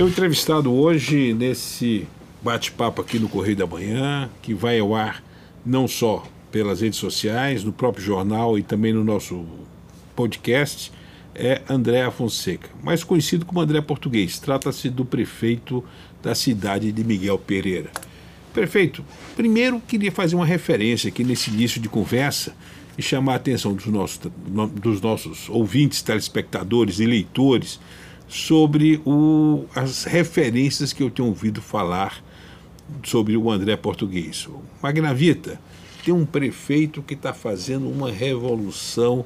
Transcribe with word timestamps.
Meu 0.00 0.08
entrevistado 0.08 0.72
hoje 0.72 1.34
nesse 1.34 2.08
bate-papo 2.40 3.02
aqui 3.02 3.18
no 3.18 3.28
Correio 3.28 3.54
da 3.54 3.66
Manhã, 3.66 4.30
que 4.40 4.54
vai 4.54 4.78
ao 4.78 4.94
ar 4.94 5.22
não 5.62 5.86
só 5.86 6.26
pelas 6.50 6.80
redes 6.80 6.98
sociais, 6.98 7.62
no 7.64 7.70
próprio 7.70 8.02
jornal 8.02 8.58
e 8.58 8.62
também 8.62 8.94
no 8.94 9.04
nosso 9.04 9.44
podcast, 10.16 10.90
é 11.34 11.60
André 11.68 12.10
Fonseca, 12.10 12.70
mais 12.82 13.04
conhecido 13.04 13.44
como 13.44 13.60
André 13.60 13.82
Português. 13.82 14.38
Trata-se 14.38 14.88
do 14.88 15.04
prefeito 15.04 15.84
da 16.22 16.34
cidade 16.34 16.90
de 16.92 17.04
Miguel 17.04 17.36
Pereira. 17.36 17.90
Prefeito, 18.54 19.04
primeiro 19.36 19.82
queria 19.86 20.10
fazer 20.10 20.34
uma 20.34 20.46
referência 20.46 21.08
aqui 21.08 21.22
nesse 21.22 21.50
início 21.50 21.78
de 21.78 21.90
conversa 21.90 22.56
e 22.96 23.02
chamar 23.02 23.34
a 23.34 23.36
atenção 23.36 23.74
dos 23.74 23.84
nossos, 23.84 24.18
dos 24.80 24.98
nossos 25.02 25.50
ouvintes, 25.50 26.00
telespectadores 26.00 27.00
e 27.00 27.04
leitores 27.04 27.78
sobre 28.30 29.02
o, 29.04 29.64
as 29.74 30.04
referências 30.04 30.92
que 30.92 31.02
eu 31.02 31.10
tenho 31.10 31.28
ouvido 31.28 31.60
falar 31.60 32.22
sobre 33.02 33.36
o 33.36 33.50
André 33.50 33.76
Português. 33.76 34.48
Magnavita 34.80 35.60
tem 36.04 36.14
um 36.14 36.24
prefeito 36.24 37.02
que 37.02 37.14
está 37.14 37.34
fazendo 37.34 37.90
uma 37.90 38.08
revolução 38.08 39.24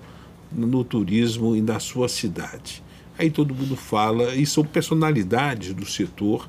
no 0.50 0.82
turismo 0.82 1.54
e 1.54 1.60
na 1.60 1.78
sua 1.78 2.08
cidade. 2.08 2.82
Aí 3.18 3.30
todo 3.30 3.54
mundo 3.54 3.77
fala, 3.77 4.34
e 4.34 4.46
são 4.46 4.64
personalidades 4.64 5.74
do 5.74 5.84
setor, 5.84 6.48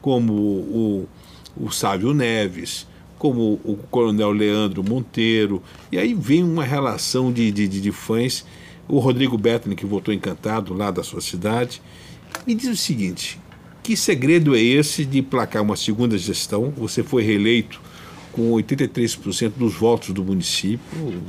como 0.00 0.32
o, 0.32 1.08
o 1.56 1.72
Sávio 1.72 2.14
Neves, 2.14 2.86
como 3.18 3.60
o 3.64 3.76
Coronel 3.90 4.30
Leandro 4.30 4.84
Monteiro, 4.84 5.60
e 5.90 5.98
aí 5.98 6.14
vem 6.14 6.44
uma 6.44 6.62
relação 6.62 7.32
de, 7.32 7.50
de, 7.50 7.66
de 7.66 7.92
fãs. 7.92 8.46
O 8.88 8.98
Rodrigo 8.98 9.36
Bettany, 9.36 9.74
que 9.74 9.86
voltou 9.86 10.14
encantado 10.14 10.72
lá 10.72 10.90
da 10.90 11.02
sua 11.02 11.20
cidade, 11.20 11.82
me 12.46 12.54
diz 12.54 12.68
o 12.68 12.76
seguinte: 12.76 13.38
que 13.82 13.96
segredo 13.96 14.54
é 14.54 14.60
esse 14.60 15.04
de 15.04 15.22
placar 15.22 15.62
uma 15.62 15.76
segunda 15.76 16.16
gestão? 16.18 16.72
Você 16.76 17.02
foi 17.02 17.22
reeleito 17.22 17.80
com 18.32 18.50
83% 18.52 19.52
dos 19.56 19.74
votos 19.74 20.10
do 20.10 20.24
município, 20.24 21.22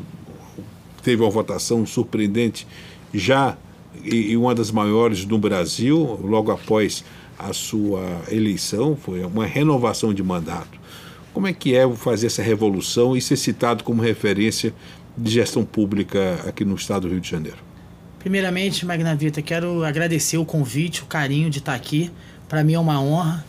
teve 1.02 1.22
uma 1.22 1.30
votação 1.30 1.86
surpreendente 1.86 2.68
já 3.14 3.58
e 4.04 4.36
uma 4.36 4.54
das 4.54 4.72
maiores 4.72 5.26
do 5.26 5.38
Brasil, 5.38 6.20
logo 6.22 6.52
após 6.52 7.04
a 7.38 7.54
sua 7.54 8.24
eleição, 8.30 8.96
foi 8.96 9.24
uma 9.24 9.46
renovação 9.46 10.14
de 10.14 10.24
mandato. 10.24 10.80
Como 11.34 11.48
é 11.48 11.54
que 11.54 11.76
é 11.76 11.90
fazer 11.96 12.28
essa 12.28 12.42
revolução 12.42 13.16
e 13.16 13.22
ser 13.22 13.38
citado 13.38 13.84
como 13.84 14.02
referência 14.02 14.74
de 15.18 15.32
gestão 15.32 15.66
pública 15.66 16.40
aqui 16.48 16.64
no 16.64 16.76
estado 16.76 17.08
do 17.08 17.10
Rio 17.10 17.20
de 17.20 17.30
Janeiro? 17.30 17.58
Primeiramente, 18.20 18.86
Magnavita, 18.86 19.42
quero 19.42 19.84
agradecer 19.84 20.38
o 20.38 20.46
convite, 20.46 21.02
o 21.02 21.06
carinho 21.06 21.50
de 21.50 21.60
estar 21.60 21.74
aqui. 21.74 22.12
Para 22.48 22.64
mim 22.64 22.74
é 22.74 22.80
uma 22.80 23.02
honra. 23.02 23.46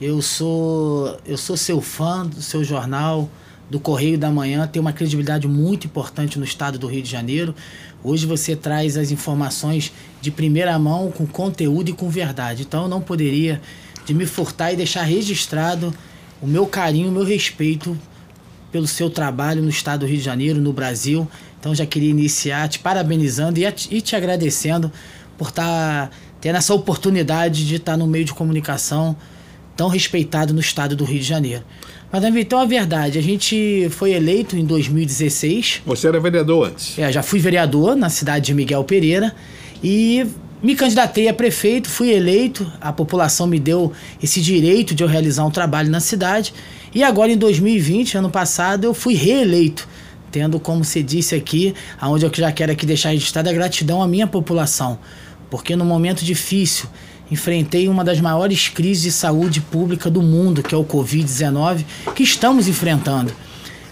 Eu 0.00 0.20
sou 0.22 1.18
eu 1.26 1.36
sou 1.36 1.56
seu 1.56 1.80
fã 1.80 2.26
do 2.26 2.40
seu 2.40 2.62
jornal, 2.62 3.28
do 3.70 3.78
Correio 3.78 4.16
da 4.16 4.30
Manhã, 4.30 4.66
tem 4.66 4.80
uma 4.80 4.92
credibilidade 4.92 5.46
muito 5.46 5.86
importante 5.86 6.38
no 6.38 6.44
estado 6.44 6.78
do 6.78 6.86
Rio 6.86 7.02
de 7.02 7.10
Janeiro. 7.10 7.54
Hoje 8.02 8.26
você 8.26 8.56
traz 8.56 8.96
as 8.96 9.10
informações 9.10 9.92
de 10.20 10.30
primeira 10.30 10.78
mão, 10.78 11.10
com 11.10 11.26
conteúdo 11.26 11.90
e 11.90 11.92
com 11.92 12.08
verdade. 12.08 12.62
Então 12.62 12.84
eu 12.84 12.88
não 12.88 13.00
poderia 13.00 13.60
de 14.06 14.14
me 14.14 14.24
furtar 14.24 14.72
e 14.72 14.76
deixar 14.76 15.02
registrado 15.02 15.92
o 16.40 16.46
meu 16.46 16.66
carinho, 16.66 17.08
o 17.08 17.12
meu 17.12 17.24
respeito 17.24 17.98
pelo 18.70 18.86
seu 18.86 19.08
trabalho 19.08 19.62
no 19.62 19.68
estado 19.68 20.00
do 20.00 20.06
Rio 20.06 20.18
de 20.18 20.24
Janeiro, 20.24 20.60
no 20.60 20.72
Brasil. 20.72 21.28
Então 21.58 21.74
já 21.74 21.86
queria 21.86 22.10
iniciar 22.10 22.68
te 22.68 22.78
parabenizando 22.78 23.58
e 23.58 24.00
te 24.00 24.14
agradecendo 24.14 24.92
por 25.36 25.48
estar 25.48 26.08
tá 26.08 26.10
tendo 26.40 26.56
essa 26.56 26.74
oportunidade 26.74 27.66
de 27.66 27.76
estar 27.76 27.92
tá 27.92 27.98
no 27.98 28.06
meio 28.06 28.24
de 28.24 28.32
comunicação 28.32 29.16
tão 29.76 29.88
respeitado 29.88 30.52
no 30.52 30.60
estado 30.60 30.96
do 30.96 31.04
Rio 31.04 31.20
de 31.20 31.24
Janeiro. 31.24 31.64
Mas, 32.10 32.24
então, 32.24 32.58
a 32.58 32.64
verdade, 32.64 33.18
a 33.18 33.22
gente 33.22 33.88
foi 33.90 34.12
eleito 34.12 34.56
em 34.56 34.64
2016. 34.64 35.82
Você 35.86 36.08
era 36.08 36.18
vereador 36.18 36.68
antes? 36.68 36.98
É, 36.98 37.12
já 37.12 37.22
fui 37.22 37.38
vereador 37.38 37.94
na 37.94 38.08
cidade 38.08 38.46
de 38.46 38.54
Miguel 38.54 38.82
Pereira 38.82 39.34
e 39.82 40.26
me 40.62 40.74
candidatei 40.74 41.28
a 41.28 41.34
prefeito, 41.34 41.88
fui 41.88 42.10
eleito, 42.10 42.70
a 42.80 42.92
população 42.92 43.46
me 43.46 43.60
deu 43.60 43.92
esse 44.22 44.40
direito 44.40 44.94
de 44.94 45.04
eu 45.04 45.08
realizar 45.08 45.44
um 45.44 45.50
trabalho 45.50 45.90
na 45.90 46.00
cidade. 46.00 46.52
E 46.94 47.04
agora, 47.04 47.30
em 47.30 47.36
2020, 47.36 48.18
ano 48.18 48.30
passado, 48.30 48.84
eu 48.84 48.92
fui 48.92 49.14
reeleito, 49.14 49.88
tendo, 50.32 50.58
como 50.58 50.84
você 50.84 51.02
disse 51.02 51.34
aqui, 51.34 51.74
aonde 52.00 52.26
eu 52.26 52.32
já 52.34 52.50
quero 52.50 52.72
aqui 52.72 52.84
deixar 52.84 53.10
registrada 53.10 53.50
a 53.50 53.52
gratidão 53.52 54.02
à 54.02 54.08
minha 54.08 54.26
população. 54.26 54.98
Porque 55.48 55.76
no 55.76 55.84
momento 55.84 56.24
difícil 56.24 56.88
enfrentei 57.30 57.88
uma 57.88 58.02
das 58.02 58.20
maiores 58.20 58.68
crises 58.68 59.02
de 59.02 59.12
saúde 59.12 59.60
pública 59.60 60.10
do 60.10 60.22
mundo, 60.22 60.62
que 60.62 60.74
é 60.74 60.78
o 60.78 60.84
Covid-19, 60.84 61.84
que 62.14 62.22
estamos 62.22 62.66
enfrentando. 62.66 63.32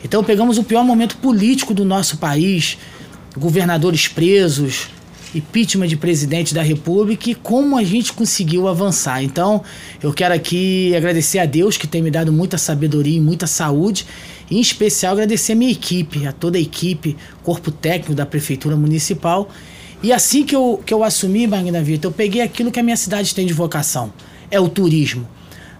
Então 0.02 0.24
pegamos 0.24 0.58
o 0.58 0.64
pior 0.64 0.84
momento 0.84 1.16
político 1.18 1.72
do 1.72 1.84
nosso 1.84 2.16
país, 2.18 2.78
governadores 3.36 4.08
presos, 4.08 4.88
impeachment 5.38 5.88
de 5.88 5.96
presidente 5.96 6.54
da 6.54 6.62
República 6.62 7.30
e 7.30 7.34
como 7.34 7.76
a 7.76 7.84
gente 7.84 8.12
conseguiu 8.12 8.68
avançar. 8.68 9.22
Então, 9.22 9.62
eu 10.02 10.12
quero 10.12 10.34
aqui 10.34 10.94
agradecer 10.94 11.38
a 11.38 11.44
Deus 11.44 11.76
que 11.76 11.86
tem 11.86 12.02
me 12.02 12.10
dado 12.10 12.32
muita 12.32 12.58
sabedoria 12.58 13.16
e 13.16 13.20
muita 13.20 13.46
saúde, 13.46 14.06
e 14.50 14.56
em 14.56 14.60
especial 14.60 15.12
agradecer 15.12 15.52
a 15.52 15.56
minha 15.56 15.72
equipe, 15.72 16.26
a 16.26 16.32
toda 16.32 16.58
a 16.58 16.60
equipe, 16.60 17.16
corpo 17.42 17.70
técnico 17.70 18.14
da 18.14 18.24
Prefeitura 18.24 18.76
Municipal 18.76 19.50
e 20.02 20.12
assim 20.12 20.44
que 20.44 20.54
eu, 20.54 20.80
que 20.84 20.92
eu 20.92 21.02
assumi 21.02 21.46
Magna 21.46 21.82
Vita, 21.82 22.06
eu 22.06 22.12
peguei 22.12 22.42
aquilo 22.42 22.70
que 22.70 22.78
a 22.78 22.82
minha 22.82 22.96
cidade 22.96 23.34
tem 23.34 23.46
de 23.46 23.52
vocação: 23.52 24.12
é 24.50 24.60
o 24.60 24.68
turismo. 24.68 25.26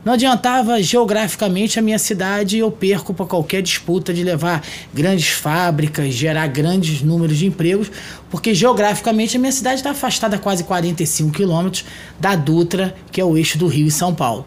Não 0.06 0.12
adiantava 0.12 0.80
geograficamente 0.80 1.80
a 1.80 1.82
minha 1.82 1.98
cidade 1.98 2.58
eu 2.58 2.70
perco 2.70 3.12
para 3.12 3.26
qualquer 3.26 3.60
disputa 3.60 4.14
de 4.14 4.22
levar 4.22 4.62
grandes 4.94 5.30
fábricas, 5.30 6.14
gerar 6.14 6.46
grandes 6.46 7.02
números 7.02 7.36
de 7.36 7.46
empregos, 7.46 7.90
porque 8.30 8.54
geograficamente 8.54 9.36
a 9.36 9.40
minha 9.40 9.50
cidade 9.50 9.80
está 9.80 9.90
afastada 9.90 10.38
quase 10.38 10.62
45 10.62 11.32
quilômetros 11.32 11.84
da 12.20 12.36
Dutra, 12.36 12.94
que 13.10 13.20
é 13.20 13.24
o 13.24 13.36
eixo 13.36 13.58
do 13.58 13.66
Rio 13.66 13.88
e 13.88 13.90
São 13.90 14.14
Paulo. 14.14 14.46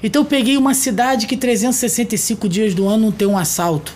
Então 0.00 0.22
eu 0.22 0.26
peguei 0.26 0.56
uma 0.56 0.72
cidade 0.72 1.26
que 1.26 1.36
365 1.36 2.48
dias 2.48 2.72
do 2.72 2.86
ano 2.86 3.06
não 3.06 3.10
tem 3.10 3.26
um 3.26 3.36
assalto. 3.36 3.92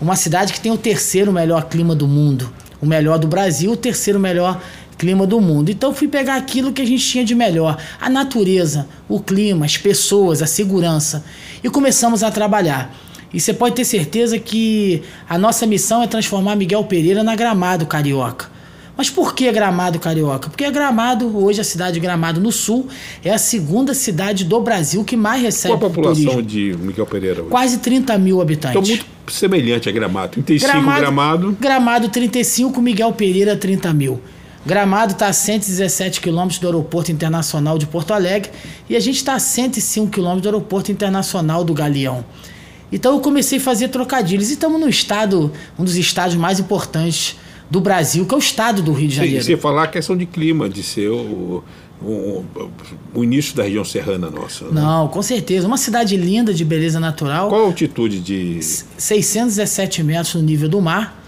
Uma 0.00 0.14
cidade 0.14 0.52
que 0.52 0.60
tem 0.60 0.70
o 0.70 0.78
terceiro 0.78 1.32
melhor 1.32 1.64
clima 1.68 1.92
do 1.92 2.06
mundo 2.06 2.52
o 2.80 2.86
melhor 2.86 3.18
do 3.18 3.28
Brasil, 3.28 3.72
o 3.72 3.76
terceiro 3.76 4.18
melhor 4.18 4.60
clima 5.00 5.26
do 5.26 5.40
mundo. 5.40 5.70
Então 5.70 5.94
fui 5.94 6.06
pegar 6.06 6.36
aquilo 6.36 6.72
que 6.72 6.82
a 6.82 6.84
gente 6.84 7.02
tinha 7.02 7.24
de 7.24 7.34
melhor, 7.34 7.78
a 7.98 8.10
natureza, 8.10 8.86
o 9.08 9.18
clima, 9.18 9.64
as 9.64 9.78
pessoas, 9.78 10.42
a 10.42 10.46
segurança 10.46 11.24
e 11.64 11.70
começamos 11.70 12.22
a 12.22 12.30
trabalhar. 12.30 12.94
E 13.32 13.40
você 13.40 13.54
pode 13.54 13.76
ter 13.76 13.86
certeza 13.86 14.38
que 14.38 15.02
a 15.26 15.38
nossa 15.38 15.66
missão 15.66 16.02
é 16.02 16.06
transformar 16.06 16.54
Miguel 16.54 16.84
Pereira 16.84 17.22
na 17.22 17.34
Gramado 17.34 17.86
Carioca. 17.86 18.50
Mas 18.94 19.08
por 19.08 19.34
que 19.34 19.50
Gramado 19.50 19.98
Carioca? 19.98 20.50
Porque 20.50 20.70
Gramado, 20.70 21.34
hoje 21.34 21.62
a 21.62 21.64
cidade 21.64 21.94
de 21.94 22.00
Gramado 22.00 22.38
no 22.38 22.52
Sul, 22.52 22.86
é 23.24 23.30
a 23.30 23.38
segunda 23.38 23.94
cidade 23.94 24.44
do 24.44 24.60
Brasil 24.60 25.02
que 25.02 25.16
mais 25.16 25.40
recebe 25.40 25.78
Qual 25.78 25.90
a 25.90 25.94
população 25.94 26.24
turismo. 26.24 26.42
de 26.42 26.76
Miguel 26.78 27.06
Pereira? 27.06 27.40
Hoje? 27.40 27.50
Quase 27.50 27.78
30 27.78 28.18
mil 28.18 28.42
habitantes. 28.42 28.76
Então 28.76 28.86
muito 28.86 29.06
semelhante 29.28 29.88
a 29.88 29.92
Gramado. 29.92 30.32
35 30.32 30.72
Gramado. 30.72 31.00
Gramado, 31.00 31.56
Gramado 31.58 32.08
35, 32.10 32.82
Miguel 32.82 33.12
Pereira 33.12 33.56
30 33.56 33.94
mil. 33.94 34.20
Gramado 34.64 35.12
está 35.12 35.28
a 35.28 35.32
117 35.32 36.20
quilômetros 36.20 36.58
do 36.58 36.66
Aeroporto 36.66 37.10
Internacional 37.10 37.78
de 37.78 37.86
Porto 37.86 38.12
Alegre 38.12 38.50
e 38.88 38.96
a 38.96 39.00
gente 39.00 39.16
está 39.16 39.34
a 39.34 39.38
105 39.38 40.10
quilômetros 40.10 40.42
do 40.42 40.48
Aeroporto 40.48 40.92
Internacional 40.92 41.64
do 41.64 41.72
Galeão. 41.72 42.24
Então 42.92 43.14
eu 43.14 43.20
comecei 43.20 43.58
a 43.58 43.60
fazer 43.60 43.88
trocadilhos 43.88 44.50
e 44.50 44.54
estamos 44.54 44.80
no 44.80 44.88
estado, 44.88 45.50
um 45.78 45.84
dos 45.84 45.96
estados 45.96 46.36
mais 46.36 46.58
importantes 46.60 47.36
do 47.70 47.80
Brasil, 47.80 48.26
que 48.26 48.34
é 48.34 48.36
o 48.36 48.40
estado 48.40 48.82
do 48.82 48.92
Rio 48.92 49.08
de 49.08 49.14
Janeiro. 49.14 49.42
Sim, 49.42 49.52
você 49.52 49.56
falar 49.56 49.84
a 49.84 49.86
questão 49.86 50.16
de 50.16 50.26
clima, 50.26 50.68
de 50.68 50.82
ser 50.82 51.08
o, 51.08 51.62
o, 52.02 52.44
o, 53.14 53.22
início 53.22 53.54
da 53.54 53.62
região 53.62 53.84
serrana 53.84 54.28
nossa. 54.28 54.64
Né? 54.64 54.72
Não, 54.72 55.06
com 55.06 55.22
certeza. 55.22 55.68
Uma 55.68 55.76
cidade 55.76 56.16
linda, 56.16 56.52
de 56.52 56.64
beleza 56.64 56.98
natural. 56.98 57.48
Qual 57.48 57.62
a 57.62 57.64
altitude 57.66 58.18
de. 58.18 58.58
617 58.60 60.02
metros 60.02 60.34
no 60.34 60.42
nível 60.42 60.68
do 60.68 60.80
mar. 60.80 61.19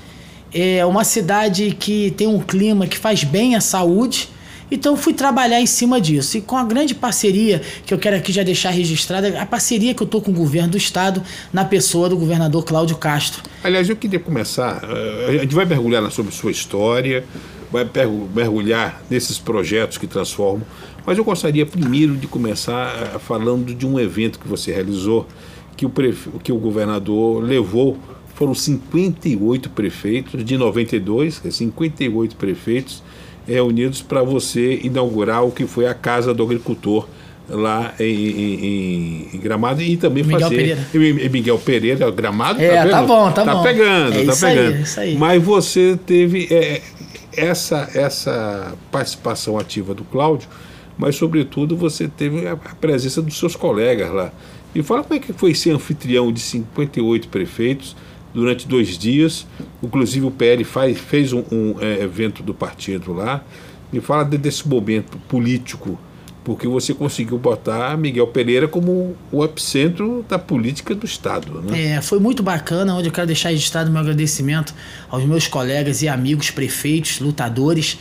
É 0.54 0.84
uma 0.84 1.04
cidade 1.04 1.76
que 1.78 2.10
tem 2.12 2.26
um 2.26 2.40
clima 2.40 2.86
que 2.86 2.98
faz 2.98 3.24
bem 3.24 3.54
à 3.54 3.60
saúde 3.60 4.28
então 4.72 4.96
fui 4.96 5.12
trabalhar 5.12 5.60
em 5.60 5.66
cima 5.66 6.00
disso. 6.00 6.38
E 6.38 6.40
com 6.40 6.56
a 6.56 6.64
grande 6.64 6.94
parceria 6.94 7.60
que 7.84 7.92
eu 7.92 7.98
quero 7.98 8.16
aqui 8.16 8.32
já 8.32 8.42
deixar 8.42 8.70
registrada, 8.70 9.38
a 9.38 9.44
parceria 9.44 9.92
que 9.92 10.02
eu 10.02 10.06
estou 10.06 10.22
com 10.22 10.30
o 10.30 10.34
governo 10.34 10.70
do 10.70 10.78
estado, 10.78 11.22
na 11.52 11.62
pessoa 11.62 12.08
do 12.08 12.16
governador 12.16 12.64
Cláudio 12.64 12.96
Castro. 12.96 13.42
Aliás, 13.62 13.86
eu 13.90 13.94
queria 13.94 14.18
começar, 14.18 14.82
eh, 14.82 15.26
a 15.28 15.42
gente 15.42 15.54
vai 15.54 15.66
mergulhar 15.66 16.10
sobre 16.10 16.32
sua 16.32 16.50
história, 16.50 17.22
vai 17.70 17.86
mergulhar 18.34 19.02
nesses 19.10 19.38
projetos 19.38 19.98
que 19.98 20.06
transformam, 20.06 20.66
mas 21.04 21.18
eu 21.18 21.24
gostaria 21.24 21.66
primeiro 21.66 22.16
de 22.16 22.26
começar 22.26 22.96
eh, 22.96 23.18
falando 23.18 23.74
de 23.74 23.86
um 23.86 24.00
evento 24.00 24.38
que 24.38 24.48
você 24.48 24.72
realizou, 24.72 25.28
que 25.76 25.84
o, 25.84 25.92
que 26.42 26.50
o 26.50 26.56
governador 26.56 27.42
levou 27.42 27.98
foram 28.34 28.54
58 28.54 29.70
prefeitos, 29.70 30.44
de 30.44 30.56
92, 30.56 31.42
58 31.50 32.36
prefeitos, 32.36 33.02
é, 33.46 33.60
unidos 33.60 34.00
para 34.00 34.22
você 34.22 34.80
inaugurar 34.82 35.44
o 35.44 35.50
que 35.50 35.66
foi 35.66 35.86
a 35.86 35.94
Casa 35.94 36.32
do 36.32 36.42
Agricultor 36.42 37.06
lá 37.48 37.92
em, 37.98 38.04
em, 38.04 39.28
em, 39.34 39.38
Gramado 39.38 39.82
e 39.82 39.96
também 39.96 40.22
Miguel 40.22 40.40
fazer. 40.40 40.56
Pereira. 40.56 41.26
Em 41.26 41.28
Miguel 41.28 41.58
Pereira, 41.58 42.10
Gramado. 42.10 42.60
É, 42.62 42.84
tá, 42.84 42.90
tá 42.90 43.02
bom, 43.02 43.32
tá, 43.32 43.44
tá 43.44 43.54
bom. 43.54 43.62
Pegando, 43.62 44.16
é 44.16 44.24
tá 44.24 44.32
isso 44.32 44.46
pegando, 44.46 44.74
Aí, 44.74 44.82
isso 44.82 45.00
aí. 45.00 45.16
Mas 45.16 45.42
você 45.42 45.98
teve 46.06 46.48
é, 46.50 46.80
essa, 47.36 47.90
essa 47.94 48.74
participação 48.90 49.58
ativa 49.58 49.92
do 49.92 50.04
Cláudio, 50.04 50.48
mas 50.96 51.16
sobretudo 51.16 51.76
você 51.76 52.08
teve 52.08 52.46
a 52.46 52.56
presença 52.56 53.20
dos 53.20 53.38
seus 53.38 53.56
colegas 53.56 54.12
lá. 54.12 54.32
E 54.74 54.82
fala 54.82 55.02
como 55.02 55.14
é 55.14 55.18
que 55.18 55.32
foi 55.32 55.54
ser 55.54 55.70
anfitrião 55.70 56.32
de 56.32 56.40
58 56.40 57.28
prefeitos 57.28 57.94
durante 58.34 58.66
dois 58.66 58.96
dias. 58.98 59.46
Inclusive 59.82 60.26
o 60.26 60.30
PL 60.30 60.64
faz, 60.64 60.98
fez 60.98 61.32
um, 61.32 61.44
um 61.50 61.76
é, 61.80 62.02
evento 62.02 62.42
do 62.42 62.54
partido 62.54 63.12
lá. 63.12 63.44
E 63.92 64.00
fala 64.00 64.24
de, 64.24 64.38
desse 64.38 64.66
momento 64.66 65.18
político, 65.28 65.98
porque 66.42 66.66
você 66.66 66.94
conseguiu 66.94 67.38
botar 67.38 67.96
Miguel 67.96 68.26
Pereira 68.26 68.66
como 68.66 69.14
o 69.30 69.44
epicentro 69.44 70.24
da 70.28 70.38
política 70.38 70.94
do 70.94 71.04
Estado. 71.04 71.60
Né? 71.60 71.96
É, 71.96 72.00
foi 72.00 72.18
muito 72.18 72.42
bacana, 72.42 72.94
onde 72.94 73.08
eu 73.08 73.12
quero 73.12 73.26
deixar 73.26 73.50
registrado 73.50 73.90
meu 73.90 74.00
agradecimento 74.00 74.74
aos 75.10 75.24
meus 75.24 75.46
colegas 75.46 76.00
e 76.02 76.08
amigos 76.08 76.50
prefeitos, 76.50 77.20
lutadores. 77.20 77.98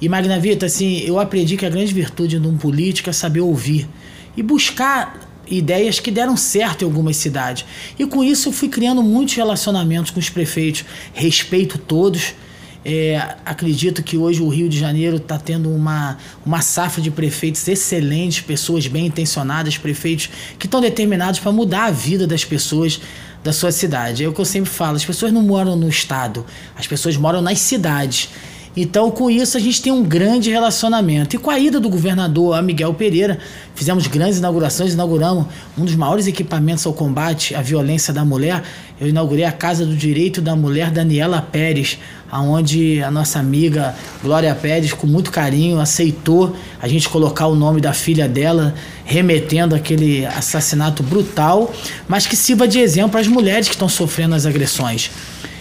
E 0.00 0.08
Magnavita, 0.08 0.66
assim, 0.66 0.98
eu 1.04 1.20
aprendi 1.20 1.56
que 1.56 1.64
a 1.64 1.70
grande 1.70 1.94
virtude 1.94 2.40
de 2.40 2.46
um 2.46 2.56
político 2.56 3.08
é 3.08 3.12
saber 3.12 3.40
ouvir 3.40 3.88
e 4.36 4.42
buscar 4.42 5.29
ideias 5.50 5.98
que 5.98 6.10
deram 6.10 6.36
certo 6.36 6.82
em 6.82 6.84
algumas 6.84 7.16
cidades. 7.16 7.64
E 7.98 8.06
com 8.06 8.22
isso 8.22 8.48
eu 8.48 8.52
fui 8.52 8.68
criando 8.68 9.02
muitos 9.02 9.34
relacionamentos 9.34 10.10
com 10.10 10.20
os 10.20 10.30
prefeitos, 10.30 10.84
respeito 11.12 11.76
todos. 11.76 12.34
É, 12.82 13.34
acredito 13.44 14.02
que 14.02 14.16
hoje 14.16 14.40
o 14.40 14.48
Rio 14.48 14.66
de 14.66 14.78
Janeiro 14.78 15.16
está 15.16 15.38
tendo 15.38 15.68
uma, 15.70 16.16
uma 16.46 16.62
safra 16.62 17.02
de 17.02 17.10
prefeitos 17.10 17.66
excelentes, 17.68 18.40
pessoas 18.40 18.86
bem 18.86 19.06
intencionadas, 19.06 19.76
prefeitos 19.76 20.30
que 20.58 20.66
estão 20.66 20.80
determinados 20.80 21.40
para 21.40 21.52
mudar 21.52 21.86
a 21.86 21.90
vida 21.90 22.26
das 22.26 22.42
pessoas 22.42 22.98
da 23.44 23.52
sua 23.52 23.72
cidade. 23.72 24.24
É 24.24 24.28
o 24.28 24.32
que 24.32 24.40
eu 24.40 24.46
sempre 24.46 24.70
falo: 24.70 24.96
as 24.96 25.04
pessoas 25.04 25.32
não 25.32 25.42
moram 25.42 25.76
no 25.76 25.88
estado, 25.88 26.46
as 26.76 26.86
pessoas 26.86 27.16
moram 27.16 27.42
nas 27.42 27.58
cidades. 27.58 28.30
Então, 28.76 29.10
com 29.10 29.28
isso, 29.28 29.56
a 29.56 29.60
gente 29.60 29.82
tem 29.82 29.92
um 29.92 30.02
grande 30.02 30.48
relacionamento. 30.48 31.34
E 31.34 31.38
com 31.38 31.50
a 31.50 31.58
ida 31.58 31.80
do 31.80 31.90
governador 31.90 32.56
a 32.56 32.62
Miguel 32.62 32.94
Pereira, 32.94 33.38
fizemos 33.74 34.06
grandes 34.06 34.38
inaugurações, 34.38 34.92
inauguramos 34.92 35.46
um 35.76 35.84
dos 35.84 35.96
maiores 35.96 36.28
equipamentos 36.28 36.86
ao 36.86 36.92
combate 36.92 37.54
à 37.54 37.62
violência 37.62 38.12
da 38.12 38.24
mulher. 38.24 38.62
Eu 39.00 39.08
inaugurei 39.08 39.44
a 39.44 39.50
Casa 39.50 39.84
do 39.84 39.96
Direito 39.96 40.40
da 40.40 40.54
Mulher 40.54 40.90
Daniela 40.92 41.42
Pérez, 41.42 41.98
aonde 42.30 43.02
a 43.02 43.10
nossa 43.10 43.40
amiga 43.40 43.94
Glória 44.22 44.54
Pérez, 44.54 44.92
com 44.92 45.06
muito 45.06 45.32
carinho, 45.32 45.80
aceitou 45.80 46.54
a 46.80 46.86
gente 46.86 47.08
colocar 47.08 47.48
o 47.48 47.56
nome 47.56 47.80
da 47.80 47.92
filha 47.92 48.28
dela, 48.28 48.72
remetendo 49.04 49.74
aquele 49.74 50.24
assassinato 50.26 51.02
brutal, 51.02 51.74
mas 52.06 52.24
que 52.24 52.36
sirva 52.36 52.68
de 52.68 52.78
exemplo 52.78 53.18
as 53.18 53.26
mulheres 53.26 53.66
que 53.66 53.74
estão 53.74 53.88
sofrendo 53.88 54.36
as 54.36 54.46
agressões. 54.46 55.10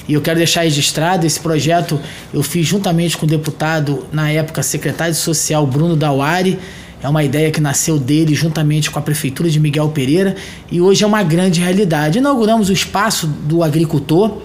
E 0.09 0.13
eu 0.15 0.21
quero 0.21 0.39
deixar 0.39 0.63
registrado 0.63 1.27
esse 1.27 1.39
projeto 1.39 1.99
eu 2.33 2.41
fiz 2.41 2.65
juntamente 2.65 3.15
com 3.15 3.27
o 3.27 3.29
deputado, 3.29 4.07
na 4.11 4.31
época, 4.31 4.63
secretário 4.63 5.13
social 5.13 5.67
Bruno 5.67 5.95
Dauari. 5.95 6.57
É 7.01 7.07
uma 7.07 7.23
ideia 7.23 7.51
que 7.51 7.61
nasceu 7.61 7.99
dele 7.99 8.33
juntamente 8.33 8.89
com 8.89 8.97
a 8.97 9.03
prefeitura 9.03 9.47
de 9.51 9.59
Miguel 9.59 9.87
Pereira 9.89 10.35
e 10.71 10.81
hoje 10.81 11.03
é 11.03 11.07
uma 11.07 11.21
grande 11.21 11.61
realidade. 11.61 12.17
Inauguramos 12.17 12.69
o 12.69 12.73
espaço 12.73 13.27
do 13.27 13.63
agricultor, 13.63 14.39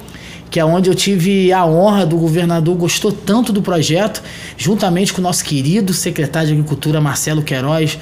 que 0.50 0.60
é 0.60 0.64
onde 0.64 0.90
eu 0.90 0.94
tive 0.94 1.50
a 1.50 1.64
honra 1.64 2.04
do 2.04 2.18
governador 2.18 2.76
gostou 2.76 3.10
tanto 3.10 3.50
do 3.50 3.62
projeto, 3.62 4.22
juntamente 4.58 5.14
com 5.14 5.20
o 5.20 5.24
nosso 5.24 5.42
querido 5.42 5.94
secretário 5.94 6.48
de 6.48 6.52
Agricultura 6.52 7.00
Marcelo 7.00 7.42
Queiroz, 7.42 7.98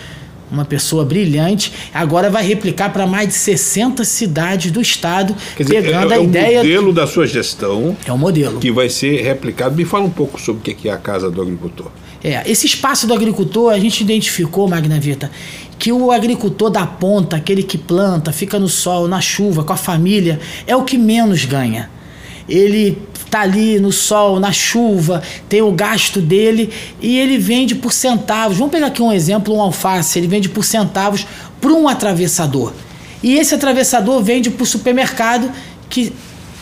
uma 0.52 0.64
pessoa 0.64 1.04
brilhante, 1.04 1.72
agora 1.94 2.28
vai 2.28 2.44
replicar 2.46 2.92
para 2.92 3.06
mais 3.06 3.28
de 3.28 3.34
60 3.34 4.04
cidades 4.04 4.70
do 4.70 4.80
estado, 4.80 5.34
Quer 5.56 5.62
dizer, 5.62 5.82
pegando 5.82 6.12
é, 6.12 6.16
é 6.16 6.18
a 6.18 6.22
ideia. 6.22 6.56
É 6.56 6.60
o 6.60 6.64
modelo 6.64 6.92
da 6.92 7.06
sua 7.06 7.26
gestão. 7.26 7.96
É 8.06 8.12
o 8.12 8.18
modelo. 8.18 8.60
Que 8.60 8.70
vai 8.70 8.88
ser 8.88 9.22
replicado. 9.22 9.74
Me 9.74 9.84
fala 9.84 10.04
um 10.04 10.10
pouco 10.10 10.40
sobre 10.40 10.60
o 10.60 10.74
que 10.74 10.88
é 10.88 10.92
a 10.92 10.98
Casa 10.98 11.30
do 11.30 11.40
Agricultor. 11.40 11.90
É, 12.22 12.48
esse 12.48 12.66
espaço 12.66 13.06
do 13.06 13.14
agricultor, 13.14 13.72
a 13.72 13.78
gente 13.78 14.00
identificou, 14.02 14.68
Magna 14.68 15.00
Vita, 15.00 15.28
que 15.76 15.90
o 15.90 16.12
agricultor 16.12 16.70
da 16.70 16.86
ponta, 16.86 17.36
aquele 17.36 17.64
que 17.64 17.76
planta, 17.76 18.30
fica 18.30 18.60
no 18.60 18.68
sol, 18.68 19.08
na 19.08 19.20
chuva, 19.20 19.64
com 19.64 19.72
a 19.72 19.76
família, 19.76 20.38
é 20.64 20.76
o 20.76 20.84
que 20.84 20.96
menos 20.96 21.44
ganha. 21.44 21.90
Ele 22.48 22.96
tá 23.32 23.40
ali 23.40 23.80
no 23.80 23.90
sol, 23.90 24.38
na 24.38 24.52
chuva, 24.52 25.22
tem 25.48 25.62
o 25.62 25.72
gasto 25.72 26.20
dele 26.20 26.70
e 27.00 27.18
ele 27.18 27.38
vende 27.38 27.74
por 27.74 27.90
centavos. 27.90 28.58
Vamos 28.58 28.70
pegar 28.70 28.88
aqui 28.88 29.00
um 29.00 29.10
exemplo, 29.10 29.56
um 29.56 29.62
alface, 29.62 30.18
ele 30.18 30.28
vende 30.28 30.50
por 30.50 30.62
centavos 30.62 31.26
para 31.58 31.72
um 31.72 31.88
atravessador. 31.88 32.74
E 33.22 33.38
esse 33.38 33.54
atravessador 33.54 34.22
vende 34.22 34.50
para 34.50 34.62
o 34.62 34.66
supermercado 34.66 35.50
que 35.88 36.12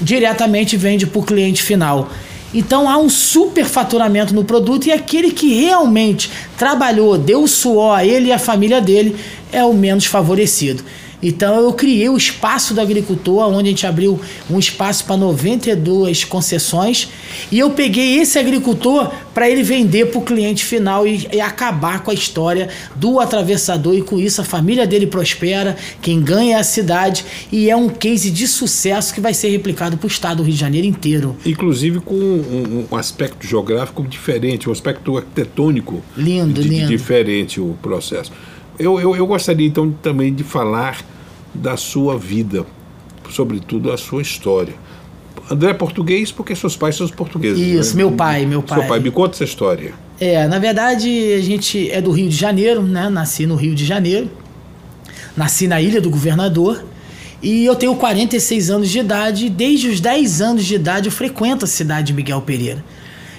diretamente 0.01 0.77
vende 0.77 1.09
para 1.09 1.19
o 1.19 1.25
cliente 1.25 1.61
final. 1.61 2.09
Então 2.55 2.89
há 2.89 2.97
um 2.97 3.09
superfaturamento 3.09 4.33
no 4.33 4.45
produto 4.45 4.87
e 4.87 4.93
aquele 4.93 5.33
que 5.33 5.53
realmente 5.53 6.31
trabalhou, 6.57 7.19
deu 7.19 7.49
suor 7.49 7.99
a 7.99 8.07
ele 8.07 8.29
e 8.29 8.33
a 8.33 8.39
família 8.39 8.81
dele 8.81 9.17
é 9.51 9.65
o 9.65 9.75
menos 9.75 10.07
favorecido. 10.07 10.85
Então 11.23 11.61
eu 11.61 11.73
criei 11.73 12.09
o 12.09 12.17
espaço 12.17 12.75
do 12.75 12.81
agricultor, 12.81 13.49
onde 13.49 13.69
a 13.69 13.71
gente 13.71 13.87
abriu 13.87 14.21
um 14.49 14.59
espaço 14.59 15.05
para 15.05 15.17
92 15.17 16.25
concessões, 16.25 17.09
e 17.51 17.59
eu 17.59 17.71
peguei 17.71 18.19
esse 18.19 18.39
agricultor 18.39 19.11
para 19.35 19.49
ele 19.49 19.63
vender 19.63 20.07
para 20.07 20.19
o 20.19 20.23
cliente 20.23 20.65
final 20.65 21.07
e, 21.07 21.29
e, 21.33 21.41
acabar 21.41 22.03
com 22.03 22.11
a 22.11 22.15
história 22.15 22.69
do 22.97 23.21
atravessador 23.21 23.95
e 23.95 24.03
com 24.03 24.19
isso 24.19 24.41
a 24.41 24.45
família 24.45 24.87
dele 24.87 25.07
prospera, 25.07 25.77
quem 26.03 26.21
ganha 26.21 26.57
é 26.57 26.61
a 26.61 26.65
cidade 26.65 27.25
e 27.53 27.71
é 27.71 27.77
um 27.77 27.89
case 27.89 28.31
de 28.31 28.47
sucesso 28.47 29.15
que 29.15 29.21
vai 29.21 29.35
ser 29.35 29.51
replicado 29.51 29.97
para 29.97 30.07
o 30.07 30.11
estado 30.11 30.39
do 30.39 30.43
Rio 30.43 30.55
de 30.55 30.61
Janeiro 30.61 30.87
inteiro. 30.87 31.37
Inclusive 31.45 32.01
com 32.01 32.15
um, 32.15 32.87
um 32.91 32.97
aspecto 32.97 33.47
geográfico 33.47 34.03
diferente, 34.03 34.69
um 34.69 34.73
aspecto 34.73 35.17
arquitetônico 35.17 36.03
lindo, 36.17 36.63
de, 36.63 36.69
lindo. 36.69 36.89
diferente 36.89 37.61
o 37.61 37.77
processo. 37.81 38.33
Eu, 38.81 38.99
eu, 38.99 39.15
eu, 39.15 39.27
gostaria 39.27 39.67
então 39.67 39.93
também 40.03 40.33
de 40.33 40.43
falar 40.43 41.05
da 41.55 41.77
sua 41.77 42.17
vida, 42.17 42.65
sobretudo 43.29 43.93
a 43.93 43.99
sua 43.99 44.23
história. 44.23 44.73
André 45.51 45.71
é 45.71 45.75
português 45.75 46.33
porque 46.33 46.57
seus 46.57 46.77
pais 46.77 46.97
são 46.97 47.07
portugueses. 47.09 47.59
Isso, 47.59 47.91
né? 47.91 48.03
meu 48.03 48.13
pai, 48.13 48.47
meu 48.47 48.63
pai. 48.63 48.79
Seu 48.79 48.89
pai, 48.89 48.99
me 48.99 49.11
conta 49.11 49.35
essa 49.35 49.45
história. 49.45 49.93
É, 50.19 50.49
na 50.49 50.59
verdade, 50.59 51.09
a 51.35 51.43
gente 51.43 51.91
é 51.91 52.01
do 52.01 52.11
Rio 52.11 52.31
de 52.31 52.37
Janeiro, 52.37 52.83
né? 52.83 53.11
Nasci 53.11 53.47
no 53.47 53.55
Rio 53.55 53.75
de 53.75 53.85
Janeiro. 53.85 54.31
Nasci 55.37 55.69
na 55.69 55.79
Ilha 55.81 56.01
do 56.01 56.09
Governador. 56.09 56.83
E 57.43 57.67
eu 57.67 57.75
tenho 57.75 57.95
46 57.97 58.71
anos 58.71 58.89
de 58.89 58.99
idade. 58.99 59.47
E 59.47 59.51
desde 59.51 59.89
os 59.89 60.01
10 60.01 60.41
anos 60.41 60.65
de 60.65 60.75
idade 60.75 61.09
eu 61.09 61.13
frequento 61.13 61.67
a 61.67 61.69
cidade 61.69 62.09
de 62.09 62.13
Miguel 62.15 62.41
Pereira. 62.41 62.83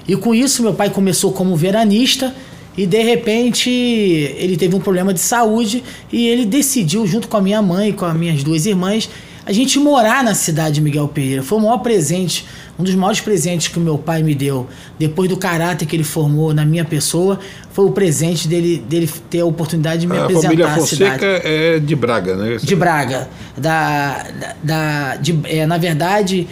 E 0.08 0.16
com 0.16 0.36
isso, 0.36 0.62
meu 0.62 0.74
pai 0.74 0.92
começou 0.92 1.32
como 1.32 1.56
veranista 1.56 2.32
e 2.78 2.86
de 2.86 3.02
repente 3.04 3.70
ele 3.70 4.56
teve 4.58 4.76
um 4.76 4.80
problema 4.80 5.14
de 5.14 5.20
saúde 5.20 5.84
e 6.12 6.28
ele 6.28 6.46
decidiu, 6.46 7.06
junto 7.06 7.28
com 7.28 7.38
a 7.38 7.42
minha 7.42 7.62
mãe 7.62 7.90
e 7.90 7.94
com 7.94 8.06
as 8.06 8.16
minhas 8.16 8.44
duas 8.44 8.66
irmãs, 8.66 9.10
a 9.46 9.52
gente 9.52 9.80
morar 9.80 10.24
na 10.24 10.36
cidade 10.36 10.76
de 10.76 10.82
Miguel 10.82 11.08
Pereira. 11.08 11.44
Foi 11.44 11.58
o 11.58 11.62
maior 11.62 11.80
presente, 11.80 12.46
um 12.78 12.84
dos 12.84 12.94
maiores 12.96 13.20
presentes 13.20 13.68
que 13.68 13.78
o 13.78 13.82
meu 13.82 13.98
pai 13.98 14.24
me 14.24 14.36
deu, 14.36 14.68
depois 15.00 15.28
do 15.28 15.36
caráter 15.36 15.86
que 15.86 15.96
ele 15.96 16.04
formou 16.04 16.54
na 16.54 16.64
minha 16.64 16.86
pessoa, 16.86 17.40
foi 17.74 17.86
o 17.86 17.92
presente 17.92 18.48
dele, 18.48 18.78
dele 18.88 19.10
ter 19.30 19.40
a 19.40 19.46
oportunidade 19.46 20.02
de 20.02 20.08
me 20.08 20.16
a 20.16 20.24
apresentar 20.24 20.48
família 20.48 20.68
à 20.68 20.76
Fonseca 20.76 21.14
cidade. 21.14 21.42
é 21.44 21.80
de 21.80 21.96
Braga, 21.96 22.36
né? 22.36 22.58
De 22.62 22.76
Braga. 22.76 23.30
Da, 23.58 24.28
da 24.64 25.16
de, 25.16 25.38
é, 25.46 25.66
na 25.66 25.78
verdade, 25.78 26.48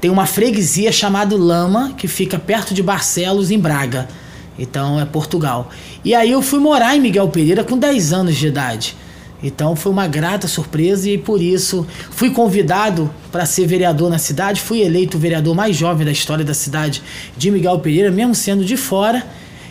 tem 0.00 0.10
uma 0.10 0.26
freguesia 0.26 0.90
chamada 0.90 1.36
Lama, 1.36 1.94
que 1.96 2.08
fica 2.08 2.38
perto 2.38 2.74
de 2.74 2.82
Barcelos, 2.82 3.50
em 3.50 3.58
Braga. 3.58 4.08
Então 4.58 5.00
é 5.00 5.04
Portugal. 5.04 5.70
E 6.04 6.14
aí 6.14 6.30
eu 6.30 6.42
fui 6.42 6.58
morar 6.58 6.96
em 6.96 7.00
Miguel 7.00 7.28
Pereira 7.28 7.62
com 7.62 7.78
10 7.78 8.12
anos 8.12 8.36
de 8.36 8.46
idade. 8.46 8.96
Então 9.42 9.76
foi 9.76 9.92
uma 9.92 10.06
grata 10.06 10.48
surpresa 10.48 11.10
e 11.10 11.18
por 11.18 11.42
isso 11.42 11.86
fui 12.10 12.30
convidado 12.30 13.12
para 13.30 13.44
ser 13.44 13.66
vereador 13.66 14.10
na 14.10 14.18
cidade. 14.18 14.60
Fui 14.60 14.80
eleito 14.80 15.16
o 15.16 15.20
vereador 15.20 15.54
mais 15.54 15.76
jovem 15.76 16.06
da 16.06 16.12
história 16.12 16.44
da 16.44 16.54
cidade 16.54 17.02
de 17.36 17.50
Miguel 17.50 17.78
Pereira, 17.80 18.10
mesmo 18.10 18.34
sendo 18.34 18.64
de 18.64 18.76
fora. 18.76 19.26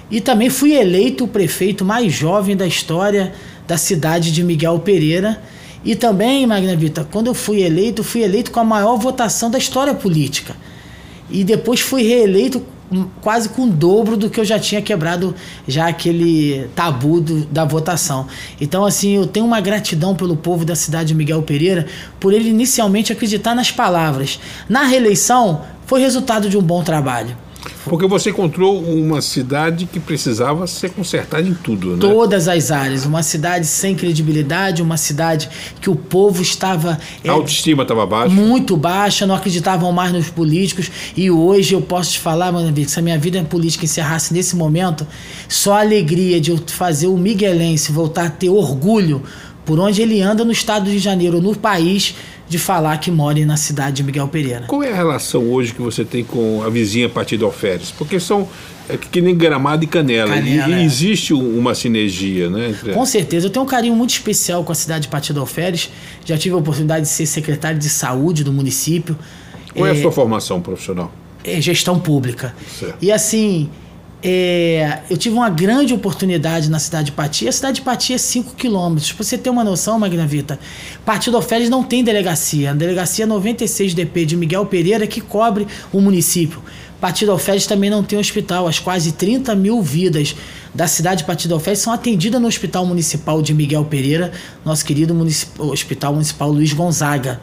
E 0.10 0.22
também 0.22 0.50
fui 0.50 0.74
eleito 0.74 1.24
o 1.24 1.28
prefeito 1.28 1.84
mais 1.84 2.14
jovem 2.14 2.56
da 2.56 2.68
história 2.68 3.34
da 3.68 3.78
cidade 3.78 4.32
de 4.32 4.44
Miguel 4.44 4.80
Pereira. 4.80 5.42
E 5.84 5.96
também, 5.96 6.46
Magna 6.46 6.76
Vita, 6.76 7.08
quando 7.12 7.28
eu 7.28 7.34
fui 7.34 7.62
eleito, 7.62 8.04
fui 8.04 8.22
eleito 8.22 8.52
com 8.52 8.60
a 8.60 8.64
maior 8.64 8.98
votação 8.98 9.50
da 9.50 9.58
história 9.58 9.94
política. 9.94 10.56
E 11.30 11.44
depois 11.44 11.80
fui 11.80 12.04
reeleito 12.04 12.64
quase 13.22 13.50
com 13.50 13.64
o 13.64 13.70
dobro 13.70 14.16
do 14.16 14.30
que 14.30 14.40
eu 14.40 14.46
já 14.46 14.60
tinha 14.60 14.82
quebrado 14.82 15.36
já 15.68 15.88
aquele 15.88 16.70
tabu 16.76 17.20
do, 17.20 17.46
da 17.46 17.66
votação. 17.66 18.28
Então 18.60 18.86
assim, 18.86 19.16
eu 19.16 19.28
tenho 19.28 19.46
uma 19.46 19.60
gratidão 19.60 20.16
pelo 20.16 20.36
povo 20.36 20.66
da 20.66 20.76
cidade 20.76 21.10
de 21.10 21.16
Miguel 21.16 21.42
Pereira 21.42 21.88
por 22.20 22.34
ele 22.34 22.50
inicialmente 22.50 23.12
acreditar 23.12 23.56
nas 23.56 23.72
palavras. 23.72 24.40
Na 24.70 24.84
reeleição 24.84 25.62
foi 25.86 26.02
resultado 26.02 26.50
de 26.50 26.58
um 26.58 26.62
bom 26.62 26.84
trabalho. 26.84 27.45
Porque 27.86 28.08
você 28.08 28.30
encontrou 28.30 28.82
uma 28.82 29.22
cidade 29.22 29.86
que 29.86 30.00
precisava 30.00 30.66
ser 30.68 30.90
consertada 30.92 31.48
em 31.48 31.54
tudo, 31.54 31.92
né? 31.92 31.98
Todas 32.00 32.48
as 32.48 32.72
áreas. 32.72 33.06
Uma 33.06 33.24
cidade 33.24 33.66
sem 33.68 33.96
credibilidade, 33.96 34.82
uma 34.82 34.98
cidade 34.98 35.50
que 35.80 35.90
o 35.90 35.96
povo 35.96 36.42
estava. 36.42 37.00
A 37.26 37.32
autoestima 37.32 37.84
estava 37.84 38.06
baixa. 38.06 38.34
Muito 38.34 38.76
baixa, 38.76 39.26
não 39.26 39.36
acreditavam 39.36 39.92
mais 39.92 40.12
nos 40.12 40.30
políticos. 40.30 40.92
E 41.16 41.30
hoje 41.30 41.74
eu 41.74 41.82
posso 41.82 42.14
te 42.14 42.20
falar, 42.20 42.52
mano, 42.52 42.74
que 42.74 42.90
se 42.90 43.00
a 43.00 43.02
minha 43.02 43.18
vida 43.18 43.44
política 43.44 43.86
encerrasse 43.86 44.34
nesse 44.34 44.56
momento, 44.56 45.06
só 45.48 45.74
a 45.74 45.82
alegria 45.82 46.42
de 46.42 46.52
eu 46.52 46.60
fazer 46.68 47.08
o 47.08 47.18
Miguelense 47.18 47.92
voltar 47.92 48.26
a 48.26 48.30
ter 48.30 48.50
orgulho 48.50 49.24
por 49.66 49.80
onde 49.80 50.02
ele 50.02 50.22
anda 50.22 50.46
no 50.46 50.52
estado 50.52 50.90
de 50.90 51.00
Janeiro, 51.00 51.42
no 51.42 51.56
país 51.56 52.16
de 52.48 52.60
falar 52.60 52.98
que 53.00 53.10
mora 53.10 53.44
na 53.46 53.58
cidade 53.58 53.98
de 53.98 54.04
Miguel 54.04 54.28
Pereira. 54.28 54.66
Qual 54.68 54.84
é 54.84 54.92
a 54.92 54.96
relação 54.96 55.52
hoje 55.52 55.74
que 55.74 55.82
você 55.82 56.06
tem 56.06 56.24
com 56.24 56.62
a 56.64 56.70
vizinha 56.70 57.10
Partido 57.10 57.46
Alferes? 57.46 57.92
Porque 57.92 58.20
são 58.20 58.48
é 58.88 58.98
que 58.98 59.20
nem 59.20 59.36
Gramado 59.36 59.84
e 59.84 59.88
Canela. 59.88 60.36
Canela 60.36 60.70
e, 60.70 60.82
é. 60.82 60.84
existe 60.84 61.34
uma 61.34 61.74
sinergia, 61.74 62.50
né? 62.50 62.76
Com 62.94 63.06
certeza. 63.06 63.48
Eu 63.48 63.50
tenho 63.50 63.66
um 63.66 63.68
carinho 63.68 63.96
muito 63.96 64.12
especial 64.12 64.64
com 64.64 64.72
a 64.72 64.76
cidade 64.76 65.04
de 65.04 65.08
Partido 65.08 65.40
Alferes. 65.40 65.90
Já 66.24 66.38
tive 66.38 66.54
a 66.54 66.58
oportunidade 66.60 67.06
de 67.06 67.12
ser 67.12 67.26
secretário 67.26 67.80
de 67.80 67.90
saúde 67.90 68.44
do 68.44 68.54
município. 68.54 69.18
Qual 69.74 69.88
é, 69.88 69.90
é 69.90 69.98
a 69.98 70.02
sua 70.02 70.12
formação 70.12 70.62
profissional? 70.62 71.12
É 71.44 71.60
gestão 71.60 72.00
pública. 72.00 72.56
Certo. 72.80 72.98
E 73.02 73.12
assim, 73.12 73.70
é, 74.28 75.02
eu 75.08 75.16
tive 75.18 75.36
uma 75.36 75.52
grande 75.52 75.94
oportunidade 75.94 76.68
na 76.68 76.80
cidade 76.80 77.06
de 77.06 77.12
Pati. 77.12 77.48
A 77.48 77.52
cidade 77.52 77.76
de 77.76 77.82
Pati 77.84 78.12
é 78.12 78.18
5 78.18 78.56
quilômetros. 78.56 79.12
Para 79.12 79.24
você 79.24 79.38
ter 79.38 79.52
uma 79.52 79.64
noção, 79.64 80.00
Magna 80.00 80.26
Vita, 80.26 80.60
Partido 81.06 81.38
Oferes 81.38 81.70
não 81.70 81.84
tem 81.84 82.04
delegacia. 82.04 82.72
A 82.72 82.74
delegacia 82.74 83.28
96DP 83.28 84.26
de 84.26 84.36
Miguel 84.36 84.66
Pereira 84.66 85.06
que 85.06 85.22
cobre 85.22 85.68
o 85.94 86.02
município. 86.02 86.60
Partido 87.06 87.32
Alferes 87.34 87.68
também 87.68 87.88
não 87.88 88.02
tem 88.02 88.18
hospital. 88.18 88.68
As 88.68 88.80
quase 88.80 89.12
30 89.12 89.54
mil 89.54 89.80
vidas 89.80 90.36
da 90.74 90.88
cidade 90.88 91.20
de 91.20 91.26
Partido 91.26 91.54
Alferes 91.54 91.78
são 91.78 91.94
atendidas 91.94 92.42
no 92.42 92.48
Hospital 92.48 92.84
Municipal 92.84 93.44
de 93.44 93.54
Miguel 93.54 93.86
Pereira, 93.86 94.32
nosso 94.66 94.84
querido 94.84 95.14
municip... 95.14 95.52
Hospital 95.62 96.14
Municipal 96.14 96.52
Luiz 96.52 96.74
Gonzaga. 96.74 97.40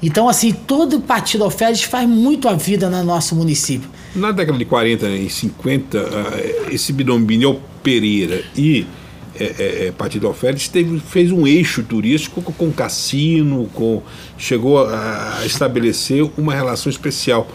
Então, 0.00 0.28
assim, 0.28 0.52
todo 0.52 1.00
Partido 1.00 1.42
Alferes 1.42 1.82
faz 1.82 2.08
muito 2.08 2.48
a 2.48 2.52
vida 2.52 2.88
no 2.88 3.02
nosso 3.02 3.34
município. 3.34 3.90
Na 4.14 4.30
década 4.30 4.56
de 4.56 4.64
40 4.64 5.08
e 5.08 5.28
50, 5.28 5.98
eh, 5.98 6.66
esse 6.70 6.92
binomínio 6.92 7.60
Pereira 7.82 8.44
e 8.56 8.86
é, 9.34 9.86
é, 9.86 9.92
Partido 9.98 10.28
Alferes 10.28 10.68
teve, 10.68 11.00
fez 11.00 11.32
um 11.32 11.48
eixo 11.48 11.82
turístico 11.82 12.40
com, 12.40 12.52
com 12.52 12.70
cassino, 12.70 13.68
com, 13.74 14.04
chegou 14.38 14.86
a 14.86 15.42
estabelecer 15.44 16.30
uma 16.38 16.54
relação 16.54 16.88
especial. 16.88 17.48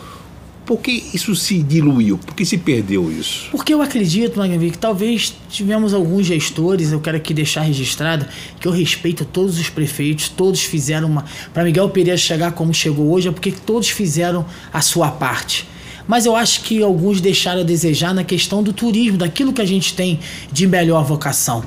Por 0.65 0.79
que 0.79 1.03
isso 1.13 1.35
se 1.35 1.61
diluiu? 1.61 2.17
Por 2.17 2.35
que 2.35 2.43
se 2.43 2.57
perdeu 2.57 3.11
isso? 3.11 3.49
Porque 3.51 3.71
eu 3.71 3.83
acredito, 3.83 4.39
Magnavi, 4.39 4.71
que 4.71 4.77
talvez 4.77 5.35
tivemos 5.47 5.93
alguns 5.93 6.25
gestores, 6.25 6.91
eu 6.91 6.99
quero 6.99 7.17
aqui 7.17 7.35
deixar 7.35 7.61
registrado, 7.61 8.25
que 8.59 8.67
eu 8.67 8.71
respeito 8.71 9.23
todos 9.25 9.59
os 9.59 9.69
prefeitos, 9.69 10.27
todos 10.27 10.63
fizeram 10.63 11.07
uma. 11.07 11.25
Para 11.53 11.63
Miguel 11.63 11.89
Pereira 11.89 12.17
chegar 12.17 12.51
como 12.53 12.73
chegou 12.73 13.11
hoje, 13.11 13.27
é 13.27 13.31
porque 13.31 13.51
todos 13.51 13.89
fizeram 13.89 14.43
a 14.73 14.81
sua 14.81 15.11
parte. 15.11 15.67
Mas 16.07 16.25
eu 16.25 16.35
acho 16.35 16.61
que 16.61 16.81
alguns 16.81 17.21
deixaram 17.21 17.61
a 17.61 17.63
desejar 17.63 18.13
na 18.13 18.23
questão 18.23 18.63
do 18.63 18.73
turismo, 18.73 19.19
daquilo 19.19 19.53
que 19.53 19.61
a 19.61 19.65
gente 19.65 19.93
tem 19.93 20.19
de 20.51 20.65
melhor 20.65 21.03
vocação. 21.03 21.63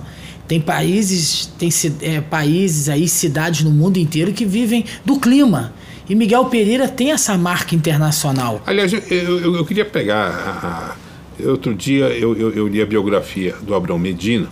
Tem 0.48 0.60
países, 0.60 1.48
tem 1.58 1.68
é, 2.00 2.20
países 2.20 2.88
aí, 2.88 3.06
cidades 3.06 3.62
no 3.62 3.70
mundo 3.70 3.98
inteiro 3.98 4.32
que 4.32 4.44
vivem 4.44 4.84
do 5.04 5.20
clima. 5.20 5.72
E 6.08 6.14
Miguel 6.14 6.46
Pereira 6.46 6.88
tem 6.88 7.12
essa 7.12 7.36
marca 7.36 7.74
internacional. 7.74 8.62
Aliás, 8.64 8.92
eu, 8.92 9.00
eu, 9.10 9.56
eu 9.56 9.64
queria 9.64 9.84
pegar. 9.84 10.30
A, 10.30 10.96
a, 11.44 11.50
outro 11.50 11.74
dia 11.74 12.06
eu, 12.06 12.34
eu, 12.34 12.52
eu, 12.52 12.66
li 12.66 12.80
a 12.80 12.86
biografia 12.86 13.54
do 13.62 13.74
Abraão 13.74 13.98
Medina. 13.98 14.48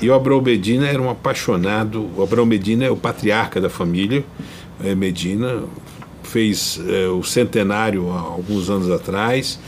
E 0.00 0.08
o 0.08 0.14
Abraão 0.14 0.40
Medina 0.40 0.86
era 0.86 1.02
um 1.02 1.10
apaixonado. 1.10 2.08
O 2.16 2.22
Abraão 2.22 2.46
Medina 2.46 2.84
é 2.84 2.90
o 2.90 2.96
patriarca 2.96 3.60
da 3.60 3.68
família 3.68 4.24
é, 4.82 4.94
Medina. 4.94 5.64
Fez 6.22 6.80
é, 6.88 7.08
o 7.08 7.24
centenário 7.24 8.08
há 8.12 8.20
alguns 8.20 8.70
anos 8.70 8.88
atrás. 8.90 9.58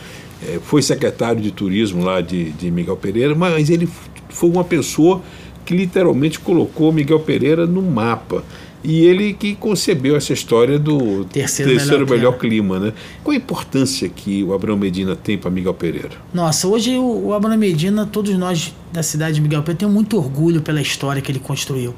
É, 0.46 0.60
foi 0.62 0.82
secretário 0.82 1.40
de 1.40 1.50
turismo 1.50 2.04
lá 2.04 2.20
de, 2.20 2.52
de 2.52 2.70
Miguel 2.70 2.96
Pereira. 2.96 3.34
Mas 3.34 3.70
ele 3.70 3.88
foi 4.28 4.48
uma 4.48 4.62
pessoa 4.62 5.20
que 5.64 5.74
literalmente 5.76 6.38
colocou 6.38 6.92
Miguel 6.92 7.20
Pereira 7.20 7.66
no 7.66 7.82
mapa. 7.82 8.44
E 8.84 9.04
ele 9.04 9.32
que 9.32 9.54
concebeu 9.54 10.16
essa 10.16 10.32
história 10.32 10.78
do 10.78 11.24
terceiro, 11.26 11.70
terceiro 11.70 12.04
melhor, 12.04 12.16
melhor 12.16 12.38
clima. 12.38 12.80
né? 12.80 12.92
Qual 13.22 13.32
a 13.32 13.36
importância 13.36 14.08
que 14.08 14.42
o 14.42 14.52
Abraão 14.52 14.76
Medina 14.76 15.14
tem 15.14 15.38
para 15.38 15.50
Miguel 15.50 15.74
Pereira? 15.74 16.10
Nossa, 16.34 16.66
hoje 16.66 16.96
o, 16.98 17.26
o 17.26 17.34
Abraão 17.34 17.56
Medina, 17.56 18.04
todos 18.06 18.36
nós 18.36 18.74
da 18.92 19.02
cidade 19.02 19.36
de 19.36 19.40
Miguel 19.40 19.60
Pereira, 19.62 19.80
temos 19.80 19.94
muito 19.94 20.16
orgulho 20.16 20.60
pela 20.62 20.80
história 20.80 21.22
que 21.22 21.30
ele 21.30 21.38
construiu. 21.38 21.94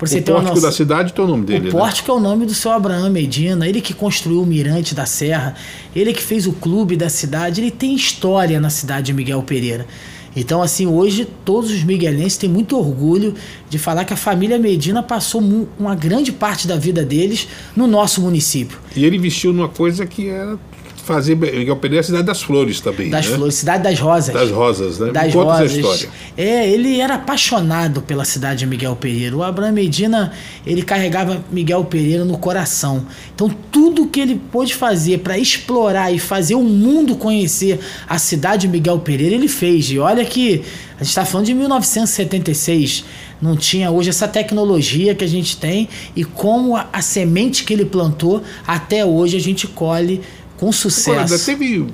Por 0.00 0.08
o 0.08 0.22
pórtico 0.22 0.54
nossa... 0.54 0.60
da 0.62 0.72
cidade 0.72 1.12
tem 1.12 1.22
o 1.22 1.28
nome 1.28 1.44
dele, 1.44 1.68
O 1.68 1.72
né? 1.74 1.78
pórtico 1.78 2.10
é 2.10 2.14
o 2.14 2.20
nome 2.20 2.46
do 2.46 2.54
seu 2.54 2.70
Abraão 2.70 3.10
Medina, 3.10 3.68
ele 3.68 3.82
que 3.82 3.92
construiu 3.92 4.40
o 4.40 4.46
Mirante 4.46 4.94
da 4.94 5.04
Serra, 5.04 5.54
ele 5.94 6.14
que 6.14 6.22
fez 6.22 6.46
o 6.46 6.54
clube 6.54 6.96
da 6.96 7.10
cidade, 7.10 7.60
ele 7.60 7.70
tem 7.70 7.94
história 7.94 8.58
na 8.58 8.70
cidade 8.70 9.08
de 9.08 9.12
Miguel 9.12 9.42
Pereira. 9.42 9.86
Então, 10.34 10.62
assim, 10.62 10.86
hoje 10.86 11.26
todos 11.44 11.70
os 11.70 11.82
miguelenses 11.82 12.36
têm 12.36 12.48
muito 12.48 12.78
orgulho 12.78 13.34
de 13.68 13.78
falar 13.78 14.04
que 14.04 14.12
a 14.12 14.16
família 14.16 14.58
Medina 14.58 15.02
passou 15.02 15.42
uma 15.78 15.94
grande 15.94 16.30
parte 16.30 16.68
da 16.68 16.76
vida 16.76 17.04
deles 17.04 17.48
no 17.74 17.86
nosso 17.86 18.20
município. 18.20 18.78
E 18.94 19.04
ele 19.04 19.18
vestiu 19.18 19.52
numa 19.52 19.68
coisa 19.68 20.06
que 20.06 20.28
era 20.28 20.58
fazer 21.00 21.34
Miguel 21.34 21.76
Pereira 21.76 22.00
é 22.00 22.02
a 22.02 22.04
cidade 22.04 22.24
das 22.24 22.42
flores 22.42 22.80
também. 22.80 23.10
Das 23.10 23.26
né? 23.26 23.36
flores, 23.36 23.54
cidade 23.54 23.82
das 23.82 23.98
rosas. 23.98 24.34
Das 24.34 24.50
rosas, 24.50 24.98
né? 24.98 25.10
Das 25.10 25.32
Conta 25.32 25.52
rosas. 25.52 25.70
Essa 25.70 25.80
história. 25.80 26.08
É, 26.36 26.68
ele 26.68 27.00
era 27.00 27.14
apaixonado 27.14 28.02
pela 28.02 28.24
cidade 28.24 28.60
de 28.60 28.66
Miguel 28.66 28.96
Pereira. 28.96 29.36
O 29.36 29.42
Abraham 29.42 29.72
Medina, 29.72 30.32
ele 30.66 30.82
carregava 30.82 31.44
Miguel 31.50 31.84
Pereira 31.84 32.24
no 32.24 32.38
coração. 32.38 33.06
Então, 33.34 33.50
tudo 33.70 34.06
que 34.06 34.20
ele 34.20 34.40
pôde 34.50 34.74
fazer 34.74 35.18
para 35.18 35.38
explorar 35.38 36.12
e 36.12 36.18
fazer 36.18 36.54
o 36.54 36.62
mundo 36.62 37.16
conhecer 37.16 37.78
a 38.08 38.18
cidade 38.18 38.62
de 38.62 38.68
Miguel 38.68 38.98
Pereira, 39.00 39.34
ele 39.34 39.48
fez. 39.48 39.90
E 39.90 39.98
olha 39.98 40.24
que 40.24 40.62
a 40.96 41.02
gente 41.02 41.08
está 41.08 41.24
falando 41.24 41.46
de 41.46 41.54
1976 41.54 43.04
não 43.40 43.56
tinha 43.56 43.90
hoje 43.90 44.10
essa 44.10 44.28
tecnologia 44.28 45.14
que 45.14 45.24
a 45.24 45.28
gente 45.28 45.56
tem 45.56 45.88
e 46.14 46.24
como 46.24 46.76
a, 46.76 46.88
a, 46.92 47.00
semente 47.00 47.64
que 47.64 47.72
ele 47.72 47.86
plantou 47.86 48.42
até 48.66 49.04
hoje 49.04 49.36
a 49.36 49.40
gente 49.40 49.66
colhe 49.66 50.20
com 50.60 50.70
sucesso. 50.70 51.34
Agora, 51.34 51.38
teve 51.38 51.86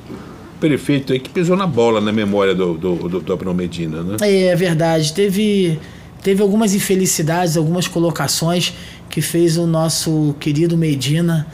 prefeito 0.59 1.13
aí 1.13 1.21
que 1.21 1.31
pisou 1.31 1.57
na 1.57 1.69
bola 1.69 2.01
na 2.01 2.13
memória 2.13 2.53
do, 2.53 2.77
do, 2.77 2.97
do, 3.09 3.21
do 3.21 3.33
Abrão 3.33 3.55
Medina, 3.55 4.03
né? 4.03 4.17
É, 4.21 4.47
é 4.47 4.57
verdade. 4.57 5.13
Teve, 5.13 5.79
teve 6.21 6.43
algumas 6.43 6.75
infelicidades, 6.75 7.57
algumas 7.57 7.87
colocações 7.87 8.75
que 9.09 9.23
fez 9.23 9.57
o 9.57 9.69
nosso 9.69 10.35
querido 10.41 10.77
Medina 10.77 11.47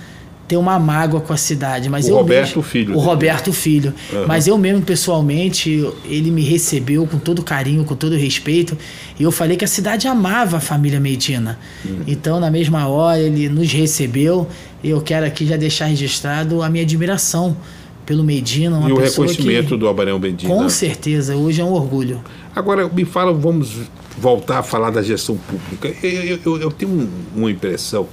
ter 0.53 0.59
uma 0.59 0.79
mágoa 0.79 1.19
com 1.19 1.33
a 1.33 1.37
cidade. 1.37 1.89
Mas 1.89 2.07
o 2.09 2.15
Roberto 2.15 2.49
mesmo, 2.49 2.63
Filho. 2.63 2.91
O 2.93 2.97
dele. 2.97 3.07
Roberto 3.07 3.53
Filho. 3.55 3.95
Uhum. 4.13 4.27
Mas 4.27 4.47
eu 4.47 4.59
mesmo, 4.59 4.83
pessoalmente, 4.83 5.91
ele 6.05 6.31
me 6.31 6.43
recebeu 6.43 7.07
com 7.07 7.19
todo 7.19 7.43
carinho, 7.43 7.83
com 7.85 7.97
todo 7.97 8.15
respeito. 8.17 8.77
E 9.19 9.23
eu 9.23 9.33
falei 9.33 9.57
que 9.57 9.65
a 9.65 9.69
cidade 9.69 10.07
amava 10.07 10.59
a 10.59 10.61
família 10.61 11.01
Medina. 11.01 11.59
Uhum. 11.83 12.03
Então, 12.07 12.39
na 12.39 12.51
mesma 12.51 12.87
hora, 12.87 13.19
ele 13.19 13.49
nos 13.49 13.73
recebeu 13.73 14.47
e 14.85 14.91
eu 14.91 15.01
quero 15.01 15.25
aqui 15.25 15.47
já 15.47 15.57
deixar 15.57 15.87
registrado 15.87 16.63
a 16.63 16.69
minha 16.69 16.85
admiração 16.85 17.57
pelo 18.05 18.23
Medina. 18.23 18.77
Uma 18.77 18.91
e 18.91 18.93
o 18.93 18.99
reconhecimento 18.99 19.69
que, 19.69 19.77
do 19.79 19.89
Abarão 19.89 20.19
Medina. 20.19 20.53
Com 20.53 20.69
certeza, 20.69 21.35
hoje 21.35 21.63
é 21.63 21.65
um 21.65 21.73
orgulho. 21.73 22.21
Agora, 22.55 22.87
me 22.91 23.07
fala, 23.07 23.33
vamos 23.33 23.71
voltar 24.19 24.59
a 24.59 24.63
falar 24.63 24.91
da 24.91 25.01
gestão 25.01 25.39
pública. 25.39 25.95
Eu, 26.07 26.39
eu, 26.45 26.61
eu 26.61 26.71
tenho 26.71 27.09
uma 27.35 27.51
impressão, 27.51 28.07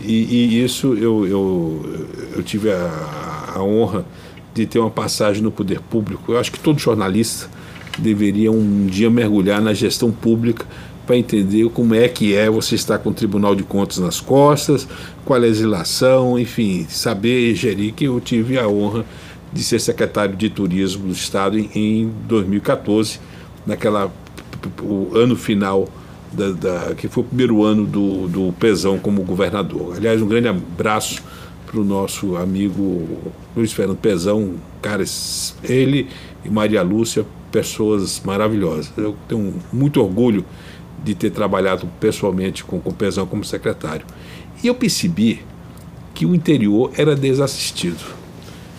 e, 0.00 0.12
e 0.12 0.64
isso 0.64 0.94
eu, 0.94 1.26
eu, 1.26 2.06
eu 2.36 2.42
tive 2.42 2.70
a, 2.70 3.52
a, 3.54 3.62
honra 3.62 4.04
de 4.52 4.66
ter 4.66 4.78
uma 4.78 4.90
passagem 4.90 5.42
no 5.42 5.50
poder 5.50 5.80
público. 5.80 6.32
Eu 6.32 6.38
acho 6.38 6.52
que 6.52 6.58
todo 6.58 6.78
jornalista 6.78 7.48
deveria 7.98 8.50
um 8.50 8.86
dia 8.86 9.10
mergulhar 9.10 9.60
na 9.60 9.72
gestão 9.72 10.10
pública 10.10 10.66
para 11.06 11.16
entender 11.16 11.68
como 11.70 11.94
é 11.94 12.08
que 12.08 12.34
é 12.34 12.48
você 12.48 12.74
estar 12.74 12.98
com 12.98 13.10
o 13.10 13.14
Tribunal 13.14 13.54
de 13.54 13.62
Contas 13.62 13.98
nas 13.98 14.20
costas, 14.20 14.88
com 15.24 15.34
a 15.34 15.36
legislação, 15.36 16.38
enfim, 16.38 16.86
saber 16.88 17.54
gerir 17.54 17.92
que 17.92 18.04
eu 18.04 18.20
tive 18.20 18.58
a 18.58 18.66
honra 18.66 19.04
de 19.52 19.62
ser 19.62 19.80
secretário 19.80 20.34
de 20.34 20.48
Turismo 20.48 21.06
do 21.06 21.12
Estado 21.12 21.58
em, 21.58 21.70
em 21.74 22.12
2014, 22.26 23.20
naquela 23.66 24.10
o 24.82 25.10
ano 25.14 25.36
final 25.36 25.88
da, 26.36 26.50
da, 26.50 26.94
que 26.94 27.08
foi 27.08 27.22
o 27.22 27.26
primeiro 27.26 27.62
ano 27.62 27.86
do, 27.86 28.28
do 28.28 28.52
Pezão 28.58 28.98
como 28.98 29.22
governador. 29.22 29.96
Aliás, 29.96 30.20
um 30.20 30.26
grande 30.26 30.48
abraço 30.48 31.22
para 31.66 31.80
o 31.80 31.84
nosso 31.84 32.36
amigo 32.36 33.32
Luiz 33.56 33.72
Fernando 33.72 33.98
Pezão, 33.98 34.54
cara, 34.80 35.04
ele 35.62 36.08
e 36.44 36.50
Maria 36.50 36.82
Lúcia, 36.82 37.24
pessoas 37.50 38.20
maravilhosas. 38.24 38.92
Eu 38.96 39.16
tenho 39.28 39.54
muito 39.72 40.00
orgulho 40.00 40.44
de 41.02 41.14
ter 41.14 41.30
trabalhado 41.30 41.88
pessoalmente 42.00 42.64
com, 42.64 42.80
com 42.80 42.90
o 42.90 42.94
Pezão 42.94 43.26
como 43.26 43.44
secretário. 43.44 44.06
E 44.62 44.66
eu 44.66 44.74
percebi 44.74 45.40
que 46.14 46.24
o 46.24 46.34
interior 46.34 46.90
era 46.96 47.14
desassistido. 47.14 48.04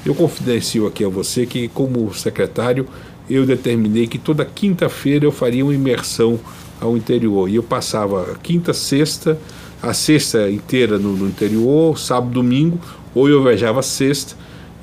Eu 0.05 0.15
confidencio 0.15 0.87
aqui 0.87 1.03
a 1.03 1.09
você 1.09 1.45
que, 1.45 1.67
como 1.67 2.13
secretário, 2.13 2.87
eu 3.29 3.45
determinei 3.45 4.07
que 4.07 4.17
toda 4.17 4.45
quinta-feira 4.45 5.25
eu 5.25 5.31
faria 5.31 5.63
uma 5.65 5.73
imersão 5.73 6.39
ao 6.79 6.95
interior. 6.97 7.49
E 7.49 7.55
eu 7.55 7.63
passava 7.63 8.37
quinta, 8.41 8.73
sexta, 8.73 9.37
a 9.81 9.93
sexta 9.93 10.49
inteira 10.49 10.97
no, 10.97 11.15
no 11.15 11.27
interior, 11.27 11.97
sábado, 11.97 12.31
domingo, 12.31 12.79
ou 13.13 13.29
eu 13.29 13.43
viajava 13.43 13.81
sexta, 13.81 14.35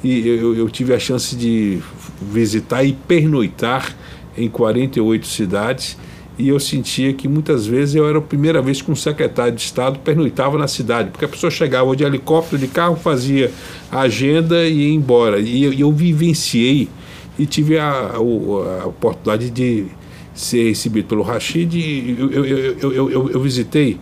e 0.02 0.26
eu, 0.26 0.56
eu 0.56 0.68
tive 0.68 0.94
a 0.94 0.98
chance 0.98 1.36
de 1.36 1.80
visitar 2.20 2.82
e 2.82 2.92
pernoitar 2.92 3.94
em 4.36 4.48
48 4.48 5.26
cidades 5.26 5.96
e 6.38 6.48
eu 6.48 6.58
sentia 6.58 7.12
que 7.12 7.28
muitas 7.28 7.66
vezes 7.66 7.94
eu 7.94 8.08
era 8.08 8.18
a 8.18 8.22
primeira 8.22 8.62
vez 8.62 8.80
que 8.80 8.90
um 8.90 8.96
secretário 8.96 9.54
de 9.54 9.60
Estado 9.60 9.98
pernoitava 9.98 10.56
na 10.56 10.66
cidade, 10.66 11.10
porque 11.10 11.24
a 11.24 11.28
pessoa 11.28 11.50
chegava 11.50 11.94
de 11.94 12.04
helicóptero, 12.04 12.58
de 12.58 12.68
carro, 12.68 12.96
fazia 12.96 13.50
a 13.90 14.00
agenda 14.00 14.64
e 14.64 14.88
ia 14.88 14.94
embora. 14.94 15.38
E 15.38 15.62
eu, 15.62 15.72
eu 15.72 15.92
vivenciei 15.92 16.88
e 17.38 17.44
tive 17.46 17.78
a, 17.78 17.90
a, 17.90 18.16
a, 18.16 18.86
oportunidade 18.86 19.50
de 19.50 19.86
ser 20.34 20.68
recebido 20.68 21.08
pelo 21.08 21.22
Rachid. 21.22 21.74
Eu, 22.18 22.30
eu, 22.30 22.92
eu, 22.92 23.30
eu, 23.30 23.40
visitei 23.40 23.98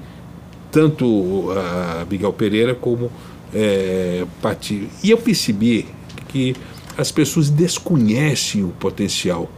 tanto 0.71 1.51
a 1.53 2.07
Miguel 2.11 2.33
Pereira 2.33 2.75
como 2.75 3.11
é, 3.55 4.25
Pati. 4.41 4.89
E 5.03 5.11
eu 5.11 5.19
percebi 5.19 5.87
que 6.29 6.55
as 6.97 7.11
pessoas 7.11 7.51
desconhecem 7.51 8.63
o 8.63 8.69
potencial 8.69 9.51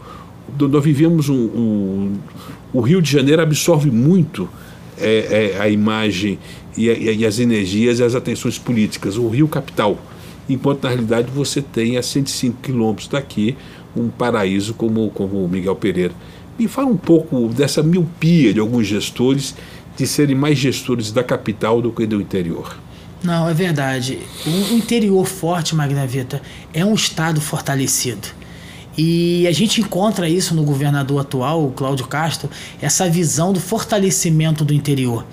nós 0.59 0.85
vivemos 0.85 1.29
um, 1.29 1.35
um, 1.35 2.19
o 2.73 2.81
Rio 2.81 3.01
de 3.01 3.11
Janeiro 3.11 3.43
absorve 3.43 3.91
muito 3.91 4.49
é, 4.99 5.55
é, 5.57 5.61
a 5.61 5.69
imagem 5.69 6.39
e, 6.77 6.89
e, 6.89 7.27
as 7.27 7.39
energias 7.39 7.99
e 7.99 8.05
as 8.05 8.15
atenções 8.15 8.59
políticas, 8.59 9.17
o 9.17 9.29
Rio 9.29 9.49
capital, 9.49 9.99
enquanto 10.49 10.85
na 10.85 10.91
realidade 10.91 11.31
você 11.31 11.61
tem 11.61 11.97
a 11.97 12.03
105 12.03 12.59
quilômetros 12.63 13.09
daqui 13.09 13.57
um 13.95 14.09
paraíso 14.09 14.75
como 14.75 15.11
como 15.11 15.47
Miguel 15.49 15.77
Pereira. 15.77 16.15
Me 16.59 16.69
fala 16.69 16.89
um 16.89 16.97
pouco 16.97 17.49
dessa 17.49 17.83
miopia 17.83 18.53
de 18.53 18.61
alguns 18.61 18.87
gestores 18.87 19.55
de 19.97 20.07
serem 20.07 20.35
mais 20.35 20.59
gestores 20.59 21.11
da 21.11 21.23
capital 21.25 21.81
do 21.81 21.93
que 21.93 22.07
do 22.07 22.21
interior. 22.21 22.79
Não, 23.23 23.49
é 23.49 23.55
verdade. 23.55 24.19
O 24.47 24.75
interior 24.75 25.25
forte, 25.27 25.75
Magna 25.75 26.07
Vita, 26.07 26.43
é 26.75 26.85
um 26.85 26.95
estado 26.95 27.41
fortalecido. 27.41 28.29
E 28.99 29.47
a 29.47 29.53
gente 29.53 29.81
encontra 29.81 30.29
isso 30.29 30.55
no 30.55 30.65
governador 30.65 31.21
atual, 31.21 31.73
Cláudio 31.75 32.07
Castro, 32.07 32.51
essa 32.81 33.09
visão 33.09 33.53
do 33.53 33.61
fortalecimento 33.61 34.65
do 34.65 34.75
interior. 34.75 35.25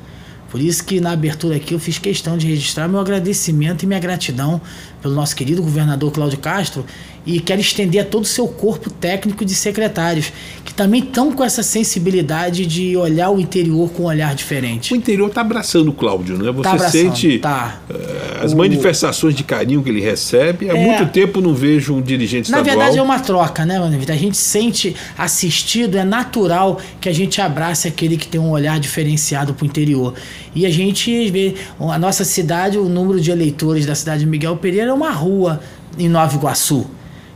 Por 0.49 0.59
isso 0.59 0.83
que 0.83 0.99
na 0.99 1.11
abertura 1.11 1.57
aqui 1.57 1.73
eu 1.73 1.79
fiz 1.79 1.99
questão 1.99 2.37
de 2.37 2.47
registrar 2.47 2.87
meu 2.87 2.99
agradecimento 2.99 3.83
e 3.83 3.85
minha 3.85 3.99
gratidão 3.99 4.59
pelo 5.01 5.13
nosso 5.13 5.35
querido 5.35 5.61
governador 5.61 6.11
Cláudio 6.11 6.39
Castro 6.39 6.85
e 7.25 7.39
quero 7.39 7.61
estender 7.61 8.01
a 8.01 8.05
todo 8.05 8.23
o 8.23 8.27
seu 8.27 8.47
corpo 8.47 8.89
técnico 8.89 9.43
de 9.45 9.53
secretários, 9.53 10.31
que 10.63 10.73
também 10.73 11.01
estão 11.01 11.31
com 11.31 11.43
essa 11.43 11.61
sensibilidade 11.61 12.65
de 12.65 12.95
olhar 12.95 13.29
o 13.29 13.39
interior 13.39 13.89
com 13.91 14.03
um 14.03 14.05
olhar 14.05 14.33
diferente. 14.33 14.93
O 14.93 14.97
interior 14.97 15.27
está 15.27 15.41
abraçando 15.41 15.89
o 15.89 15.93
Cláudio, 15.93 16.37
né? 16.37 16.51
Você 16.51 16.77
tá 16.77 16.89
sente 16.89 17.39
tá. 17.39 17.81
uh, 17.89 18.43
as 18.43 18.53
o... 18.53 18.57
manifestações 18.57 19.35
de 19.35 19.43
carinho 19.43 19.83
que 19.83 19.89
ele 19.89 20.01
recebe. 20.01 20.69
Há 20.69 20.77
é... 20.77 20.85
muito 20.85 21.11
tempo 21.11 21.41
não 21.41 21.53
vejo 21.53 21.93
um 21.93 22.01
dirigente 22.01 22.49
estadual... 22.49 22.65
Na 22.65 22.71
verdade 22.71 22.97
é 22.97 23.01
uma 23.01 23.19
troca, 23.19 23.65
né, 23.65 23.79
Mano? 23.79 23.97
A 24.09 24.15
gente 24.15 24.37
sente 24.37 24.95
assistido, 25.17 25.97
é 25.97 26.03
natural 26.03 26.79
que 26.99 27.09
a 27.09 27.13
gente 27.13 27.41
abrace 27.41 27.87
aquele 27.87 28.17
que 28.17 28.27
tem 28.27 28.39
um 28.39 28.49
olhar 28.49 28.79
diferenciado 28.79 29.53
para 29.53 29.63
o 29.63 29.67
interior. 29.67 30.13
E 30.55 30.65
a 30.65 30.69
gente 30.69 31.29
vê 31.29 31.55
a 31.79 31.99
nossa 31.99 32.23
cidade, 32.23 32.77
o 32.77 32.89
número 32.89 33.19
de 33.19 33.31
eleitores 33.31 33.85
da 33.85 33.93
cidade 33.93 34.21
de 34.21 34.25
Miguel 34.25 34.57
Pereira 34.57 34.91
é 34.91 34.93
uma 34.93 35.11
rua 35.11 35.61
em 35.97 36.07
Nova 36.09 36.35
Iguaçu. 36.35 36.85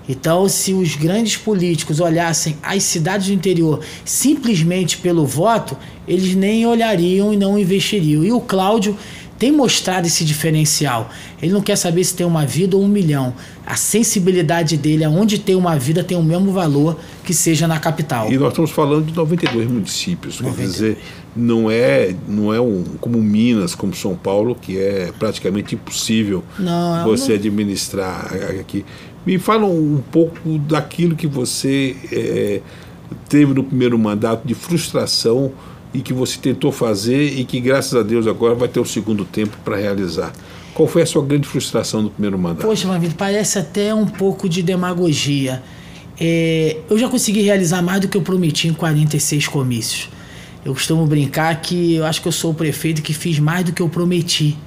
Então, 0.08 0.50
se 0.50 0.74
os 0.74 0.96
grandes 0.96 1.38
políticos 1.38 2.00
olhassem 2.00 2.58
as 2.62 2.84
cidades 2.84 3.28
do 3.28 3.34
interior 3.34 3.80
simplesmente 4.04 4.98
pelo 4.98 5.26
voto, 5.26 5.78
eles 6.08 6.36
nem 6.36 6.66
olhariam 6.66 7.34
e 7.34 7.38
não 7.38 7.58
investiriam. 7.58 8.24
E 8.24 8.32
o 8.32 8.42
Cláudio 8.42 8.98
tem 9.44 9.52
mostrado 9.52 10.08
esse 10.08 10.24
diferencial. 10.24 11.10
Ele 11.42 11.52
não 11.52 11.62
quer 11.62 11.76
saber 11.76 12.04
se 12.04 12.14
tem 12.14 12.26
uma 12.26 12.46
vida 12.46 12.78
ou 12.78 12.84
um 12.84 12.88
milhão. 12.88 13.34
A 13.66 13.76
sensibilidade 13.76 14.78
dele, 14.78 15.04
aonde 15.04 15.38
tem 15.40 15.56
uma 15.56 15.78
vida, 15.78 16.04
tem 16.04 16.18
o 16.18 16.24
mesmo 16.24 16.52
valor 16.52 16.98
que 17.26 17.34
seja 17.34 17.68
na 17.68 17.80
capital. 17.80 18.32
E 18.32 18.38
nós 18.38 18.50
estamos 18.50 18.72
falando 18.72 19.06
de 19.06 19.14
92 19.14 19.70
municípios. 19.70 20.40
92. 20.40 20.56
Quer 20.56 20.72
dizer, 20.72 21.04
não 21.36 21.70
é, 21.70 22.16
não 22.28 22.54
é 22.54 22.62
um, 22.62 22.84
como 23.02 23.22
Minas, 23.22 23.76
como 23.76 23.94
São 23.94 24.16
Paulo, 24.16 24.56
que 24.56 24.78
é 24.78 25.12
praticamente 25.18 25.76
impossível 25.76 26.44
não, 26.58 27.04
você 27.04 27.30
não... 27.30 27.36
administrar 27.36 28.32
aqui. 28.60 28.86
Me 29.26 29.38
fala 29.38 29.66
um 29.66 30.02
pouco 30.12 30.38
daquilo 30.60 31.16
que 31.16 31.28
você 31.28 31.96
é, 32.12 32.62
teve 33.30 33.54
no 33.54 33.64
primeiro 33.64 33.98
mandato 33.98 34.46
de 34.46 34.54
frustração 34.54 35.52
e 35.94 36.02
que 36.02 36.12
você 36.12 36.38
tentou 36.40 36.72
fazer 36.72 37.38
e 37.38 37.46
que, 37.46 37.60
graças 37.60 37.94
a 37.94 38.04
Deus, 38.04 38.28
agora 38.28 38.56
vai 38.56 38.68
ter 38.68 38.80
o 38.80 38.86
segundo 38.86 39.24
tempo 39.24 39.58
para 39.64 39.78
realizar. 39.78 40.34
Qual 40.74 40.88
foi 40.88 41.04
a 41.04 41.06
sua 41.06 41.24
grande 41.24 41.48
frustração 41.48 42.02
no 42.02 42.10
primeiro 42.10 42.38
mandato? 42.38 42.66
Poxa, 42.66 42.88
Mavito, 42.88 43.16
parece 43.16 43.60
até 43.60 43.94
um 43.94 44.08
pouco 44.08 44.50
de 44.50 44.64
demagogia. 44.64 45.62
É, 46.20 46.78
eu 46.90 46.98
já 46.98 47.08
consegui 47.08 47.42
realizar 47.42 47.82
mais 47.82 48.02
do 48.02 48.08
que 48.08 48.18
eu 48.18 48.22
prometi 48.22 48.68
em 48.68 48.74
46 48.74 49.48
comícios. 49.48 50.10
Eu 50.66 50.74
costumo 50.74 51.06
brincar 51.06 51.62
que 51.62 51.96
eu 51.96 52.06
acho 52.06 52.22
que 52.22 52.28
eu 52.28 52.32
sou 52.32 52.52
o 52.52 52.54
prefeito 52.54 53.02
que 53.02 53.14
fiz 53.14 53.38
mais 53.38 53.66
do 53.66 53.72
que 53.72 53.82
eu 53.82 53.90
prometi. 53.90 54.58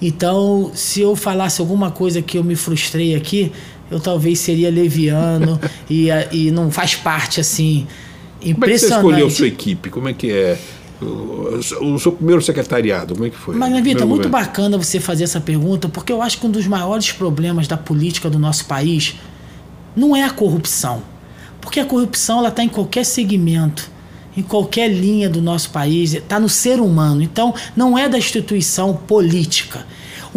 Então, 0.00 0.70
se 0.74 1.00
eu 1.00 1.14
falasse 1.14 1.60
alguma 1.60 1.90
coisa 1.90 2.22
que 2.22 2.38
eu 2.38 2.44
me 2.44 2.54
frustrei 2.54 3.14
aqui, 3.14 3.52
eu 3.90 3.98
talvez 4.00 4.38
seria 4.38 4.70
leviano 4.70 5.60
e, 5.88 6.08
e 6.32 6.50
não 6.50 6.70
faz 6.70 6.94
parte 6.94 7.40
assim. 7.40 7.86
Impressionante. 8.42 8.54
Como 8.54 8.64
é 8.64 8.72
que 8.72 8.78
você 8.78 8.94
escolheu 8.94 9.30
sua 9.30 9.46
equipe? 9.46 9.90
Como 9.90 10.08
é 10.08 10.12
que 10.12 10.30
é? 10.30 10.58
O, 11.00 11.94
o 11.94 11.98
seu 11.98 12.10
primeiro 12.10 12.42
secretariado, 12.42 13.14
como 13.14 13.26
é 13.26 13.30
que 13.30 13.36
foi? 13.36 13.54
Mas, 13.54 13.82
vida, 13.82 14.02
é 14.02 14.04
muito 14.04 14.28
bacana 14.28 14.76
você 14.76 14.98
fazer 14.98 15.24
essa 15.24 15.40
pergunta, 15.40 15.88
porque 15.88 16.12
eu 16.12 16.20
acho 16.20 16.38
que 16.38 16.46
um 16.46 16.50
dos 16.50 16.66
maiores 16.66 17.12
problemas 17.12 17.68
da 17.68 17.76
política 17.76 18.28
do 18.28 18.38
nosso 18.38 18.64
país 18.66 19.14
não 19.94 20.16
é 20.16 20.24
a 20.24 20.30
corrupção. 20.30 21.02
Porque 21.60 21.80
a 21.80 21.84
corrupção 21.84 22.38
ela 22.38 22.48
está 22.48 22.64
em 22.64 22.68
qualquer 22.68 23.04
segmento, 23.04 23.90
em 24.36 24.42
qualquer 24.42 24.88
linha 24.88 25.28
do 25.28 25.42
nosso 25.42 25.70
país, 25.70 26.14
está 26.14 26.40
no 26.40 26.48
ser 26.48 26.80
humano. 26.80 27.22
Então, 27.22 27.54
não 27.76 27.96
é 27.98 28.08
da 28.08 28.18
instituição 28.18 28.94
política. 28.94 29.86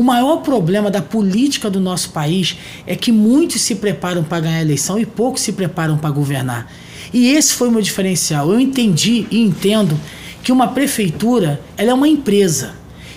O 0.02 0.04
maior 0.04 0.38
problema 0.38 0.90
da 0.90 1.00
política 1.00 1.70
do 1.70 1.80
nosso 1.80 2.10
país 2.10 2.58
é 2.88 2.96
que 2.96 3.12
muitos 3.12 3.62
se 3.62 3.76
preparam 3.76 4.24
para 4.24 4.40
ganhar 4.40 4.58
a 4.58 4.62
eleição 4.62 4.98
e 4.98 5.06
poucos 5.06 5.44
se 5.44 5.54
preparam 5.54 5.96
para 5.96 6.10
governar. 6.10 6.74
E 7.14 7.28
esse 7.28 7.54
foi 7.54 7.68
o 7.68 7.72
meu 7.72 7.84
diferencial. 7.84 8.52
Eu 8.52 8.60
entendi 8.60 9.28
e 9.30 9.40
entendo 9.40 9.96
que 10.42 10.52
uma 10.52 10.70
prefeitura 10.70 11.62
ela 11.78 11.92
é 11.92 11.94
uma 11.94 12.08
empresa. 12.08 12.74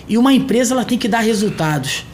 E 0.07 0.15
uma 0.15 0.31
empresa 0.31 0.75
ela 0.75 0.85
tem 0.85 0.95
que 0.95 1.07
dar 1.07 1.21
resultados. 1.21 2.05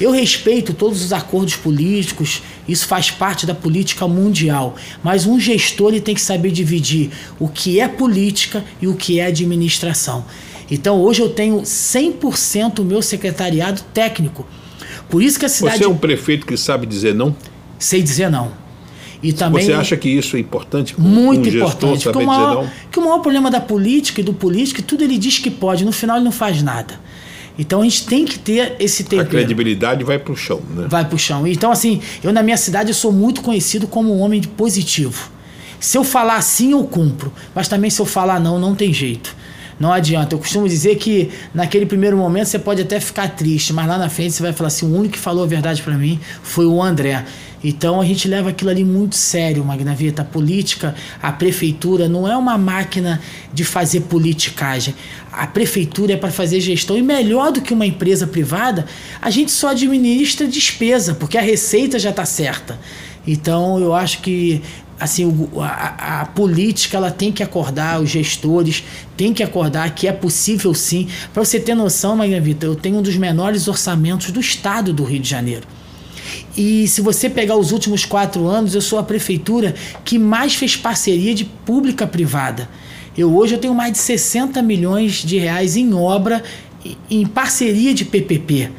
Eu 0.00 0.12
respeito 0.12 0.72
todos 0.74 1.02
os 1.04 1.12
acordos 1.12 1.56
políticos, 1.56 2.40
isso 2.68 2.86
faz 2.86 3.10
parte 3.10 3.44
da 3.44 3.54
política 3.54 4.06
mundial, 4.06 4.76
mas 5.02 5.26
um 5.26 5.40
gestor 5.40 5.88
ele 5.88 6.00
tem 6.00 6.14
que 6.14 6.22
saber 6.22 6.52
dividir 6.52 7.10
o 7.36 7.48
que 7.48 7.80
é 7.80 7.88
política 7.88 8.64
e 8.80 8.86
o 8.86 8.94
que 8.94 9.18
é 9.18 9.26
administração. 9.26 10.24
Então 10.70 11.00
hoje 11.00 11.20
eu 11.20 11.28
tenho 11.28 11.62
100% 11.62 12.78
o 12.78 12.84
meu 12.84 13.02
secretariado 13.02 13.82
técnico. 13.92 14.46
Por 15.08 15.22
isso 15.22 15.38
que 15.38 15.46
a 15.46 15.48
cidade. 15.48 15.78
Você 15.78 15.84
é 15.84 15.88
um 15.88 15.96
prefeito 15.96 16.46
que 16.46 16.56
sabe 16.56 16.86
dizer 16.86 17.14
não? 17.14 17.34
Sei 17.78 18.02
dizer 18.02 18.30
não. 18.30 18.52
E 19.22 19.32
também, 19.32 19.66
Você 19.66 19.72
acha 19.72 19.96
que 19.96 20.08
isso 20.08 20.36
é 20.36 20.40
importante? 20.40 20.98
Muito 20.98 21.48
um 21.48 21.52
importante. 21.52 22.04
Porque 22.04 22.18
o, 22.18 22.26
maior, 22.26 22.70
que 22.90 22.98
o 22.98 23.02
maior 23.02 23.18
problema 23.18 23.50
da 23.50 23.60
política 23.60 24.20
e 24.20 24.24
do 24.24 24.32
político, 24.32 24.80
tudo 24.82 25.04
ele 25.04 25.18
diz 25.18 25.38
que 25.38 25.50
pode, 25.50 25.84
no 25.84 25.92
final 25.92 26.16
ele 26.16 26.24
não 26.24 26.32
faz 26.32 26.62
nada. 26.62 26.98
Então 27.58 27.82
a 27.82 27.84
gente 27.84 28.06
tem 28.06 28.24
que 28.24 28.38
ter 28.38 28.76
esse 28.80 29.04
tempero. 29.04 29.28
A 29.28 29.30
credibilidade 29.30 30.04
vai 30.04 30.18
para 30.18 30.32
o 30.32 30.36
chão, 30.36 30.62
né? 30.74 30.86
Vai 30.88 31.04
para 31.04 31.14
o 31.14 31.18
chão. 31.18 31.46
Então, 31.46 31.70
assim, 31.70 32.00
eu 32.24 32.32
na 32.32 32.42
minha 32.42 32.56
cidade 32.56 32.88
eu 32.88 32.94
sou 32.94 33.12
muito 33.12 33.42
conhecido 33.42 33.86
como 33.86 34.14
um 34.14 34.20
homem 34.20 34.40
positivo. 34.40 35.30
Se 35.78 35.98
eu 35.98 36.04
falar 36.04 36.40
sim, 36.40 36.72
eu 36.72 36.84
cumpro. 36.84 37.30
Mas 37.54 37.68
também 37.68 37.90
se 37.90 38.00
eu 38.00 38.06
falar 38.06 38.40
não, 38.40 38.58
não 38.58 38.74
tem 38.74 38.92
jeito. 38.92 39.36
Não 39.80 39.90
adianta. 39.90 40.34
Eu 40.34 40.38
costumo 40.38 40.68
dizer 40.68 40.96
que 40.96 41.30
naquele 41.54 41.86
primeiro 41.86 42.14
momento 42.14 42.48
você 42.48 42.58
pode 42.58 42.82
até 42.82 43.00
ficar 43.00 43.28
triste, 43.28 43.72
mas 43.72 43.88
lá 43.88 43.96
na 43.96 44.10
frente 44.10 44.32
você 44.32 44.42
vai 44.42 44.52
falar 44.52 44.68
assim: 44.68 44.84
o 44.84 44.94
único 44.94 45.14
que 45.14 45.18
falou 45.18 45.42
a 45.42 45.46
verdade 45.46 45.80
para 45.82 45.94
mim 45.94 46.20
foi 46.42 46.66
o 46.66 46.82
André. 46.82 47.24
Então 47.64 48.00
a 48.00 48.04
gente 48.04 48.28
leva 48.28 48.50
aquilo 48.50 48.70
ali 48.70 48.84
muito 48.84 49.16
sério, 49.16 49.64
Magnavita. 49.64 50.20
A 50.20 50.24
política, 50.24 50.94
a 51.22 51.32
prefeitura 51.32 52.08
não 52.10 52.28
é 52.28 52.36
uma 52.36 52.58
máquina 52.58 53.22
de 53.54 53.64
fazer 53.64 54.02
politicagem. 54.02 54.94
A 55.32 55.46
prefeitura 55.46 56.12
é 56.12 56.16
para 56.16 56.30
fazer 56.30 56.60
gestão 56.60 56.96
e 56.96 57.02
melhor 57.02 57.50
do 57.50 57.62
que 57.62 57.72
uma 57.72 57.86
empresa 57.86 58.26
privada, 58.26 58.84
a 59.20 59.30
gente 59.30 59.50
só 59.50 59.68
administra 59.68 60.46
despesa, 60.46 61.14
porque 61.14 61.38
a 61.38 61.42
receita 61.42 61.98
já 61.98 62.10
está 62.10 62.26
certa. 62.26 62.78
Então 63.26 63.78
eu 63.78 63.94
acho 63.94 64.20
que 64.20 64.62
assim, 65.00 65.48
a, 65.58 66.20
a, 66.20 66.26
política 66.26 66.98
ela 66.98 67.10
tem 67.10 67.32
que 67.32 67.42
acordar, 67.42 68.00
os 68.00 68.10
gestores 68.10 68.84
têm 69.16 69.32
que 69.32 69.42
acordar 69.42 69.94
que 69.94 70.06
é 70.06 70.12
possível 70.12 70.74
sim. 70.74 71.08
Para 71.32 71.44
você 71.44 71.58
ter 71.58 71.74
noção, 71.74 72.14
Maria 72.14 72.40
Vitor, 72.40 72.68
eu 72.68 72.76
tenho 72.76 72.98
um 72.98 73.02
dos 73.02 73.16
menores 73.16 73.66
orçamentos 73.66 74.30
do 74.30 74.38
estado 74.38 74.92
do 74.92 75.02
Rio 75.02 75.20
de 75.20 75.28
Janeiro. 75.28 75.66
E 76.56 76.86
se 76.86 77.00
você 77.00 77.30
pegar 77.30 77.56
os 77.56 77.72
últimos 77.72 78.04
quatro 78.04 78.46
anos, 78.46 78.74
eu 78.74 78.80
sou 78.80 78.98
a 78.98 79.02
prefeitura 79.02 79.74
que 80.04 80.18
mais 80.18 80.54
fez 80.54 80.76
parceria 80.76 81.34
de 81.34 81.44
pública 81.44 82.06
privada. 82.06 82.68
Eu 83.16 83.34
hoje 83.34 83.54
eu 83.54 83.58
tenho 83.58 83.74
mais 83.74 83.92
de 83.92 83.98
60 83.98 84.62
milhões 84.62 85.14
de 85.24 85.38
reais 85.38 85.76
em 85.76 85.92
obra 85.94 86.42
em 87.10 87.26
parceria 87.26 87.92
de 87.92 88.04
PPP 88.04 88.70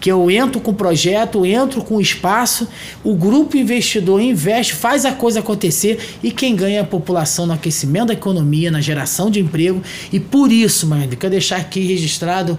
que 0.00 0.10
eu 0.10 0.30
entro 0.30 0.60
com 0.60 0.70
o 0.70 0.74
projeto, 0.74 1.46
entro 1.46 1.82
com 1.82 1.96
o 1.96 2.00
espaço, 2.00 2.68
o 3.02 3.14
grupo 3.14 3.56
investidor 3.56 4.20
investe, 4.20 4.74
faz 4.74 5.04
a 5.04 5.12
coisa 5.12 5.40
acontecer 5.40 5.98
e 6.22 6.30
quem 6.30 6.54
ganha 6.54 6.78
é 6.78 6.80
a 6.80 6.84
população 6.84 7.46
no 7.46 7.52
aquecimento 7.52 8.08
da 8.08 8.12
economia, 8.12 8.70
na 8.70 8.80
geração 8.80 9.30
de 9.30 9.40
emprego. 9.40 9.82
E 10.12 10.20
por 10.20 10.52
isso, 10.52 10.86
Marinho, 10.86 11.16
quero 11.16 11.30
deixar 11.30 11.56
aqui 11.56 11.80
registrado 11.80 12.58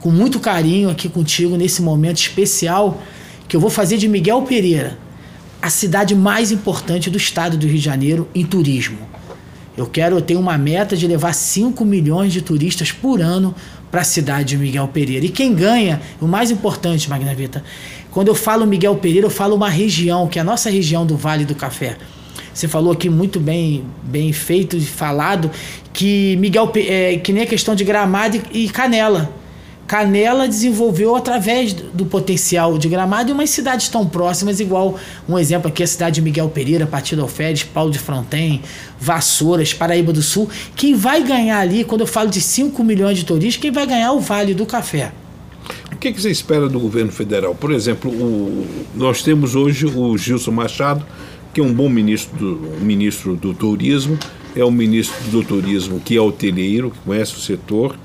com 0.00 0.10
muito 0.10 0.40
carinho 0.40 0.88
aqui 0.88 1.08
contigo 1.08 1.56
nesse 1.56 1.82
momento 1.82 2.18
especial 2.18 3.02
que 3.46 3.56
eu 3.56 3.60
vou 3.60 3.70
fazer 3.70 3.96
de 3.96 4.08
Miguel 4.08 4.42
Pereira 4.42 4.98
a 5.60 5.70
cidade 5.70 6.14
mais 6.14 6.52
importante 6.52 7.10
do 7.10 7.18
estado 7.18 7.56
do 7.56 7.66
Rio 7.66 7.76
de 7.76 7.84
Janeiro 7.84 8.28
em 8.34 8.44
turismo. 8.44 8.98
Eu 9.76 9.86
quero, 9.86 10.16
eu 10.16 10.20
tenho 10.20 10.40
uma 10.40 10.58
meta 10.58 10.96
de 10.96 11.06
levar 11.06 11.32
5 11.32 11.84
milhões 11.84 12.32
de 12.32 12.42
turistas 12.42 12.90
por 12.90 13.20
ano 13.20 13.54
para 13.90 14.02
a 14.02 14.04
cidade 14.04 14.50
de 14.50 14.58
Miguel 14.58 14.88
Pereira. 14.88 15.24
E 15.24 15.28
quem 15.28 15.54
ganha, 15.54 16.00
o 16.20 16.26
mais 16.26 16.50
importante, 16.50 17.08
Magna 17.08 17.34
Vita, 17.34 17.62
quando 18.10 18.28
eu 18.28 18.34
falo 18.34 18.66
Miguel 18.66 18.96
Pereira, 18.96 19.26
eu 19.26 19.30
falo 19.30 19.54
uma 19.54 19.68
região, 19.68 20.26
que 20.26 20.38
é 20.38 20.42
a 20.42 20.44
nossa 20.44 20.70
região 20.70 21.06
do 21.06 21.16
Vale 21.16 21.44
do 21.44 21.54
Café. 21.54 21.96
Você 22.52 22.66
falou 22.66 22.92
aqui 22.92 23.08
muito 23.08 23.38
bem, 23.38 23.84
bem 24.02 24.32
feito 24.32 24.76
e 24.76 24.80
falado 24.80 25.50
que 25.92 26.36
Miguel 26.38 26.72
é, 26.74 27.16
que 27.18 27.32
nem 27.32 27.44
a 27.44 27.46
questão 27.46 27.74
de 27.74 27.84
Gramado 27.84 28.40
e 28.52 28.68
Canela. 28.68 29.32
Canela 29.88 30.46
desenvolveu 30.46 31.16
através 31.16 31.72
do 31.72 32.04
potencial 32.04 32.76
de 32.76 32.90
Gramado 32.90 33.30
e 33.30 33.32
umas 33.32 33.48
cidades 33.48 33.88
tão 33.88 34.06
próximas, 34.06 34.60
igual 34.60 34.98
um 35.26 35.38
exemplo 35.38 35.68
aqui, 35.68 35.82
a 35.82 35.86
cidade 35.86 36.16
de 36.16 36.22
Miguel 36.22 36.50
Pereira, 36.50 36.86
Partido 36.86 37.22
Alferes, 37.22 37.62
Paulo 37.62 37.90
de 37.90 37.98
Fronten, 37.98 38.60
Vassouras, 39.00 39.72
Paraíba 39.72 40.12
do 40.12 40.20
Sul. 40.20 40.46
Quem 40.76 40.94
vai 40.94 41.22
ganhar 41.22 41.58
ali, 41.58 41.84
quando 41.84 42.02
eu 42.02 42.06
falo 42.06 42.28
de 42.28 42.38
5 42.38 42.84
milhões 42.84 43.16
de 43.16 43.24
turistas, 43.24 43.62
quem 43.62 43.70
vai 43.70 43.86
ganhar 43.86 44.08
é 44.08 44.10
o 44.10 44.20
Vale 44.20 44.52
do 44.52 44.66
Café. 44.66 45.10
O 45.90 45.96
que, 45.96 46.12
que 46.12 46.20
você 46.20 46.30
espera 46.30 46.68
do 46.68 46.78
governo 46.78 47.10
federal? 47.10 47.54
Por 47.54 47.72
exemplo, 47.72 48.10
o, 48.10 48.66
nós 48.94 49.22
temos 49.22 49.54
hoje 49.54 49.86
o 49.86 50.18
Gilson 50.18 50.50
Machado, 50.50 51.04
que 51.54 51.62
é 51.62 51.64
um 51.64 51.72
bom 51.72 51.88
ministro 51.88 52.36
do, 52.36 52.84
ministro 52.84 53.36
do 53.36 53.54
turismo, 53.54 54.18
é 54.54 54.62
um 54.62 54.70
ministro 54.70 55.30
do 55.30 55.42
turismo 55.42 55.98
que 55.98 56.14
é 56.14 56.20
hoteleiro, 56.20 56.90
que 56.90 56.98
conhece 56.98 57.34
o 57.34 57.40
setor, 57.40 57.96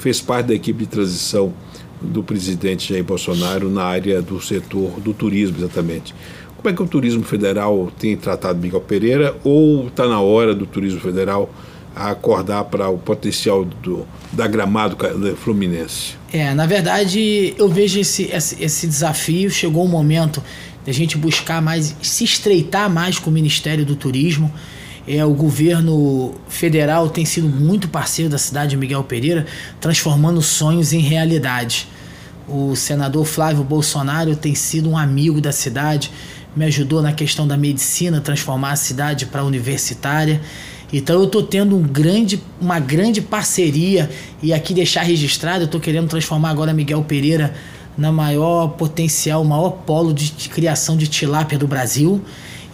fez 0.00 0.20
parte 0.20 0.46
da 0.46 0.54
equipe 0.54 0.80
de 0.80 0.86
transição 0.86 1.52
do 2.00 2.22
presidente 2.22 2.88
Jair 2.88 3.04
Bolsonaro 3.04 3.68
na 3.68 3.84
área 3.84 4.22
do 4.22 4.40
setor 4.40 4.98
do 5.00 5.12
turismo, 5.12 5.58
exatamente. 5.58 6.14
Como 6.56 6.68
é 6.68 6.72
que 6.72 6.82
o 6.82 6.86
turismo 6.86 7.22
federal 7.22 7.92
tem 7.98 8.16
tratado 8.16 8.58
Miguel 8.58 8.80
Pereira 8.80 9.36
ou 9.44 9.88
está 9.88 10.08
na 10.08 10.20
hora 10.20 10.54
do 10.54 10.66
turismo 10.66 11.00
federal 11.00 11.50
acordar 11.94 12.64
para 12.64 12.88
o 12.88 12.96
potencial 12.96 13.64
do, 13.64 14.06
da 14.32 14.46
Gramado 14.46 14.96
Fluminense? 15.36 16.14
É, 16.32 16.54
na 16.54 16.64
verdade, 16.64 17.54
eu 17.58 17.68
vejo 17.68 18.00
esse, 18.00 18.30
esse, 18.32 18.86
desafio. 18.86 19.50
Chegou 19.50 19.84
o 19.84 19.88
momento 19.88 20.42
de 20.84 20.90
a 20.90 20.94
gente 20.94 21.18
buscar 21.18 21.60
mais, 21.60 21.94
se 22.02 22.24
estreitar 22.24 22.88
mais 22.88 23.18
com 23.18 23.28
o 23.28 23.32
Ministério 23.32 23.84
do 23.84 23.96
Turismo. 23.96 24.50
É, 25.12 25.24
o 25.24 25.34
governo 25.34 26.36
federal 26.48 27.08
tem 27.08 27.24
sido 27.24 27.48
muito 27.48 27.88
parceiro 27.88 28.30
da 28.30 28.38
cidade 28.38 28.70
de 28.70 28.76
Miguel 28.76 29.02
Pereira, 29.02 29.44
transformando 29.80 30.40
sonhos 30.40 30.92
em 30.92 31.00
realidade. 31.00 31.88
O 32.46 32.76
senador 32.76 33.24
Flávio 33.24 33.64
Bolsonaro 33.64 34.36
tem 34.36 34.54
sido 34.54 34.88
um 34.88 34.96
amigo 34.96 35.40
da 35.40 35.50
cidade, 35.50 36.12
me 36.54 36.64
ajudou 36.64 37.02
na 37.02 37.12
questão 37.12 37.44
da 37.44 37.56
medicina, 37.56 38.20
transformar 38.20 38.70
a 38.70 38.76
cidade 38.76 39.26
para 39.26 39.42
universitária. 39.42 40.40
Então 40.92 41.16
eu 41.16 41.24
estou 41.24 41.42
tendo 41.42 41.76
um 41.76 41.82
grande, 41.82 42.40
uma 42.60 42.78
grande 42.78 43.20
parceria 43.20 44.08
e 44.40 44.52
aqui 44.52 44.72
deixar 44.72 45.02
registrado, 45.02 45.62
eu 45.62 45.66
estou 45.66 45.80
querendo 45.80 46.06
transformar 46.06 46.50
agora 46.50 46.72
Miguel 46.72 47.02
Pereira 47.02 47.52
na 47.98 48.12
maior 48.12 48.68
potencial, 48.68 49.44
maior 49.44 49.70
polo 49.70 50.14
de, 50.14 50.30
criação 50.48 50.96
de 50.96 51.08
tilápia 51.08 51.58
do 51.58 51.66
Brasil 51.66 52.22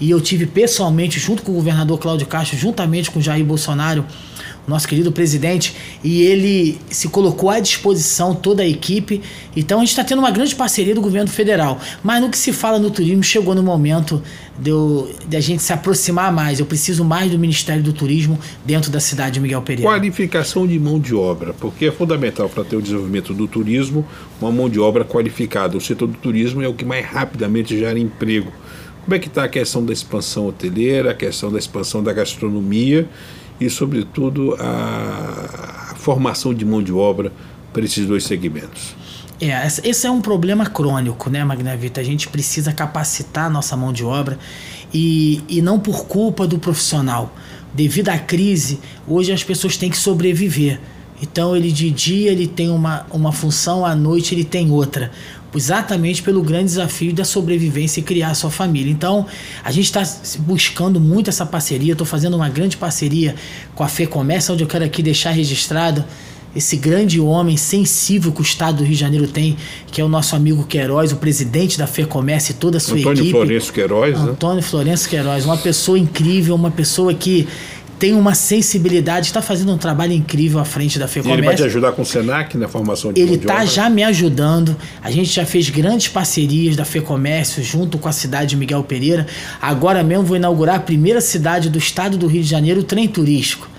e 0.00 0.10
eu 0.10 0.20
tive 0.20 0.46
pessoalmente, 0.46 1.18
junto 1.18 1.42
com 1.42 1.52
o 1.52 1.54
governador 1.54 1.98
Cláudio 1.98 2.26
Castro, 2.26 2.56
juntamente 2.56 3.10
com 3.10 3.20
Jair 3.20 3.44
Bolsonaro, 3.44 4.04
nosso 4.66 4.88
querido 4.88 5.12
presidente, 5.12 5.74
e 6.02 6.22
ele 6.22 6.78
se 6.90 7.08
colocou 7.08 7.48
à 7.48 7.60
disposição, 7.60 8.34
toda 8.34 8.62
a 8.62 8.66
equipe. 8.66 9.22
Então 9.56 9.78
a 9.78 9.80
gente 9.82 9.90
está 9.90 10.02
tendo 10.02 10.18
uma 10.18 10.30
grande 10.30 10.54
parceria 10.54 10.94
do 10.94 11.00
governo 11.00 11.30
federal. 11.30 11.80
Mas 12.02 12.20
no 12.20 12.28
que 12.28 12.36
se 12.36 12.52
fala 12.52 12.78
no 12.78 12.90
turismo, 12.90 13.22
chegou 13.22 13.54
no 13.54 13.62
momento 13.62 14.20
de, 14.58 14.70
eu, 14.70 15.14
de 15.26 15.36
a 15.36 15.40
gente 15.40 15.62
se 15.62 15.72
aproximar 15.72 16.32
mais. 16.32 16.58
Eu 16.58 16.66
preciso 16.66 17.04
mais 17.04 17.30
do 17.30 17.38
Ministério 17.38 17.82
do 17.82 17.92
Turismo 17.92 18.38
dentro 18.64 18.90
da 18.90 18.98
cidade 18.98 19.34
de 19.34 19.40
Miguel 19.40 19.62
Pereira. 19.62 19.88
Qualificação 19.88 20.66
de 20.66 20.78
mão 20.78 20.98
de 20.98 21.14
obra, 21.14 21.54
porque 21.54 21.86
é 21.86 21.92
fundamental 21.92 22.48
para 22.48 22.64
ter 22.64 22.76
o 22.76 22.82
desenvolvimento 22.82 23.32
do 23.32 23.46
turismo 23.46 24.04
uma 24.40 24.50
mão 24.50 24.68
de 24.68 24.80
obra 24.80 25.04
qualificada. 25.04 25.76
O 25.76 25.80
setor 25.80 26.08
do 26.08 26.18
turismo 26.18 26.60
é 26.60 26.68
o 26.68 26.74
que 26.74 26.84
mais 26.84 27.06
rapidamente 27.06 27.78
gera 27.78 27.98
emprego 27.98 28.52
como 29.06 29.14
é 29.14 29.20
que 29.20 29.28
está 29.28 29.44
a 29.44 29.48
questão 29.48 29.84
da 29.86 29.92
expansão 29.92 30.48
hoteleira, 30.48 31.12
a 31.12 31.14
questão 31.14 31.50
da 31.50 31.60
expansão 31.60 32.02
da 32.02 32.12
gastronomia 32.12 33.08
e, 33.60 33.70
sobretudo, 33.70 34.56
a 34.58 35.94
formação 35.96 36.52
de 36.52 36.64
mão 36.64 36.82
de 36.82 36.92
obra 36.92 37.32
para 37.72 37.84
esses 37.84 38.04
dois 38.04 38.24
segmentos? 38.24 38.96
É, 39.40 39.64
esse 39.84 40.08
é 40.08 40.10
um 40.10 40.20
problema 40.20 40.66
crônico, 40.66 41.30
né, 41.30 41.44
Magnavita? 41.44 42.00
A 42.00 42.04
gente 42.04 42.26
precisa 42.26 42.72
capacitar 42.72 43.46
a 43.46 43.50
nossa 43.50 43.76
mão 43.76 43.92
de 43.92 44.02
obra 44.02 44.40
e, 44.92 45.40
e 45.48 45.62
não 45.62 45.78
por 45.78 46.06
culpa 46.06 46.44
do 46.44 46.58
profissional. 46.58 47.32
Devido 47.72 48.08
à 48.08 48.18
crise, 48.18 48.80
hoje 49.06 49.30
as 49.30 49.44
pessoas 49.44 49.76
têm 49.76 49.88
que 49.88 49.98
sobreviver. 49.98 50.80
Então 51.22 51.56
ele 51.56 51.70
de 51.70 51.92
dia 51.92 52.32
ele 52.32 52.48
tem 52.48 52.70
uma, 52.70 53.06
uma 53.12 53.30
função, 53.30 53.86
à 53.86 53.94
noite 53.94 54.34
ele 54.34 54.44
tem 54.44 54.72
outra 54.72 55.12
exatamente 55.56 56.22
pelo 56.22 56.42
grande 56.42 56.66
desafio 56.66 57.12
da 57.12 57.24
sobrevivência 57.24 58.00
e 58.00 58.02
criar 58.02 58.30
a 58.30 58.34
sua 58.34 58.50
família. 58.50 58.90
Então, 58.90 59.26
a 59.64 59.70
gente 59.72 59.86
está 59.86 60.02
buscando 60.40 61.00
muito 61.00 61.30
essa 61.30 61.46
parceria. 61.46 61.92
Estou 61.92 62.06
fazendo 62.06 62.34
uma 62.34 62.48
grande 62.48 62.76
parceria 62.76 63.34
com 63.74 63.82
a 63.82 63.88
FEComércio, 63.88 64.54
onde 64.54 64.62
eu 64.62 64.68
quero 64.68 64.84
aqui 64.84 65.02
deixar 65.02 65.30
registrado 65.30 66.04
esse 66.54 66.76
grande 66.76 67.20
homem 67.20 67.56
sensível 67.56 68.32
que 68.32 68.40
o 68.40 68.42
Estado 68.42 68.78
do 68.78 68.84
Rio 68.84 68.94
de 68.94 69.00
Janeiro 69.00 69.28
tem, 69.28 69.58
que 69.92 70.00
é 70.00 70.04
o 70.04 70.08
nosso 70.08 70.34
amigo 70.34 70.64
Queiroz, 70.64 71.12
o 71.12 71.16
presidente 71.16 71.76
da 71.76 71.86
FEComércio 71.86 72.52
e 72.52 72.54
toda 72.54 72.78
a 72.78 72.80
sua 72.80 72.96
Antônio 72.96 73.20
equipe. 73.20 73.28
Antônio 73.28 73.46
Florencio 73.46 73.72
Queiroz, 73.74 74.18
né? 74.18 74.30
Antônio 74.30 74.56
né? 74.56 74.62
Florencio 74.62 75.10
Queiroz, 75.10 75.44
uma 75.44 75.58
pessoa 75.58 75.98
incrível, 75.98 76.54
uma 76.54 76.70
pessoa 76.70 77.12
que 77.12 77.46
tem 77.98 78.14
uma 78.14 78.34
sensibilidade, 78.34 79.26
está 79.26 79.40
fazendo 79.40 79.72
um 79.72 79.78
trabalho 79.78 80.12
incrível 80.12 80.58
à 80.58 80.64
frente 80.64 80.98
da 80.98 81.08
FEComércio. 81.08 81.40
ele 81.40 81.46
vai 81.46 81.56
te 81.56 81.62
ajudar 81.62 81.92
com 81.92 82.02
o 82.02 82.06
SENAC 82.06 82.56
na 82.56 82.68
formação 82.68 83.12
de 83.12 83.20
Ele 83.20 83.36
está 83.36 83.64
já 83.64 83.88
me 83.88 84.02
ajudando. 84.04 84.76
A 85.02 85.10
gente 85.10 85.30
já 85.30 85.46
fez 85.46 85.70
grandes 85.70 86.08
parcerias 86.08 86.76
da 86.76 86.84
FEComércio 86.84 87.62
junto 87.62 87.98
com 87.98 88.08
a 88.08 88.12
cidade 88.12 88.50
de 88.50 88.56
Miguel 88.56 88.82
Pereira. 88.82 89.26
Agora 89.60 90.02
mesmo 90.02 90.24
vou 90.24 90.36
inaugurar 90.36 90.76
a 90.76 90.80
primeira 90.80 91.20
cidade 91.20 91.70
do 91.70 91.78
estado 91.78 92.16
do 92.18 92.26
Rio 92.26 92.42
de 92.42 92.48
Janeiro, 92.48 92.80
o 92.80 92.84
trem 92.84 93.08
turístico 93.08 93.75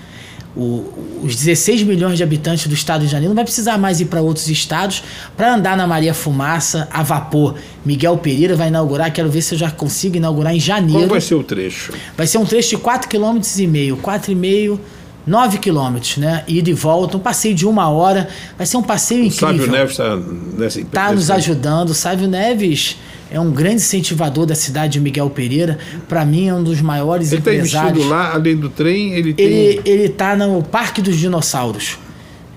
o, 0.57 1.21
os 1.23 1.35
16 1.35 1.83
milhões 1.83 2.17
de 2.17 2.23
habitantes 2.23 2.65
do 2.67 2.73
estado 2.73 3.01
de 3.01 3.07
Janeiro 3.07 3.29
não 3.29 3.35
vai 3.35 3.43
precisar 3.43 3.77
mais 3.77 4.01
ir 4.01 4.05
para 4.05 4.21
outros 4.21 4.49
estados 4.49 5.03
para 5.35 5.53
andar 5.53 5.77
na 5.77 5.85
Maria 5.85 6.13
Fumaça 6.13 6.87
a 6.91 7.03
vapor. 7.03 7.55
Miguel 7.85 8.17
Pereira 8.17 8.55
vai 8.55 8.69
inaugurar, 8.69 9.13
quero 9.13 9.29
ver 9.29 9.43
se 9.43 9.53
eu 9.53 9.59
já 9.59 9.69
consigo 9.69 10.17
inaugurar 10.17 10.55
em 10.55 10.59
janeiro. 10.59 11.01
Qual 11.01 11.09
vai 11.09 11.21
ser 11.21 11.35
o 11.35 11.43
trecho? 11.43 11.93
Vai 12.17 12.25
ser 12.25 12.39
um 12.39 12.45
trecho 12.45 12.71
de 12.71 12.77
4,5 12.77 13.07
km 13.07 13.61
e 13.61 13.67
meio, 13.67 13.97
4,5 13.97 14.79
9 15.27 15.57
quilômetros, 15.57 16.15
né? 16.17 16.45
Ida 16.47 16.69
e 16.69 16.73
volta, 16.73 17.17
um 17.17 17.19
passeio 17.19 17.53
de 17.53 17.67
uma 17.67 17.89
hora. 17.89 18.29
Vai 18.57 18.65
ser 18.65 18.77
um 18.77 18.81
passeio 18.81 19.23
o 19.23 19.25
incrível. 19.25 19.57
Sávio 19.57 19.71
Neves 19.71 19.91
está 19.91 20.15
nessa 20.57 20.79
Está 20.79 21.11
nos 21.11 21.29
ajudando. 21.29 21.89
O 21.89 21.93
Sávio 21.93 22.29
Neves 22.29 22.95
é 23.29 23.39
um 23.39 23.51
grande 23.51 23.75
incentivador 23.75 24.45
da 24.45 24.55
cidade 24.55 24.93
de 24.93 24.99
Miguel 24.99 25.29
Pereira. 25.29 25.77
Para 26.07 26.25
mim, 26.25 26.47
é 26.47 26.53
um 26.53 26.63
dos 26.63 26.81
maiores 26.81 27.31
ele 27.31 27.41
tá 27.41 27.53
empresários. 27.53 27.91
Ele 27.91 28.03
está 28.03 28.15
lá, 28.15 28.33
além 28.33 28.55
do 28.55 28.69
trem, 28.69 29.13
ele 29.13 29.33
tem... 29.33 29.45
Ele, 29.45 29.81
ele 29.85 30.09
tá 30.09 30.35
no 30.35 30.63
Parque 30.63 31.01
dos 31.01 31.17
Dinossauros. 31.17 31.97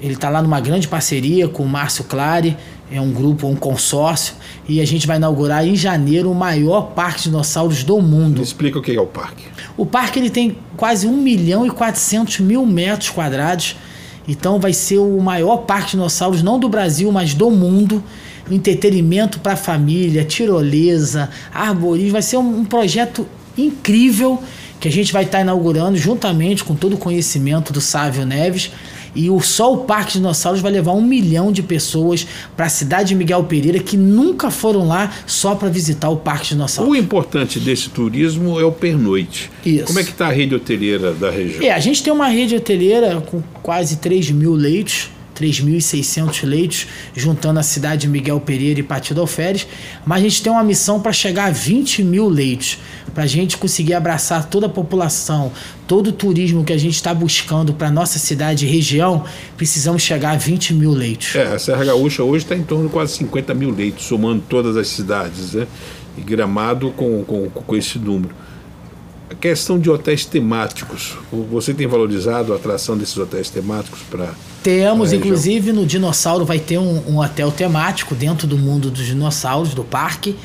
Ele 0.01 0.15
está 0.15 0.31
lá 0.31 0.41
numa 0.41 0.61
grande 0.61 0.89
parceria 0.89 1.47
com 1.47 1.63
o 1.63 1.69
Márcio 1.69 2.05
Clare, 2.05 2.57
é 2.91 3.01
um 3.01 3.13
grupo, 3.13 3.47
um 3.47 3.55
consórcio, 3.55 4.35
e 4.69 4.81
a 4.81 4.87
gente 4.87 5.07
vai 5.07 5.17
inaugurar 5.17 5.67
em 5.67 5.77
janeiro 5.77 6.31
o 6.31 6.35
maior 6.35 6.93
parque 6.93 7.19
de 7.19 7.25
dinossauros 7.25 7.85
do 7.85 8.01
mundo. 8.01 8.39
Me 8.39 8.43
explica 8.43 8.79
o 8.79 8.83
que 8.83 8.97
é 8.97 9.01
o 9.01 9.07
parque. 9.07 9.45
O 9.77 9.85
parque 9.85 10.19
ele 10.19 10.31
tem 10.31 10.57
quase 10.77 11.07
1 11.07 11.17
milhão 11.17 11.67
e 11.67 11.71
400 11.71 12.41
mil 12.41 12.65
metros 12.65 13.11
quadrados, 13.11 13.77
então 14.27 14.59
vai 14.59 14.73
ser 14.73 14.99
o 14.99 15.21
maior 15.21 15.59
parque 15.59 15.87
de 15.87 15.91
dinossauros, 15.93 16.43
não 16.43 16.59
do 16.59 16.69
Brasil, 16.69 17.13
mas 17.13 17.35
do 17.35 17.51
mundo 17.51 18.03
entretenimento 18.51 19.41
para 19.41 19.53
a 19.53 19.57
família, 19.57 20.25
tirolesa, 20.25 21.31
arborismo. 21.53 22.13
Vai 22.13 22.23
ser 22.23 22.37
um, 22.37 22.61
um, 22.61 22.65
projeto 22.65 23.27
incrível 23.57 24.43
que 24.79 24.89
a 24.89 24.91
gente 24.91 25.13
vai 25.13 25.25
estar 25.25 25.39
tá 25.39 25.43
inaugurando 25.43 25.97
juntamente 25.97 26.65
com 26.65 26.75
todo 26.75 26.95
o 26.95 26.99
conhecimento 26.99 27.73
do 27.73 27.81
Sávio 27.81 28.25
Neves. 28.25 28.71
E 29.15 29.29
o, 29.29 29.41
só 29.41 29.73
o 29.73 29.79
Parque 29.79 30.13
Dinossauros 30.13 30.61
vai 30.61 30.71
levar 30.71 30.93
um 30.93 31.03
milhão 31.03 31.51
de 31.51 31.63
pessoas 31.63 32.27
para 32.57 32.67
a 32.67 32.69
cidade 32.69 33.09
de 33.09 33.15
Miguel 33.17 33.43
Pereira 33.45 33.81
que 33.81 33.97
nunca 33.97 34.51
foram 34.51 34.87
lá 34.87 35.13
só 35.27 35.55
para 35.55 35.69
visitar 35.69 36.09
o 36.11 36.17
Parque 36.17 36.49
Dinossauros. 36.49 36.93
O 36.93 36.97
importante 36.97 37.59
desse 37.59 37.91
turismo 37.91 38.61
é 38.61 38.65
o 38.65 38.71
pernoite. 38.71 39.51
Isso. 39.67 39.87
Como 39.87 39.99
é 39.99 40.05
que 40.05 40.11
está 40.11 40.29
a 40.29 40.33
rede 40.33 40.55
hoteleira 40.55 41.13
da 41.13 41.31
região? 41.31 41.63
É, 41.63 41.73
a 41.73 41.81
gente 41.81 42.03
tem 42.03 42.13
uma 42.13 42.29
rede 42.29 42.55
hoteleira 42.55 43.21
com 43.21 43.43
quase 43.63 43.97
3 43.97 44.31
mil 44.31 44.55
leitos 44.55 45.11
3.600 45.41 46.45
leitos, 46.45 46.87
juntando 47.15 47.59
a 47.59 47.63
cidade 47.63 48.03
de 48.03 48.09
Miguel 48.09 48.41
Pereira 48.41 48.81
e 48.81 48.83
Partido 48.83 49.21
Alferes, 49.21 49.67
mas 50.05 50.21
a 50.21 50.23
gente 50.23 50.43
tem 50.43 50.53
uma 50.53 50.63
missão 50.63 51.01
para 51.01 51.13
chegar 51.13 51.47
a 51.47 51.51
20 51.51 52.03
mil 52.03 52.29
leitos, 52.29 52.79
para 53.15 53.25
a 53.25 53.27
gente 53.27 53.57
conseguir 53.57 53.95
abraçar 53.95 54.49
toda 54.49 54.67
a 54.67 54.69
população, 54.69 55.51
todo 55.87 56.09
o 56.09 56.13
turismo 56.13 56.65
que 56.65 56.73
a 56.73 56.79
gente 56.79 56.95
está 56.95 57.15
buscando 57.15 57.73
para 57.73 57.91
nossa 57.91 58.19
cidade 58.19 58.67
e 58.67 58.69
região, 58.69 59.25
precisamos 59.57 60.03
chegar 60.03 60.33
a 60.33 60.37
20 60.37 60.75
mil 60.75 60.93
leitos. 60.93 61.35
É, 61.35 61.55
a 61.55 61.59
Serra 61.59 61.85
Gaúcha 61.87 62.23
hoje 62.23 62.45
está 62.45 62.55
em 62.55 62.63
torno 62.63 62.87
de 62.87 62.93
quase 62.93 63.15
50 63.15 63.55
mil 63.55 63.71
leitos, 63.71 64.05
somando 64.05 64.43
todas 64.49 64.77
as 64.77 64.89
cidades, 64.89 65.55
né? 65.55 65.67
E 66.19 66.21
Gramado 66.21 66.91
com, 66.91 67.25
com, 67.25 67.49
com 67.49 67.77
esse 67.77 67.99
número. 67.99 68.35
Questão 69.41 69.79
de 69.79 69.89
hotéis 69.89 70.27
temáticos, 70.27 71.17
você 71.51 71.73
tem 71.73 71.87
valorizado 71.87 72.53
a 72.53 72.57
atração 72.57 72.97
desses 72.97 73.17
hotéis 73.17 73.49
temáticos 73.49 74.01
para. 74.11 74.35
Temos, 74.63 75.15
inclusive 75.15 75.73
no 75.73 75.87
Dinossauro 75.87 76.45
vai 76.45 76.59
ter 76.59 76.77
um, 76.77 77.03
um, 77.09 77.19
hotel 77.21 77.51
temático 77.51 78.15
dentro 78.15 78.47
do 78.47 78.59
mundo 78.59 78.91
dos 78.91 79.07
dinossauros, 79.07 79.73
do 79.73 79.83
parque. 79.83 80.37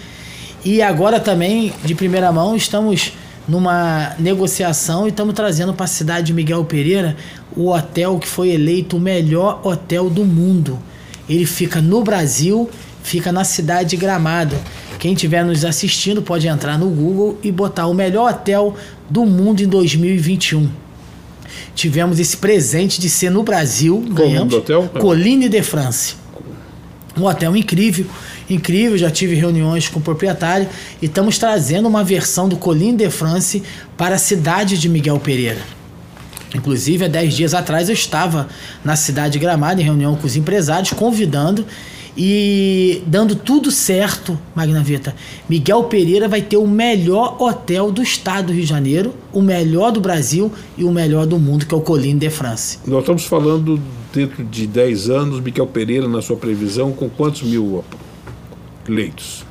E 0.64 0.82
agora 0.82 1.20
também, 1.20 1.74
de 1.84 1.94
primeira 1.94 2.32
mão, 2.32 2.56
estamos 2.56 3.12
numa 3.46 4.16
negociação 4.18 5.06
e 5.06 5.10
estamos 5.10 5.34
trazendo 5.34 5.74
para 5.74 5.84
a 5.84 5.90
cidade 5.90 6.28
de 6.28 6.34
Miguel 6.34 6.64
Pereira 6.64 7.18
o 7.56 7.70
hotel 7.72 8.18
que 8.18 8.28
foi 8.28 8.50
eleito 8.50 8.98
o 8.98 9.00
melhor 9.00 9.60
hotel 9.64 10.10
do 10.10 10.24
mundo. 10.24 10.80
Ele 11.28 11.46
fica 11.46 11.82
no 11.82 12.02
Brasil, 12.02 12.70
fica 13.04 13.32
na 13.32 13.44
cidade 13.44 13.92
de 13.92 13.98
Gramado. 13.98 14.56
Quem 15.00 15.14
estiver 15.14 15.44
nos 15.44 15.66
assistindo 15.66 16.22
pode 16.22 16.48
entrar 16.48 16.78
no 16.78 16.90
Google 16.90 17.38
e 17.44 17.52
botar 17.52 17.88
o 17.88 17.94
melhor 17.94 18.32
hotel 18.32 18.76
do 19.10 19.26
mundo 19.26 19.62
em 19.62 19.68
2021. 19.68 20.70
Tivemos 21.74 22.20
esse 22.20 22.38
presente 22.38 23.00
de 23.00 23.10
ser 23.10 23.30
no 23.30 23.44
Brasil, 23.44 24.04
ganhamos 24.10 24.54
hotel? 24.54 24.90
Colline 25.00 25.50
de 25.50 25.62
France. 25.62 26.16
Um 27.18 27.26
hotel 27.26 27.56
incrível, 27.56 28.06
incrível, 28.50 28.98
já 28.98 29.10
tive 29.10 29.36
reuniões 29.36 29.88
com 29.88 30.00
o 30.00 30.02
proprietário 30.02 30.68
e 31.02 31.06
estamos 31.06 31.38
trazendo 31.38 31.88
uma 31.88 32.04
versão 32.04 32.50
do 32.50 32.58
Colline 32.58 32.98
de 32.98 33.10
France 33.10 33.64
para 33.96 34.16
a 34.16 34.18
cidade 34.18 34.78
de 34.78 34.90
Miguel 34.90 35.20
Pereira. 35.20 35.62
Inclusive, 36.54 37.06
há 37.06 37.08
10 37.08 37.34
dias 37.34 37.54
atrás 37.54 37.90
eu 37.90 37.94
estava 37.94 38.48
na 38.84 38.96
cidade 38.96 39.34
de 39.34 39.40
Gramado 39.40 39.82
em 39.82 39.84
reunião 39.84 40.16
com 40.16 40.26
os 40.26 40.36
empresários, 40.36 40.92
convidando 40.92 41.66
e 42.18 43.04
dando 43.06 43.36
tudo 43.36 43.72
certo, 43.72 44.40
Magna 44.56 44.82
Vita, 44.82 45.14
Miguel 45.50 45.84
Pereira 45.86 46.28
vai 46.28 46.42
ter 46.42 46.58
o 46.58 46.68
melhor 46.68 47.42
hotel 47.42 47.92
do 47.92 48.02
estado 48.02 48.48
do 48.48 48.54
Rio 48.54 48.62
de 48.62 48.70
Janeiro, 48.70 49.14
o 49.34 49.42
melhor 49.42 49.92
do 49.92 50.00
Brasil 50.00 50.52
e 50.78 50.84
o 50.84 50.92
melhor 50.92 51.26
do 51.26 51.38
mundo, 51.38 51.66
que 51.66 51.74
é 51.74 51.78
o 51.78 51.82
Colline 51.82 52.20
de 52.20 52.30
France. 52.30 52.80
Nós 52.88 53.02
estamos 53.02 53.26
falando 53.26 53.80
dentro 54.14 54.44
de 54.46 54.66
10 54.66 55.10
anos, 55.10 55.40
Miguel 55.42 55.68
Pereira, 55.68 56.08
na 56.08 56.22
sua 56.22 56.38
previsão, 56.38 56.94
com 56.94 57.10
quantos 57.10 57.42
mil 57.44 57.84
leitos? 58.88 59.44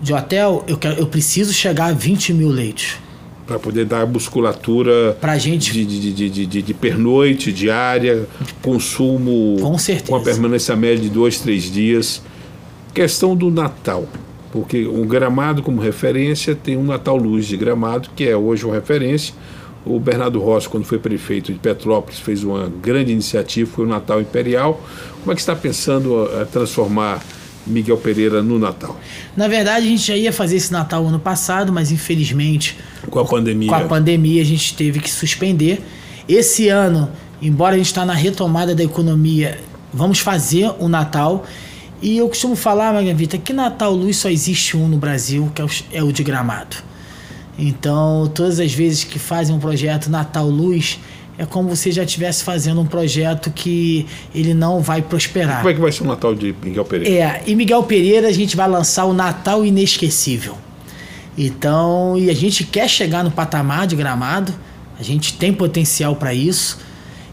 De 0.00 0.12
hotel, 0.12 0.64
eu, 0.68 0.76
quero, 0.76 1.00
eu 1.00 1.06
preciso 1.06 1.52
chegar 1.52 1.86
a 1.86 1.92
20 1.92 2.34
mil 2.34 2.50
leitos 2.50 2.96
para 3.48 3.58
poder 3.58 3.86
dar 3.86 4.06
musculatura 4.06 5.16
pra 5.18 5.38
gente 5.38 5.72
de, 5.72 5.84
de, 5.86 6.12
de, 6.12 6.46
de, 6.46 6.62
de 6.62 6.74
pernoite, 6.74 7.50
diária, 7.50 8.28
consumo 8.60 9.56
com, 9.58 9.78
certeza. 9.78 10.10
com 10.10 10.16
a 10.16 10.20
permanência 10.20 10.76
média 10.76 10.98
de 10.98 11.08
dois, 11.08 11.40
três 11.40 11.64
dias. 11.64 12.22
Questão 12.92 13.34
do 13.34 13.50
Natal, 13.50 14.06
porque 14.52 14.86
o 14.86 15.02
Gramado 15.06 15.62
como 15.62 15.80
referência 15.80 16.54
tem 16.54 16.76
um 16.76 16.84
Natal 16.84 17.16
Luz 17.16 17.46
de 17.46 17.56
Gramado, 17.56 18.10
que 18.14 18.28
é 18.28 18.36
hoje 18.36 18.66
uma 18.66 18.74
referência. 18.74 19.34
O 19.86 19.98
Bernardo 19.98 20.38
Rossi, 20.40 20.68
quando 20.68 20.84
foi 20.84 20.98
prefeito 20.98 21.50
de 21.50 21.58
Petrópolis, 21.58 22.18
fez 22.18 22.44
uma 22.44 22.70
grande 22.82 23.12
iniciativa, 23.12 23.70
foi 23.70 23.86
o 23.86 23.88
Natal 23.88 24.20
Imperial. 24.20 24.78
Como 25.20 25.32
é 25.32 25.34
que 25.34 25.40
está 25.40 25.56
pensando 25.56 26.28
a 26.38 26.44
transformar 26.44 27.24
Miguel 27.68 27.96
Pereira 27.98 28.42
no 28.42 28.58
Natal? 28.58 28.98
Na 29.36 29.46
verdade, 29.48 29.86
a 29.86 29.88
gente 29.88 30.06
já 30.06 30.16
ia 30.16 30.32
fazer 30.32 30.56
esse 30.56 30.72
Natal 30.72 31.06
ano 31.06 31.18
passado, 31.20 31.72
mas 31.72 31.92
infelizmente. 31.92 32.76
Com 33.10 33.20
a 33.20 33.24
pandemia. 33.24 33.68
Com 33.68 33.74
a 33.74 33.80
pandemia, 33.80 34.42
a 34.42 34.44
gente 34.44 34.74
teve 34.74 35.00
que 35.00 35.10
suspender. 35.10 35.82
Esse 36.28 36.68
ano, 36.68 37.10
embora 37.40 37.74
a 37.74 37.78
gente 37.78 37.86
está 37.86 38.04
na 38.04 38.14
retomada 38.14 38.74
da 38.74 38.82
economia, 38.82 39.58
vamos 39.92 40.18
fazer 40.18 40.72
o 40.78 40.88
Natal. 40.88 41.46
E 42.00 42.18
eu 42.18 42.28
costumo 42.28 42.54
falar, 42.54 42.92
Maria 42.92 43.14
Vita, 43.14 43.38
que 43.38 43.52
Natal 43.52 43.92
Luz 43.92 44.16
só 44.18 44.28
existe 44.28 44.76
um 44.76 44.88
no 44.88 44.98
Brasil, 44.98 45.50
que 45.54 45.60
é 45.60 45.64
o, 45.64 45.68
é 45.92 46.02
o 46.02 46.12
de 46.12 46.22
Gramado. 46.22 46.76
Então, 47.58 48.30
todas 48.32 48.60
as 48.60 48.72
vezes 48.72 49.02
que 49.02 49.18
fazem 49.18 49.54
um 49.54 49.58
projeto 49.58 50.08
Natal 50.08 50.48
Luz, 50.48 51.00
é 51.38 51.46
como 51.46 51.68
você 51.68 51.92
já 51.92 52.02
estivesse 52.02 52.42
fazendo 52.42 52.80
um 52.80 52.86
projeto 52.86 53.50
que 53.52 54.04
ele 54.34 54.52
não 54.52 54.80
vai 54.80 55.00
prosperar. 55.00 55.58
Como 55.58 55.70
é 55.70 55.74
que 55.74 55.80
vai 55.80 55.92
ser 55.92 56.02
o 56.02 56.06
Natal 56.06 56.34
de 56.34 56.54
Miguel 56.62 56.84
Pereira? 56.84 57.14
É, 57.14 57.42
e 57.46 57.54
Miguel 57.54 57.84
Pereira 57.84 58.26
a 58.26 58.32
gente 58.32 58.56
vai 58.56 58.68
lançar 58.68 59.04
o 59.04 59.14
Natal 59.14 59.64
Inesquecível. 59.64 60.58
Então, 61.38 62.18
e 62.18 62.28
a 62.28 62.34
gente 62.34 62.64
quer 62.64 62.88
chegar 62.88 63.22
no 63.22 63.30
patamar 63.30 63.86
de 63.86 63.94
gramado, 63.94 64.52
a 64.98 65.02
gente 65.04 65.34
tem 65.34 65.52
potencial 65.52 66.16
para 66.16 66.34
isso. 66.34 66.80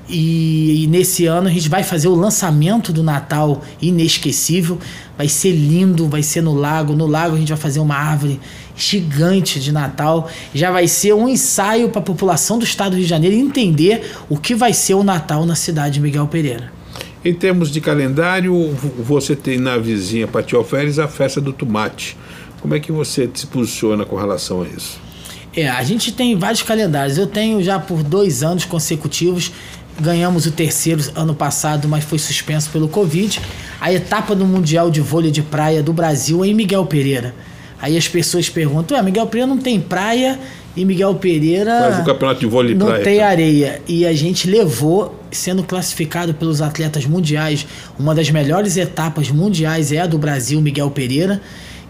E, 0.08 0.84
e, 0.84 0.88
nesse 0.88 1.26
ano 1.26 1.48
a 1.48 1.52
gente 1.52 1.68
vai 1.68 1.82
fazer 1.82 2.08
o 2.08 2.13
lançamento 2.13 2.94
do 2.94 3.02
Natal 3.02 3.63
inesquecível. 3.82 4.78
Vai 5.18 5.28
ser 5.28 5.52
lindo, 5.52 6.08
vai 6.08 6.22
ser 6.22 6.41
no 6.41 6.54
lago. 6.54 6.94
No 6.94 7.08
lago 7.08 7.36
a 7.36 7.39
gente 7.39 7.50
vai 7.50 7.58
fazer 7.58 7.80
uma 7.80 7.96
árvore 7.96 8.39
gigante 8.75 9.59
de 9.59 9.71
Natal. 9.71 10.29
Já 10.53 10.71
vai 10.71 10.88
ser 10.88 11.13
um 11.13 11.27
ensaio 11.27 11.89
para 11.89 11.99
a 11.99 12.03
população 12.03 12.57
do 12.57 12.65
estado 12.65 12.91
do 12.91 12.95
Rio 12.95 13.03
de 13.03 13.09
Janeiro 13.09 13.35
entender 13.35 14.11
o 14.29 14.38
que 14.38 14.55
vai 14.55 14.73
ser 14.73 14.93
o 14.93 15.03
Natal 15.03 15.45
na 15.45 15.55
cidade 15.55 15.95
de 15.95 16.01
Miguel 16.01 16.27
Pereira. 16.27 16.71
Em 17.23 17.33
termos 17.33 17.71
de 17.71 17.81
calendário, 17.81 18.75
você 18.99 19.35
tem 19.35 19.57
na 19.57 19.77
vizinha 19.77 20.27
Pati 20.27 20.55
Alferes 20.55 20.99
a 20.99 21.07
festa 21.07 21.41
do 21.41 21.51
tomate. 21.51 22.15
Como 22.61 22.75
é 22.75 22.79
que 22.79 22.91
você 22.91 23.29
se 23.33 23.47
posiciona 23.47 24.05
com 24.05 24.15
relação 24.15 24.61
a 24.61 24.67
isso? 24.67 24.99
É, 25.55 25.69
a 25.69 25.81
gente 25.83 26.11
tem 26.11 26.38
vários 26.38 26.61
calendários. 26.61 27.17
Eu 27.17 27.27
tenho 27.27 27.63
já 27.63 27.79
por 27.79 28.03
dois 28.03 28.43
anos 28.43 28.65
consecutivos 28.65 29.51
Ganhamos 29.99 30.45
o 30.45 30.51
terceiro 30.51 31.01
ano 31.15 31.33
passado, 31.33 31.88
mas 31.88 32.03
foi 32.03 32.19
suspenso 32.19 32.69
pelo 32.69 32.89
Covid. 32.89 33.41
A 33.79 33.93
etapa 33.93 34.35
do 34.35 34.45
Mundial 34.45 34.91
de 34.91 34.99
Vôlei 34.99 35.31
de 35.31 35.41
Praia 35.41 35.81
do 35.81 35.93
Brasil 35.93 36.43
é 36.43 36.47
em 36.49 36.53
Miguel 36.53 36.85
Pereira. 36.85 37.33
Aí 37.86 37.95
as 37.95 38.08
pessoas 38.08 38.50
perguntam: 38.50 38.98
Ué, 38.98 39.04
Miguel 39.04 39.28
Pereira 39.28 39.45
não 39.45 39.60
tem 39.60 39.80
praia 39.80 40.39
e 40.76 40.84
Miguel 40.84 41.13
Pereira. 41.13 41.91
Faz 41.91 42.00
o 42.00 42.04
campeonato 42.04 42.39
de 42.39 42.48
vôlei 42.48 42.74
não 42.74 42.88
praia. 42.88 43.04
tem 43.04 43.21
areia. 43.21 43.80
E 43.88 44.08
a 44.08 44.12
gente 44.12 44.50
levou, 44.50 45.24
sendo 45.32 45.62
classificado 45.63 46.34
pelos 46.34 46.63
atletas 46.63 47.06
mundiais, 47.06 47.67
uma 48.00 48.15
das 48.15 48.32
melhores 48.32 48.76
etapas 48.76 49.30
mundiais 49.30 49.91
é 49.91 50.00
a 50.00 50.08
do 50.08 50.17
Brasil, 50.17 50.60
Miguel 50.62 50.89
Pereira. 50.89 51.39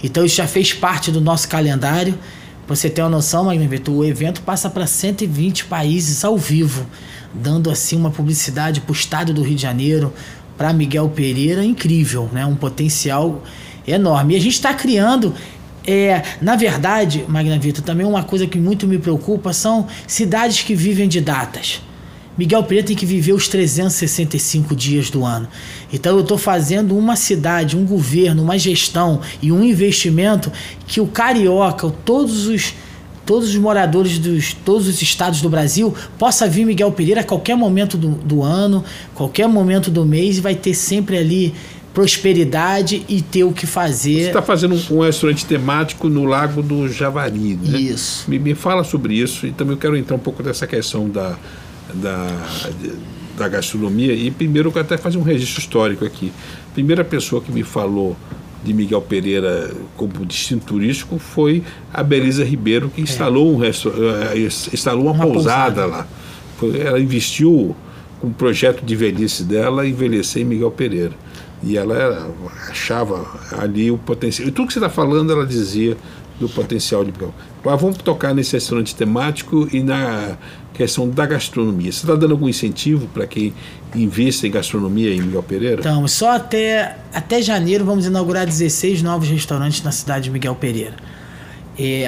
Então 0.04 0.26
isso 0.26 0.36
já 0.36 0.46
fez 0.46 0.74
parte 0.74 1.12
do 1.12 1.22
nosso 1.22 1.48
calendário. 1.48 2.20
Pra 2.68 2.76
você 2.76 2.90
ter 2.90 3.02
uma 3.02 3.10
noção, 3.10 3.46
Magno 3.46 3.66
Vitor, 3.70 3.96
o 3.96 4.04
evento 4.04 4.42
passa 4.42 4.70
para 4.70 4.86
120 4.86 5.64
países 5.64 6.26
ao 6.26 6.38
vivo 6.38 6.86
dando 7.34 7.70
assim 7.70 7.98
uma 7.98 8.10
publicidade 8.10 8.80
para 8.80 8.92
o 8.92 8.96
estado 8.96 9.34
do 9.34 9.44
Rio 9.44 9.56
de 9.56 9.62
Janeiro, 9.62 10.14
para 10.58 10.72
Miguel 10.72 11.10
Pereira, 11.10 11.66
incrível, 11.66 12.30
né? 12.32 12.46
um 12.46 12.56
potencial 12.56 13.44
enorme. 13.88 14.34
E 14.34 14.38
a 14.38 14.40
gente 14.40 14.54
está 14.54 14.74
criando. 14.74 15.34
É, 15.88 16.24
na 16.42 16.56
verdade, 16.56 17.26
Magna 17.28 17.60
Vitor, 17.60 17.84
também 17.84 18.06
uma 18.06 18.24
coisa 18.24 18.48
que 18.48 18.58
muito 18.58 18.88
me 18.88 18.98
preocupa 18.98 19.54
são 19.54 19.88
cidades 20.08 20.62
que 20.62 20.74
vivem 20.74 21.08
de 21.08 21.22
datas. 21.22 21.82
Miguel 22.38 22.64
Pereira 22.64 22.88
tem 22.88 22.96
que 22.96 23.06
viver 23.06 23.34
os 23.34 23.48
365 23.48 24.76
dias 24.76 25.10
do 25.10 25.24
ano. 25.24 25.48
Então 25.94 26.16
eu 26.16 26.22
estou 26.22 26.38
fazendo 26.38 26.98
uma 26.98 27.16
cidade, 27.16 27.78
um 27.78 27.86
governo, 27.86 28.44
uma 28.44 28.58
gestão 28.58 29.22
e 29.42 29.52
um 29.52 29.64
investimento 29.64 30.52
que 30.86 31.00
o 31.00 31.08
carioca, 31.08 31.90
todos 32.04 32.48
os 32.48 32.74
todos 33.26 33.50
os 33.50 33.56
moradores 33.56 34.20
dos 34.20 34.54
todos 34.54 34.88
os 34.88 35.02
estados 35.02 35.42
do 35.42 35.50
Brasil 35.50 35.96
possa 36.16 36.48
vir 36.48 36.64
Miguel 36.64 36.92
Pereira 36.92 37.22
a 37.22 37.24
qualquer 37.24 37.56
momento 37.56 37.98
do, 37.98 38.10
do 38.10 38.44
ano, 38.44 38.84
qualquer 39.16 39.48
momento 39.48 39.90
do 39.90 40.06
mês 40.06 40.38
e 40.38 40.42
vai 40.42 40.54
ter 40.54 40.76
sempre 40.76 41.18
ali 41.18 41.54
prosperidade 41.96 43.06
e 43.08 43.22
ter 43.22 43.46
o 43.46 43.54
que 43.54 43.66
fazer. 43.66 44.24
Você 44.24 44.28
está 44.28 44.42
fazendo 44.42 44.76
um, 44.76 44.98
um, 44.98 45.02
restaurante 45.02 45.46
temático 45.46 46.10
no 46.10 46.26
Lago 46.26 46.62
do 46.62 46.90
Javari, 46.90 47.56
né? 47.56 47.80
Isso. 47.80 48.30
Me, 48.30 48.38
me 48.38 48.54
fala 48.54 48.84
sobre 48.84 49.16
isso 49.16 49.48
e 49.48 49.52
também 49.54 49.76
eu 49.76 49.80
quero 49.80 49.96
entrar 49.96 50.18
um 50.18 50.20
pouco 50.20 50.44
dessa 50.44 50.68
questão 50.68 51.10
da, 51.10 51.38
da, 51.94 52.28
da 53.38 53.48
gastronomia 53.48 54.14
e 54.14 54.30
primeiro 54.30 54.68
eu 54.68 54.74
quero 54.74 54.84
até 54.86 54.98
fazer 54.98 55.18
um 55.18 55.22
registro 55.22 55.62
histórico 55.62 56.04
aqui. 56.04 56.34
Primeira 56.74 57.02
pessoa 57.06 57.42
que 57.42 57.50
me 57.50 57.64
falou 57.64 58.18
de 58.62 58.74
Miguel 58.74 59.02
Pereira 59.02 59.72
como 59.96 60.26
destino 60.26 60.60
turístico 60.60 61.18
foi 61.18 61.64
a 61.94 62.04
Belisa 62.04 62.44
Ribeiro, 62.44 62.90
que 62.90 63.00
instalou, 63.00 63.58
um, 63.58 63.64
eh, 63.64 63.72
instalou 64.74 65.06
uma, 65.06 65.14
uma 65.14 65.28
pousada, 65.28 65.84
pousada, 65.84 65.86
lá. 65.86 66.08
Ela 66.86 67.00
investiu 67.00 67.74
com 68.20 68.28
o 68.28 68.34
projeto 68.34 68.84
de 68.84 68.98
velhice 68.98 69.44
dela, 69.44 69.88
envelhecer 69.88 70.42
em 70.42 70.46
Miguel 70.46 70.72
Pereira. 70.72 71.14
E 71.66 71.78
ela 71.78 71.96
era, 71.96 72.28
achava 72.70 73.26
ali 73.52 73.90
o 73.90 73.98
potencial. 73.98 74.48
E 74.48 74.52
tudo 74.52 74.68
que 74.68 74.74
você 74.74 74.80
está 74.80 74.90
falando, 74.90 75.34
ela 75.34 75.46
dizia 75.46 75.98
do 76.40 76.48
potencial 76.48 77.04
de 77.04 77.12
Miguel. 77.12 77.34
Agora 77.60 77.78
vamos 77.78 77.98
tocar 77.98 78.36
nesse 78.36 78.54
restaurante 78.54 78.96
temático 78.96 79.68
e 79.74 79.82
na 79.82 80.38
questão 80.74 81.10
da 81.10 81.26
gastronomia. 81.26 81.92
Você 81.92 82.06
está 82.06 82.16
dando 82.16 82.32
algum 82.32 82.48
incentivo 82.48 83.08
para 83.08 83.26
quem 83.26 83.54
invista 83.96 84.46
em 84.46 84.52
gastronomia 84.52 85.14
em 85.14 85.22
Miguel 85.22 85.42
Pereira? 85.42 85.80
Então, 85.80 86.08
só 86.08 86.36
até, 86.36 86.98
até 87.14 87.42
janeiro 87.42 87.84
vamos 87.84 88.06
inaugurar 88.06 88.46
16 88.46 89.02
novos 89.02 89.28
restaurantes 89.30 89.82
na 89.82 89.92
cidade 89.92 90.26
de 90.26 90.32
Miguel 90.32 90.54
Pereira. 90.56 90.96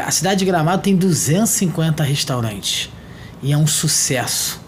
A 0.06 0.12
cidade 0.12 0.40
de 0.40 0.46
Gramado 0.46 0.84
tem 0.84 0.96
250 0.96 2.04
restaurantes 2.04 2.90
e 3.42 3.52
é 3.52 3.58
um 3.58 3.68
sucesso. 3.68 4.67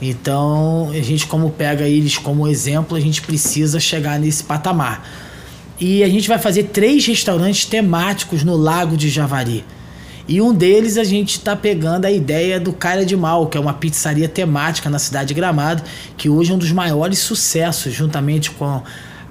Então, 0.00 0.90
a 0.90 1.00
gente, 1.00 1.26
como 1.26 1.50
pega 1.50 1.88
eles 1.88 2.18
como 2.18 2.46
exemplo, 2.46 2.96
a 2.96 3.00
gente 3.00 3.22
precisa 3.22 3.80
chegar 3.80 4.18
nesse 4.18 4.44
patamar. 4.44 5.08
E 5.80 6.02
a 6.02 6.08
gente 6.08 6.28
vai 6.28 6.38
fazer 6.38 6.64
três 6.64 7.06
restaurantes 7.06 7.64
temáticos 7.64 8.42
no 8.42 8.56
Lago 8.56 8.96
de 8.96 9.08
Javari. 9.08 9.64
E 10.28 10.40
um 10.40 10.52
deles 10.52 10.98
a 10.98 11.04
gente 11.04 11.32
está 11.32 11.54
pegando 11.54 12.04
a 12.04 12.10
ideia 12.10 12.58
do 12.58 12.72
Cara 12.72 13.06
de 13.06 13.16
Mal, 13.16 13.46
que 13.46 13.56
é 13.56 13.60
uma 13.60 13.74
pizzaria 13.74 14.28
temática 14.28 14.90
na 14.90 14.98
cidade 14.98 15.28
de 15.28 15.34
Gramado, 15.34 15.82
que 16.16 16.28
hoje 16.28 16.50
é 16.50 16.54
um 16.54 16.58
dos 16.58 16.72
maiores 16.72 17.20
sucessos, 17.20 17.92
juntamente 17.92 18.50
com 18.50 18.82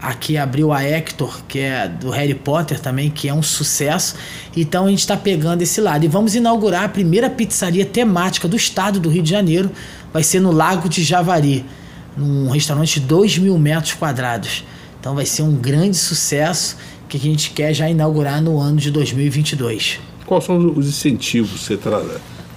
Aqui 0.01 0.37
abriu 0.37 0.71
a 0.71 0.83
Hector, 0.83 1.41
que 1.47 1.59
é 1.59 1.87
do 1.87 2.09
Harry 2.09 2.35
Potter 2.35 2.79
também, 2.79 3.09
que 3.09 3.27
é 3.27 3.33
um 3.33 3.41
sucesso. 3.41 4.15
Então 4.55 4.85
a 4.85 4.89
gente 4.89 4.99
está 4.99 5.17
pegando 5.17 5.61
esse 5.61 5.81
lado. 5.81 6.03
E 6.05 6.07
vamos 6.07 6.35
inaugurar 6.35 6.83
a 6.83 6.89
primeira 6.89 7.29
pizzaria 7.29 7.85
temática 7.85 8.47
do 8.47 8.55
estado 8.55 8.99
do 8.99 9.09
Rio 9.09 9.23
de 9.23 9.29
Janeiro. 9.29 9.71
Vai 10.13 10.21
ser 10.21 10.39
no 10.39 10.51
Lago 10.51 10.87
de 10.89 11.03
Javari, 11.03 11.65
num 12.15 12.49
restaurante 12.49 12.99
de 12.99 13.05
2 13.07 13.37
mil 13.39 13.57
metros 13.57 13.93
quadrados. 13.93 14.63
Então 14.99 15.15
vai 15.15 15.25
ser 15.25 15.43
um 15.43 15.55
grande 15.55 15.97
sucesso 15.97 16.77
que 17.07 17.17
a 17.17 17.19
gente 17.19 17.51
quer 17.51 17.73
já 17.73 17.89
inaugurar 17.89 18.41
no 18.41 18.59
ano 18.59 18.77
de 18.77 18.91
2022. 18.91 19.99
Quais 20.25 20.43
são 20.43 20.73
os 20.75 20.87
incentivos 20.87 21.51
que 21.51 21.59
você 21.59 21.77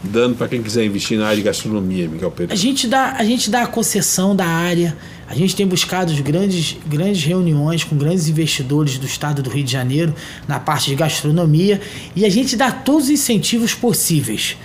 dando 0.02 0.37
para 0.37 0.48
quem 0.48 0.62
quiser 0.62 0.84
investir 0.84 1.18
na 1.18 1.26
área 1.26 1.37
de 1.37 1.42
gastronomia, 1.42 2.08
Miguel 2.08 2.30
Pedro? 2.30 2.52
A 2.52 2.56
gente 2.56 2.87
dá 2.87 3.12
a, 3.18 3.24
gente 3.24 3.50
dá 3.50 3.62
a 3.62 3.66
concessão 3.66 4.34
da 4.34 4.46
área 4.46 4.96
a 5.28 5.34
gente 5.34 5.54
tem 5.54 5.66
buscado 5.66 6.11
grandes, 6.22 6.78
grandes 6.87 7.22
reuniões 7.22 7.84
com 7.84 7.98
grandes 7.98 8.28
investidores 8.28 8.96
do 8.96 9.04
estado 9.04 9.42
do 9.42 9.50
Rio 9.50 9.62
de 9.62 9.70
Janeiro 9.70 10.14
na 10.48 10.58
parte 10.58 10.88
de 10.88 10.96
gastronomia 10.96 11.82
e 12.16 12.24
a 12.24 12.30
gente 12.30 12.56
dá 12.56 12.72
todos 12.72 13.04
os 13.04 13.11
incentivos 13.11 13.74
possíveis. 13.74 14.56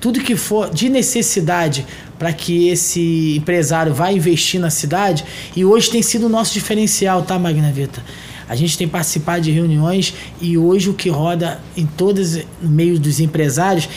Tudo 0.00 0.20
que 0.20 0.36
for 0.36 0.70
de 0.70 0.88
necessidade 0.88 1.84
para 2.20 2.32
que 2.32 2.68
esse 2.68 3.34
empresário 3.36 3.92
vá 3.92 4.12
investir 4.12 4.60
na 4.60 4.70
cidade 4.70 5.24
e 5.56 5.64
hoje 5.64 5.90
tem 5.90 6.02
sido 6.02 6.26
o 6.26 6.28
nosso 6.28 6.54
diferencial, 6.54 7.22
tá, 7.22 7.36
Magnavita? 7.36 8.00
A 8.48 8.54
gente 8.54 8.78
tem 8.78 8.86
participado 8.86 9.40
de 9.40 9.50
reuniões 9.50 10.14
e 10.40 10.56
hoje 10.56 10.90
o 10.90 10.94
que 10.94 11.08
roda 11.08 11.60
em 11.76 11.86
todos 11.86 12.36
no 12.60 12.68
meio 12.68 12.98
dos 12.98 13.18
empresários 13.18 13.88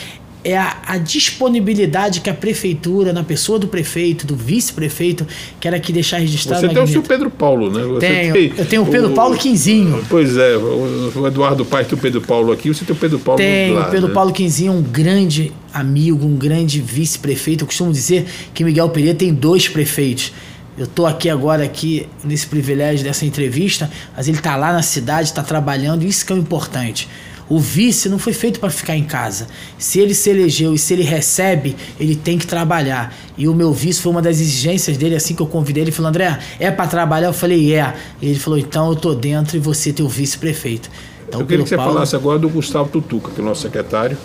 é 0.46 0.56
a, 0.56 0.76
a, 0.86 0.98
disponibilidade 0.98 2.20
que 2.20 2.30
a 2.30 2.34
prefeitura, 2.34 3.12
na 3.12 3.24
pessoa 3.24 3.58
do 3.58 3.66
prefeito, 3.66 4.24
do 4.24 4.36
vice-prefeito, 4.36 5.26
quer 5.58 5.74
aqui 5.74 5.92
deixar 5.92 6.18
registrado. 6.18 6.60
Você 6.60 6.72
tem 6.72 6.82
o 6.84 6.86
seu 6.86 7.02
Pedro 7.02 7.28
Paulo, 7.28 7.68
né? 7.68 7.82
Você 7.82 8.06
tenho, 8.06 8.32
tem 8.32 8.52
eu 8.56 8.64
tenho 8.64 8.82
o 8.82 8.86
Pedro 8.86 9.10
o, 9.10 9.14
Paulo 9.14 9.36
Quinzinho. 9.36 10.04
Pois 10.08 10.36
é, 10.36 10.56
o 10.56 11.26
Eduardo 11.26 11.64
Paes 11.64 11.88
tem 11.88 11.98
o 11.98 12.00
Pedro 12.00 12.20
Paulo 12.20 12.52
aqui, 12.52 12.68
você 12.68 12.84
tem 12.84 12.94
o 12.94 12.98
Pedro 12.98 13.18
Paulo 13.18 13.38
Tem, 13.38 13.76
o 13.76 13.84
Pedro 13.86 14.08
né? 14.08 14.14
Paulo 14.14 14.32
Quinzinho, 14.32 14.72
um 14.72 14.82
grande 14.82 15.52
amigo, 15.74 16.24
um 16.24 16.36
grande 16.36 16.80
vice-prefeito. 16.80 17.64
Eu 17.64 17.66
costumo 17.66 17.90
dizer 17.90 18.24
que 18.54 18.62
Miguel 18.62 18.88
Pereira 18.90 19.18
tem 19.18 19.34
dois 19.34 19.68
prefeitos. 19.68 20.32
Eu 20.78 20.84
estou 20.84 21.06
aqui 21.06 21.28
agora 21.28 21.64
aqui 21.64 22.06
nesse 22.22 22.46
privilégio 22.46 23.04
dessa 23.04 23.26
entrevista, 23.26 23.90
mas 24.16 24.28
ele 24.28 24.36
está 24.36 24.54
lá 24.54 24.72
na 24.72 24.82
cidade, 24.82 25.28
está 25.28 25.42
trabalhando, 25.42 26.04
isso 26.04 26.24
que 26.24 26.32
é 26.32 26.36
o 26.36 26.38
importante. 26.38 27.08
O 27.48 27.58
vice 27.58 28.08
não 28.08 28.18
foi 28.18 28.32
feito 28.32 28.58
para 28.58 28.70
ficar 28.70 28.96
em 28.96 29.04
casa. 29.04 29.46
Se 29.78 30.00
ele 30.00 30.14
se 30.14 30.30
elegeu 30.30 30.74
e 30.74 30.78
se 30.78 30.94
ele 30.94 31.04
recebe, 31.04 31.76
ele 31.98 32.16
tem 32.16 32.38
que 32.38 32.46
trabalhar. 32.46 33.14
E 33.38 33.46
o 33.46 33.54
meu 33.54 33.72
vice 33.72 34.00
foi 34.00 34.10
uma 34.10 34.22
das 34.22 34.40
exigências 34.40 34.96
dele, 34.96 35.14
assim 35.14 35.34
que 35.34 35.42
eu 35.42 35.46
convidei 35.46 35.84
ele, 35.84 35.92
falou: 35.92 36.08
André, 36.08 36.38
é 36.58 36.70
para 36.70 36.86
trabalhar? 36.88 37.28
Eu 37.28 37.32
falei: 37.32 37.74
é. 37.74 37.94
E 38.20 38.28
ele 38.30 38.38
falou: 38.38 38.58
então 38.58 38.88
eu 38.88 38.96
tô 38.96 39.14
dentro 39.14 39.56
e 39.56 39.60
você 39.60 39.92
tem 39.92 40.04
o 40.04 40.08
vice-prefeito. 40.08 40.90
Então, 41.28 41.40
eu 41.40 41.46
queria 41.46 41.62
que 41.62 41.68
você 41.68 41.76
Paulo... 41.76 41.94
falasse 41.94 42.16
agora 42.16 42.38
do 42.38 42.48
Gustavo 42.48 42.88
Tutuca, 42.88 43.30
que 43.30 43.40
é 43.40 43.42
o 43.42 43.46
nosso 43.46 43.62
secretário, 43.62 44.16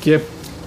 que 0.00 0.14
é 0.14 0.20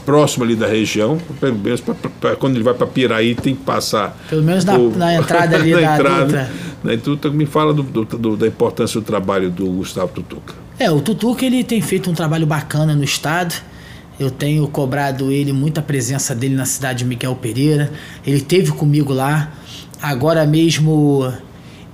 próximo 0.05 0.43
ali 0.43 0.55
da 0.55 0.67
região, 0.67 1.17
pelo 1.39 1.57
menos 1.57 1.81
pra, 1.81 1.93
pra, 1.93 2.35
quando 2.35 2.55
ele 2.55 2.63
vai 2.63 2.73
para 2.73 2.87
Piraí 2.87 3.35
tem 3.35 3.55
que 3.55 3.63
passar. 3.63 4.17
Pelo 4.29 4.43
menos 4.43 4.65
na, 4.65 4.77
o, 4.77 4.89
na 4.97 5.15
entrada 5.15 5.55
ali 5.55 5.71
na 5.75 5.79
da 5.79 5.95
entrada, 5.95 6.25
Dutra. 6.25 6.49
Na 6.83 6.95
Dutra. 6.95 7.31
Me 7.31 7.45
fala 7.45 7.73
do, 7.73 7.83
do, 7.83 8.05
do, 8.05 8.37
da 8.37 8.47
importância 8.47 8.99
do 8.99 9.05
trabalho 9.05 9.49
do 9.49 9.65
Gustavo 9.67 10.11
Tutuca. 10.13 10.53
É, 10.81 10.89
o 10.89 10.99
Tutuca 10.99 11.45
ele 11.45 11.63
tem 11.63 11.79
feito 11.79 12.09
um 12.09 12.13
trabalho 12.15 12.47
bacana 12.47 12.95
no 12.95 13.03
estado. 13.03 13.53
Eu 14.19 14.31
tenho 14.31 14.67
cobrado 14.67 15.31
ele 15.31 15.53
muita 15.53 15.79
presença 15.79 16.33
dele 16.33 16.55
na 16.55 16.65
cidade 16.65 16.99
de 16.99 17.05
Miguel 17.05 17.35
Pereira. 17.35 17.91
Ele 18.25 18.41
teve 18.41 18.71
comigo 18.71 19.13
lá. 19.13 19.51
Agora 20.01 20.43
mesmo 20.43 21.31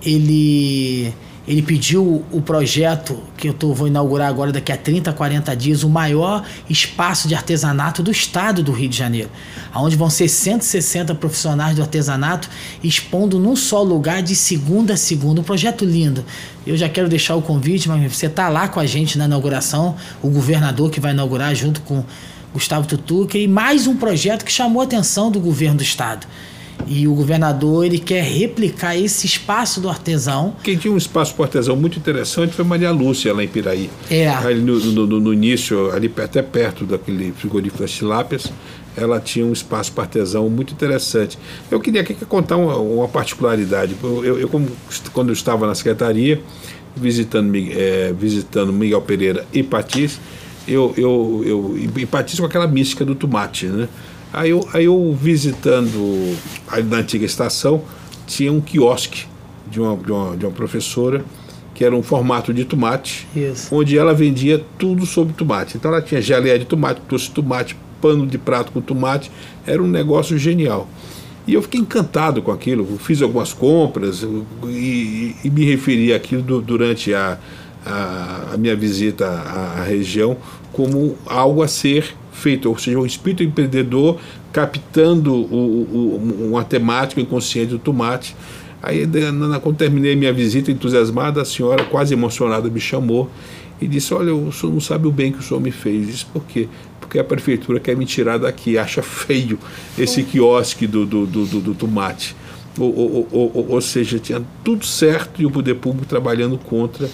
ele 0.02 1.14
ele 1.48 1.62
pediu 1.62 2.26
o 2.30 2.42
projeto 2.42 3.18
que 3.38 3.48
eu 3.48 3.54
tô, 3.54 3.74
vou 3.74 3.88
inaugurar 3.88 4.28
agora 4.28 4.52
daqui 4.52 4.70
a 4.70 4.76
30, 4.76 5.14
40 5.14 5.56
dias, 5.56 5.82
o 5.82 5.90
maior 5.90 6.44
espaço 6.70 7.26
de 7.26 7.34
artesanato 7.34 8.04
do 8.04 8.12
estado 8.12 8.62
do 8.62 8.74
Rio 8.74 8.90
de 8.90 8.98
Janeiro, 8.98 9.30
onde 9.74 9.96
vão 9.96 10.10
ser 10.10 10.28
160 10.28 11.16
profissionais 11.16 11.78
do 11.78 11.82
artesanato 11.82 12.50
expondo 12.84 13.40
num 13.40 13.56
só 13.56 13.82
lugar 13.82 14.22
de 14.22 14.36
segunda 14.36 14.96
a 14.96 14.98
segunda. 14.98 15.40
Um 15.40 15.44
projeto 15.44 15.86
lindo. 15.86 16.26
Eu 16.66 16.76
já 16.76 16.90
quero 16.90 17.08
deixar 17.08 17.36
o 17.36 17.42
convite, 17.42 17.88
mas 17.88 18.14
você 18.14 18.28
tá 18.28 18.50
lá 18.50 18.68
com 18.68 18.82
a 18.82 18.86
gente 18.86 19.18
na 19.18 19.24
inauguração, 19.24 19.96
o 20.22 20.30
governador 20.30 20.92
que 20.92 21.00
vai 21.00 21.14
inaugurar 21.14 21.56
junto 21.56 21.80
com 21.82 22.04
Gustavo 22.54 22.86
Tutuca 22.86 23.38
e 23.38 23.48
mais 23.48 23.88
um 23.88 23.96
projeto 23.96 24.44
que 24.44 24.52
chamou 24.52 24.82
a 24.82 24.86
atenção 24.86 25.32
do 25.32 25.40
governo 25.40 25.78
do 25.78 25.84
estado 25.84 26.28
e 26.86 27.08
o 27.08 27.14
governador 27.14 27.86
ele 27.86 28.00
quer 28.00 28.24
replicar 28.24 28.96
esse 28.96 29.26
espaço 29.26 29.82
do 29.82 29.90
artesão. 29.90 30.56
Quem 30.64 30.78
tinha 30.78 30.94
um 30.94 30.98
espaço 30.98 31.34
para 31.34 31.46
artesão 31.46 31.76
muito 31.76 31.98
interessante 31.98 32.54
foi 32.54 32.64
Maria 32.64 32.92
Lúcia, 32.92 33.34
lá 33.34 33.44
em 33.44 33.48
Piraí. 33.48 33.90
É. 34.10 34.28
Ali 34.28 34.62
no, 34.62 34.80
no, 34.80 35.20
no 35.20 35.34
início, 35.34 35.92
ali 35.92 36.12
até 36.24 36.42
perto 36.42 36.86
daquele 36.86 37.32
frigorífico 37.32 37.82
das 37.82 37.92
tilápias, 37.92 38.52
ela 38.96 39.20
tinha 39.20 39.46
um 39.46 39.54
espaço 39.54 39.92
para 39.92 40.06
artesão 40.06 40.50
muito 40.50 40.74
interessante. 40.74 41.38
Eu 41.70 41.80
queria 41.80 42.02
aqui 42.02 42.14
contar 42.26 42.58
uma, 42.58 42.78
uma 42.78 43.08
particularidade. 43.08 43.96
Eu, 44.02 44.26
eu, 44.26 44.40
eu, 44.40 44.50
quando 45.14 45.30
eu 45.30 45.34
estava 45.34 45.68
na 45.68 45.76
secretaria, 45.76 46.42
visitando, 46.96 47.56
é, 47.56 48.14
visitando 48.18 48.74
Miguel 48.74 49.02
Pereira 49.02 49.46
e 49.54 49.62
Patis, 49.62 50.20
eu, 50.68 50.94
eu, 50.98 51.44
eu, 51.46 51.80
e 51.96 52.06
Patis 52.06 52.40
com 52.40 52.46
aquela 52.46 52.68
mística 52.68 53.06
do 53.06 53.16
tomate, 53.16 53.68
né? 53.68 53.88
Aí 54.38 54.52
eu, 54.52 54.68
aí 54.72 54.86
eu 54.86 55.18
visitando 55.20 56.38
ali 56.68 56.84
na 56.84 56.98
antiga 56.98 57.26
estação, 57.26 57.82
tinha 58.28 58.54
um 58.54 58.62
quiosque 58.62 59.26
de 59.66 59.82
uma, 59.82 59.98
de 59.98 60.12
uma, 60.12 60.38
de 60.38 60.46
uma 60.46 60.52
professora 60.52 61.26
que 61.74 61.84
era 61.84 61.96
um 61.96 62.04
formato 62.04 62.54
de 62.54 62.64
tomate, 62.64 63.28
Isso. 63.36 63.74
onde 63.74 63.98
ela 63.98 64.14
vendia 64.14 64.64
tudo 64.78 65.08
sobre 65.08 65.34
tomate. 65.34 65.78
Então 65.78 65.92
ela 65.92 66.04
tinha 66.04 66.22
geleia 66.22 66.60
de 66.60 66.66
tomate, 66.66 67.02
doce 67.10 67.26
de 67.26 67.32
tomate, 67.32 67.76
pano 68.00 68.28
de 68.28 68.38
prato 68.38 68.72
com 68.72 68.80
tomate, 68.80 69.32
era 69.66 69.82
um 69.82 69.88
negócio 69.88 70.38
genial. 70.38 70.88
E 71.48 71.56
eu 71.56 71.62
fiquei 71.64 71.80
encantado 71.80 72.42
com 72.44 72.52
aquilo, 72.52 72.86
fiz 73.00 73.24
algumas 73.24 73.54
compras 73.54 74.24
e, 74.66 75.36
e 75.44 75.50
me 75.50 75.66
referi 75.66 76.14
àquilo 76.14 76.44
do, 76.44 76.62
durante 76.62 77.12
a, 77.12 77.40
a, 77.84 78.54
a 78.54 78.58
minha 78.58 78.76
visita 78.76 79.28
à, 79.28 79.80
à 79.80 79.84
região 79.84 80.38
como 80.74 81.16
algo 81.26 81.64
a 81.64 81.68
ser 81.68 82.16
feito, 82.38 82.70
ou 82.70 82.78
seja, 82.78 83.00
o 83.00 83.06
espírito 83.06 83.44
empreendedor 83.44 84.20
captando 84.54 85.34
o, 85.34 85.84
o, 86.44 86.48
uma 86.50 86.64
temática 86.64 87.20
inconsciente 87.20 87.72
do 87.72 87.80
tomate. 87.80 88.36
Aí, 88.82 89.08
quando 89.62 89.76
terminei 89.76 90.16
minha 90.16 90.32
visita 90.32 90.72
entusiasmada, 90.72 91.42
a 91.42 91.46
senhora, 91.46 91.84
quase 91.84 92.14
emocionada, 92.14 92.70
me 92.70 92.80
chamou 92.80 93.30
e 93.82 93.88
disse: 93.88 94.14
Olha, 94.14 94.34
o 94.34 94.52
senhor 94.52 94.72
não 94.72 94.80
sabe 94.80 95.08
o 95.08 95.12
bem 95.12 95.32
que 95.32 95.40
o 95.40 95.42
senhor 95.42 95.60
me 95.60 95.72
fez. 95.72 96.08
Disse: 96.08 96.26
Por 96.26 96.44
quê? 96.44 96.68
Porque 97.00 97.20
a 97.20 97.24
prefeitura 97.24 97.80
quer 97.80 97.96
me 97.96 98.06
tirar 98.06 98.38
daqui, 98.38 98.78
acha 98.78 99.02
feio 99.02 99.58
esse 99.98 100.24
quiosque 100.24 100.86
do, 100.86 101.06
do, 101.06 101.26
do, 101.26 101.46
do, 101.46 101.62
do 101.62 101.76
tomate. 101.76 102.36
Ou, 102.78 102.96
ou, 102.96 103.28
ou, 103.32 103.66
ou, 103.70 103.82
seja, 103.82 104.20
tinha 104.20 104.42
tudo 104.64 104.86
certo 104.86 105.42
e 105.42 105.46
o 105.46 105.52
poder 105.52 105.76
público 105.76 106.06
trabalhando 106.06 106.58
contra. 106.58 107.10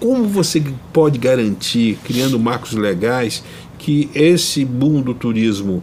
Como 0.00 0.24
você 0.24 0.62
pode 0.92 1.18
garantir, 1.18 1.98
criando 2.04 2.38
marcos 2.38 2.72
legais, 2.72 3.42
que 3.82 4.08
esse 4.14 4.64
boom 4.64 5.02
do 5.02 5.12
turismo 5.12 5.82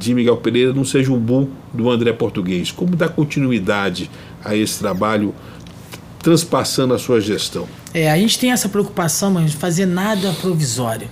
de 0.00 0.12
Miguel 0.12 0.36
Pereira 0.38 0.72
não 0.72 0.84
seja 0.84 1.12
um 1.12 1.18
boom 1.18 1.48
do 1.72 1.88
André 1.88 2.12
Português. 2.12 2.72
Como 2.72 2.96
dar 2.96 3.10
continuidade 3.10 4.10
a 4.44 4.56
esse 4.56 4.80
trabalho, 4.80 5.32
transpassando 6.18 6.92
a 6.92 6.98
sua 6.98 7.20
gestão? 7.20 7.68
É, 7.94 8.10
a 8.10 8.18
gente 8.18 8.36
tem 8.36 8.50
essa 8.50 8.68
preocupação, 8.68 9.30
mas 9.30 9.52
fazer 9.52 9.86
nada 9.86 10.32
provisório. 10.40 11.08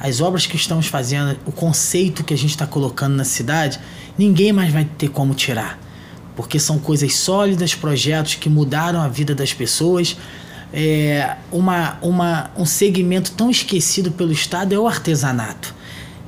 As 0.00 0.20
obras 0.20 0.46
que 0.46 0.56
estamos 0.56 0.88
fazendo, 0.88 1.38
o 1.46 1.52
conceito 1.52 2.24
que 2.24 2.34
a 2.34 2.36
gente 2.36 2.50
está 2.50 2.66
colocando 2.66 3.14
na 3.14 3.24
cidade, 3.24 3.78
ninguém 4.18 4.52
mais 4.52 4.72
vai 4.72 4.84
ter 4.84 5.08
como 5.08 5.32
tirar. 5.32 5.78
porque 6.34 6.60
são 6.60 6.78
coisas 6.78 7.16
sólidas, 7.16 7.74
projetos 7.74 8.36
que 8.36 8.48
mudaram 8.48 9.00
a 9.00 9.08
vida 9.08 9.34
das 9.34 9.52
pessoas. 9.52 10.16
É, 10.72 11.36
uma, 11.50 11.98
uma, 12.02 12.50
um 12.56 12.66
segmento 12.66 13.32
tão 13.32 13.50
esquecido 13.50 14.10
pelo 14.10 14.32
Estado 14.32 14.74
é 14.74 14.78
o 14.78 14.86
artesanato. 14.86 15.74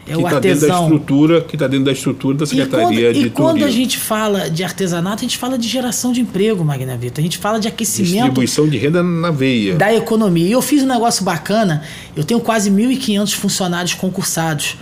É 0.06 0.14
que 0.14 0.22
o 0.22 0.26
está 0.26 0.40
dentro 0.40 0.66
da 0.66 0.66
artesão. 0.66 0.82
estrutura, 0.84 1.40
que 1.42 1.56
está 1.56 1.66
dentro 1.68 1.84
da 1.84 1.92
estrutura 1.92 2.38
da 2.38 2.44
E 2.44 2.48
quando, 2.48 2.58
Secretaria 2.58 3.12
de 3.12 3.20
e 3.20 3.30
quando 3.30 3.64
a 3.64 3.70
gente 3.70 3.98
fala 3.98 4.50
de 4.50 4.64
artesanato, 4.64 5.18
a 5.18 5.22
gente 5.22 5.38
fala 5.38 5.56
de 5.56 5.68
geração 5.68 6.12
de 6.12 6.20
emprego, 6.20 6.64
Magna 6.64 6.96
Vita. 6.96 7.20
A 7.20 7.22
gente 7.22 7.38
fala 7.38 7.60
de 7.60 7.68
aquecimento 7.68 8.14
Distribuição 8.14 8.68
de 8.68 8.76
renda 8.76 9.02
na 9.02 9.30
veia. 9.30 9.76
da 9.76 9.94
economia. 9.94 10.48
E 10.48 10.52
eu 10.52 10.62
fiz 10.62 10.82
um 10.82 10.86
negócio 10.86 11.24
bacana. 11.24 11.82
Eu 12.16 12.24
tenho 12.24 12.40
quase 12.40 12.70
1.500 12.70 13.34
funcionários 13.34 13.94
concursados. 13.94 14.76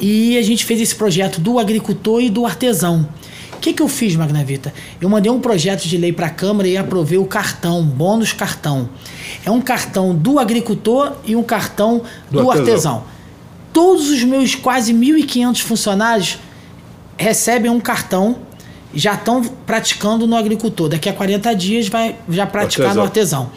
E 0.00 0.38
a 0.38 0.42
gente 0.42 0.64
fez 0.64 0.80
esse 0.80 0.94
projeto 0.94 1.40
do 1.40 1.58
agricultor 1.58 2.22
e 2.22 2.30
do 2.30 2.46
artesão. 2.46 3.06
O 3.62 3.64
que, 3.64 3.72
que 3.74 3.80
eu 3.80 3.86
fiz, 3.86 4.16
Magna 4.16 4.42
Vita? 4.42 4.74
Eu 5.00 5.08
mandei 5.08 5.30
um 5.30 5.38
projeto 5.38 5.84
de 5.84 5.96
lei 5.96 6.12
para 6.12 6.26
a 6.26 6.30
Câmara 6.30 6.66
e 6.66 6.76
aprovei 6.76 7.16
o 7.16 7.24
cartão, 7.24 7.80
bônus 7.84 8.32
cartão. 8.32 8.88
É 9.44 9.52
um 9.52 9.60
cartão 9.60 10.12
do 10.12 10.40
agricultor 10.40 11.12
e 11.24 11.36
um 11.36 11.44
cartão 11.44 12.02
Do 12.28 12.42
do, 12.42 12.50
artesão. 12.50 12.64
artesão. 12.72 13.04
Todos 13.72 14.10
os 14.10 14.24
meus 14.24 14.56
quase 14.56 14.92
1.500 14.92 15.60
funcionários 15.60 16.40
recebem 17.16 17.70
um 17.70 17.78
cartão 17.78 18.38
já 18.94 19.14
estão 19.14 19.42
praticando 19.66 20.26
no 20.26 20.36
agricultor. 20.36 20.88
Daqui 20.88 21.08
a 21.08 21.12
40 21.12 21.54
dias 21.54 21.88
vai 21.88 22.16
já 22.28 22.46
praticar 22.46 22.94
no 22.94 23.02
artesão. 23.02 23.50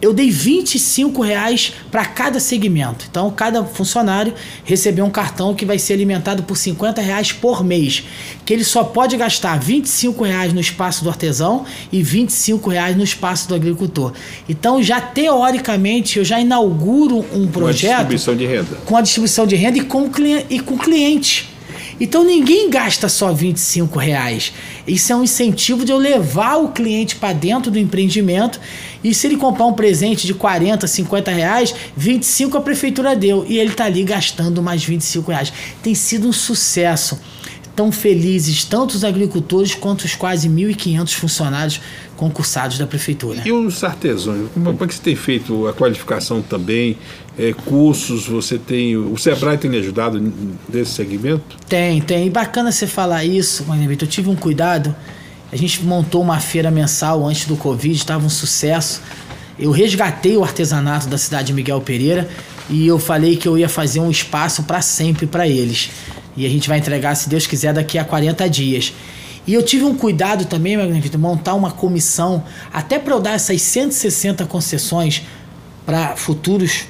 Eu 0.00 0.12
dei 0.12 0.30
25 0.30 1.22
reais 1.22 1.72
para 1.90 2.04
cada 2.04 2.38
segmento. 2.38 3.06
Então, 3.10 3.30
cada 3.30 3.64
funcionário 3.64 4.34
recebeu 4.64 5.04
um 5.04 5.10
cartão 5.10 5.54
que 5.54 5.64
vai 5.64 5.78
ser 5.78 5.94
alimentado 5.94 6.42
por 6.42 6.56
50 6.56 7.00
reais 7.00 7.32
por 7.32 7.64
mês. 7.64 8.04
Que 8.44 8.52
ele 8.52 8.64
só 8.64 8.84
pode 8.84 9.16
gastar 9.16 9.58
25 9.58 10.22
reais 10.24 10.52
no 10.52 10.60
espaço 10.60 11.02
do 11.02 11.10
artesão 11.10 11.64
e 11.90 12.02
25 12.02 12.70
reais 12.70 12.96
no 12.96 13.02
espaço 13.02 13.48
do 13.48 13.54
agricultor. 13.54 14.12
Então, 14.48 14.82
já 14.82 15.00
teoricamente, 15.00 16.18
eu 16.18 16.24
já 16.24 16.38
inauguro 16.38 17.24
um 17.32 17.46
projeto 17.46 18.08
distribuição 18.08 18.36
de 18.36 18.46
renda. 18.46 18.76
com 18.84 18.96
a 18.96 19.00
distribuição 19.00 19.46
de 19.46 19.56
renda 19.56 19.78
e 19.78 19.82
com, 19.82 20.10
e 20.50 20.60
com 20.60 20.78
cliente. 20.78 21.53
Então 22.00 22.24
ninguém 22.24 22.68
gasta 22.68 23.08
só 23.08 23.32
25 23.32 23.98
reais. 23.98 24.52
Isso 24.86 25.12
é 25.12 25.16
um 25.16 25.24
incentivo 25.24 25.84
de 25.84 25.92
eu 25.92 25.98
levar 25.98 26.56
o 26.56 26.68
cliente 26.68 27.16
para 27.16 27.32
dentro 27.32 27.70
do 27.70 27.78
empreendimento. 27.78 28.60
E 29.02 29.14
se 29.14 29.26
ele 29.26 29.36
comprar 29.36 29.66
um 29.66 29.72
presente 29.72 30.26
de 30.26 30.34
40, 30.34 30.86
50 30.86 31.30
reais, 31.30 31.74
25 31.96 32.58
a 32.58 32.60
prefeitura 32.60 33.14
deu. 33.14 33.44
E 33.48 33.58
ele 33.58 33.70
está 33.70 33.84
ali 33.84 34.02
gastando 34.02 34.62
mais 34.62 34.84
25 34.84 35.30
reais. 35.30 35.52
Tem 35.82 35.94
sido 35.94 36.28
um 36.28 36.32
sucesso. 36.32 37.18
Tão 37.74 37.90
felizes 37.90 38.64
tanto 38.64 38.94
os 38.94 39.04
agricultores 39.04 39.74
quanto 39.74 40.04
os 40.04 40.14
quase 40.14 40.48
1.500 40.48 41.14
funcionários 41.14 41.80
concursados 42.16 42.78
da 42.78 42.86
prefeitura. 42.86 43.42
E 43.44 43.50
os 43.50 43.82
artesãos, 43.82 44.48
como 44.52 44.70
é 44.70 44.86
que 44.86 44.94
você 44.94 45.02
tem 45.02 45.16
feito 45.16 45.66
a 45.66 45.72
qualificação 45.72 46.40
também? 46.40 46.96
É, 47.36 47.52
cursos, 47.52 48.28
você 48.28 48.58
tem. 48.58 48.96
O 48.96 49.16
Sebrae 49.18 49.58
tem 49.58 49.70
lhe 49.70 49.78
ajudado 49.78 50.20
nesse 50.68 50.92
segmento? 50.92 51.56
Tem, 51.68 52.00
tem. 52.00 52.28
E 52.28 52.30
bacana 52.30 52.70
você 52.70 52.86
falar 52.86 53.24
isso, 53.24 53.64
Mané 53.66 53.88
Vitor. 53.88 54.06
Eu 54.06 54.10
tive 54.10 54.28
um 54.28 54.36
cuidado. 54.36 54.94
A 55.50 55.56
gente 55.56 55.82
montou 55.84 56.22
uma 56.22 56.40
feira 56.40 56.70
mensal 56.70 57.26
antes 57.26 57.46
do 57.46 57.56
Covid, 57.56 57.94
estava 57.94 58.24
um 58.24 58.30
sucesso. 58.30 59.00
Eu 59.58 59.70
resgatei 59.70 60.36
o 60.36 60.42
artesanato 60.42 61.06
da 61.06 61.16
cidade 61.16 61.48
de 61.48 61.52
Miguel 61.52 61.80
Pereira 61.80 62.28
e 62.68 62.86
eu 62.86 62.98
falei 62.98 63.36
que 63.36 63.46
eu 63.46 63.56
ia 63.56 63.68
fazer 63.68 64.00
um 64.00 64.10
espaço 64.10 64.64
para 64.64 64.80
sempre 64.80 65.26
para 65.26 65.46
eles. 65.46 65.90
E 66.36 66.46
a 66.46 66.48
gente 66.48 66.68
vai 66.68 66.78
entregar, 66.78 67.14
se 67.14 67.28
Deus 67.28 67.46
quiser, 67.46 67.72
daqui 67.72 67.98
a 67.98 68.04
40 68.04 68.48
dias. 68.48 68.92
E 69.46 69.52
eu 69.52 69.62
tive 69.62 69.84
um 69.84 69.94
cuidado 69.94 70.46
também, 70.46 70.76
Magna 70.76 71.00
Vitor, 71.00 71.20
montar 71.20 71.54
uma 71.54 71.70
comissão, 71.70 72.42
até 72.72 72.98
para 72.98 73.14
eu 73.14 73.20
dar 73.20 73.32
essas 73.32 73.60
160 73.60 74.46
concessões 74.46 75.22
para 75.84 76.16
futuros 76.16 76.86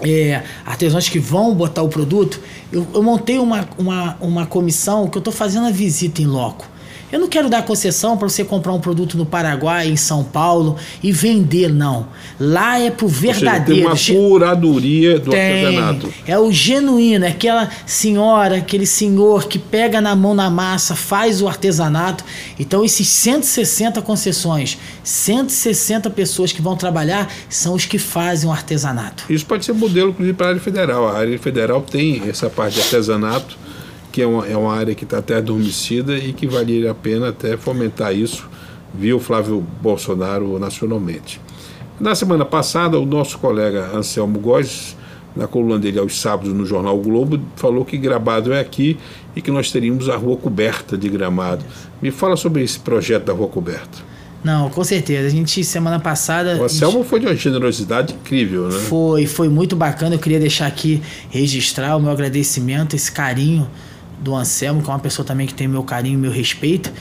é, 0.00 0.42
artesãos 0.64 1.08
que 1.08 1.18
vão 1.18 1.54
botar 1.54 1.82
o 1.82 1.88
produto, 1.88 2.40
eu, 2.72 2.86
eu 2.94 3.02
montei 3.02 3.38
uma, 3.38 3.68
uma, 3.76 4.16
uma 4.20 4.46
comissão 4.46 5.08
que 5.08 5.16
eu 5.16 5.20
estou 5.20 5.32
fazendo 5.32 5.66
a 5.66 5.70
visita 5.70 6.22
em 6.22 6.26
loco. 6.26 6.66
Eu 7.12 7.20
não 7.20 7.28
quero 7.28 7.48
dar 7.48 7.62
concessão 7.62 8.16
para 8.16 8.28
você 8.28 8.44
comprar 8.44 8.72
um 8.72 8.80
produto 8.80 9.16
no 9.16 9.24
Paraguai, 9.24 9.88
em 9.88 9.96
São 9.96 10.24
Paulo 10.24 10.76
e 11.02 11.12
vender, 11.12 11.72
não. 11.72 12.08
Lá 12.38 12.78
é 12.80 12.90
pro 12.90 13.06
Ou 13.06 13.12
seja, 13.12 13.32
verdadeiro. 13.32 13.94
tem 13.94 14.16
uma 14.16 14.28
curadoria 14.30 15.18
do 15.18 15.30
tem. 15.30 15.64
artesanato. 15.64 16.14
É 16.26 16.38
o 16.38 16.50
genuíno, 16.50 17.24
é 17.24 17.28
aquela 17.28 17.70
senhora, 17.86 18.56
aquele 18.56 18.86
senhor 18.86 19.46
que 19.46 19.58
pega 19.58 20.00
na 20.00 20.16
mão 20.16 20.34
na 20.34 20.50
massa, 20.50 20.96
faz 20.96 21.40
o 21.40 21.48
artesanato. 21.48 22.24
Então, 22.58 22.84
esses 22.84 23.06
160 23.08 24.02
concessões, 24.02 24.78
160 25.02 26.10
pessoas 26.10 26.52
que 26.52 26.60
vão 26.60 26.76
trabalhar, 26.76 27.32
são 27.48 27.74
os 27.74 27.86
que 27.86 27.98
fazem 27.98 28.48
o 28.48 28.52
artesanato. 28.52 29.24
Isso 29.30 29.46
pode 29.46 29.64
ser 29.64 29.72
modelo, 29.72 30.10
inclusive, 30.10 30.36
para 30.36 30.46
a 30.46 30.48
área 30.50 30.60
federal. 30.60 31.08
A 31.08 31.18
área 31.18 31.38
federal 31.38 31.80
tem 31.82 32.22
essa 32.28 32.50
parte 32.50 32.74
de 32.74 32.80
artesanato, 32.80 33.56
que 34.14 34.22
é 34.22 34.26
uma, 34.28 34.46
é 34.46 34.56
uma 34.56 34.72
área 34.72 34.94
que 34.94 35.02
está 35.02 35.18
até 35.18 35.34
adormecida 35.34 36.16
e 36.16 36.32
que 36.32 36.46
valeria 36.46 36.92
a 36.92 36.94
pena 36.94 37.30
até 37.30 37.56
fomentar 37.56 38.14
isso, 38.14 38.48
via 38.94 39.16
o 39.16 39.18
Flávio 39.18 39.66
Bolsonaro 39.82 40.56
nacionalmente. 40.56 41.40
Na 41.98 42.14
semana 42.14 42.44
passada, 42.44 42.96
o 42.96 43.04
nosso 43.04 43.40
colega 43.40 43.90
Anselmo 43.92 44.38
Góes, 44.38 44.96
na 45.34 45.48
coluna 45.48 45.80
dele 45.80 45.98
aos 45.98 46.20
sábados 46.20 46.52
no 46.52 46.64
jornal 46.64 46.96
o 46.96 47.02
Globo, 47.02 47.40
falou 47.56 47.84
que 47.84 47.98
Gramado 47.98 48.52
é 48.52 48.60
aqui 48.60 48.96
e 49.34 49.42
que 49.42 49.50
nós 49.50 49.72
teríamos 49.72 50.08
a 50.08 50.14
rua 50.16 50.36
coberta 50.36 50.96
de 50.96 51.08
Gramado. 51.08 51.64
Me 52.00 52.12
fala 52.12 52.36
sobre 52.36 52.62
esse 52.62 52.78
projeto 52.78 53.24
da 53.24 53.32
rua 53.32 53.48
coberta. 53.48 53.98
Não, 54.44 54.70
com 54.70 54.84
certeza. 54.84 55.26
A 55.26 55.30
gente, 55.30 55.64
semana 55.64 55.98
passada. 55.98 56.56
O 56.56 56.62
Anselmo 56.62 57.02
foi 57.02 57.18
de 57.18 57.26
uma 57.26 57.34
generosidade 57.34 58.14
incrível, 58.14 58.68
né? 58.68 58.78
Foi, 58.78 59.26
foi 59.26 59.48
muito 59.48 59.74
bacana. 59.74 60.14
Eu 60.14 60.20
queria 60.20 60.38
deixar 60.38 60.68
aqui 60.68 61.02
registrar 61.30 61.96
o 61.96 62.00
meu 62.00 62.12
agradecimento, 62.12 62.94
esse 62.94 63.10
carinho 63.10 63.68
do 64.20 64.34
Anselmo, 64.34 64.82
que 64.82 64.90
é 64.90 64.92
uma 64.92 64.98
pessoa 64.98 65.26
também 65.26 65.46
que 65.46 65.54
tem 65.54 65.68
meu 65.68 65.82
carinho 65.82 66.14
e 66.14 66.20
meu 66.20 66.30
respeito. 66.30 66.92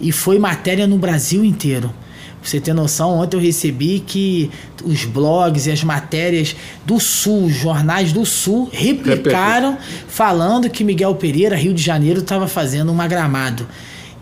E 0.00 0.12
foi 0.12 0.38
matéria 0.38 0.86
no 0.86 0.98
Brasil 0.98 1.44
inteiro. 1.44 1.92
Pra 2.40 2.48
você 2.48 2.58
ter 2.58 2.72
noção, 2.72 3.18
ontem 3.18 3.36
eu 3.36 3.40
recebi 3.40 4.00
que 4.00 4.50
os 4.82 5.04
blogs 5.04 5.66
e 5.66 5.70
as 5.70 5.84
matérias 5.84 6.56
do 6.86 6.98
Sul, 6.98 7.44
os 7.44 7.54
jornais 7.54 8.14
do 8.14 8.24
Sul, 8.24 8.70
replicaram 8.72 9.76
falando 10.08 10.70
que 10.70 10.82
Miguel 10.82 11.14
Pereira, 11.16 11.54
Rio 11.54 11.74
de 11.74 11.82
Janeiro, 11.82 12.20
estava 12.20 12.48
fazendo 12.48 12.90
uma 12.90 13.06
gramado. 13.06 13.66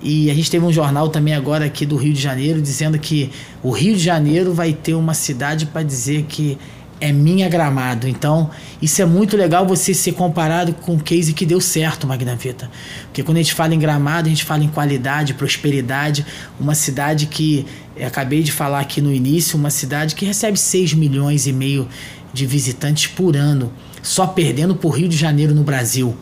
E 0.03 0.31
a 0.31 0.35
gente 0.35 0.51
teve 0.51 0.65
um 0.65 0.73
jornal 0.73 1.09
também 1.09 1.35
agora 1.35 1.65
aqui 1.65 1.87
do 1.87 1.97
Rio 1.97 2.13
de 2.13 2.21
Janeiro 2.21 2.61
dizendo 2.61 2.99
que 2.99 3.31
o 3.63 3.71
Rio 3.71 3.95
de 3.95 4.03
Janeiro 4.03 4.53
vai 4.53 4.73
ter 4.73 4.95
uma 4.95 5.15
cidade 5.15 5.67
para 5.67 5.83
dizer 5.83 6.25
que 6.29 6.59
é 7.01 7.13
minha 7.13 7.49
gramado. 7.49 8.09
Então, 8.09 8.51
isso 8.81 9.01
é 9.01 9.05
muito 9.05 9.37
legal 9.37 9.67
você 9.67 9.95
ser 9.95 10.13
comparado 10.13 10.73
com 10.73 10.95
o 10.95 11.01
case 11.01 11.33
que 11.33 11.47
deu 11.47 11.61
certo, 11.61 12.07
Magna 12.07 12.37
Vita. 12.37 12.71
Porque 13.05 13.23
quando 13.23 13.39
a 13.39 13.43
gente 13.43 13.55
fala 13.55 13.75
em 13.75 13.79
gramado, 13.79 14.27
a 14.27 14.31
gente 14.31 14.45
fala 14.45 14.65
em 14.65 14.69
qualidade, 14.69 15.35
prosperidade, 15.35 16.25
uma 16.59 16.75
cidade 16.75 17.27
que 17.27 17.67
acabei 18.05 18.43
de 18.43 18.53
falar 18.53 18.81
aqui 18.81 19.01
no 19.01 19.13
início, 19.13 19.59
uma 19.59 19.71
cidade 19.71 20.15
que 20.15 20.25
recebe 20.25 20.59
6 20.59 20.95
milhões 20.95 21.47
e 21.47 21.53
meio 21.53 21.89
de 22.33 22.47
visitantes 22.47 23.07
por 23.07 23.37
ano, 23.37 23.73
só 24.03 24.27
perdendo 24.27 24.75
por 24.75 24.91
Rio 24.91 25.09
de 25.09 25.17
Janeiro 25.17 25.55
no 25.55 25.63
Brasil. 25.63 26.17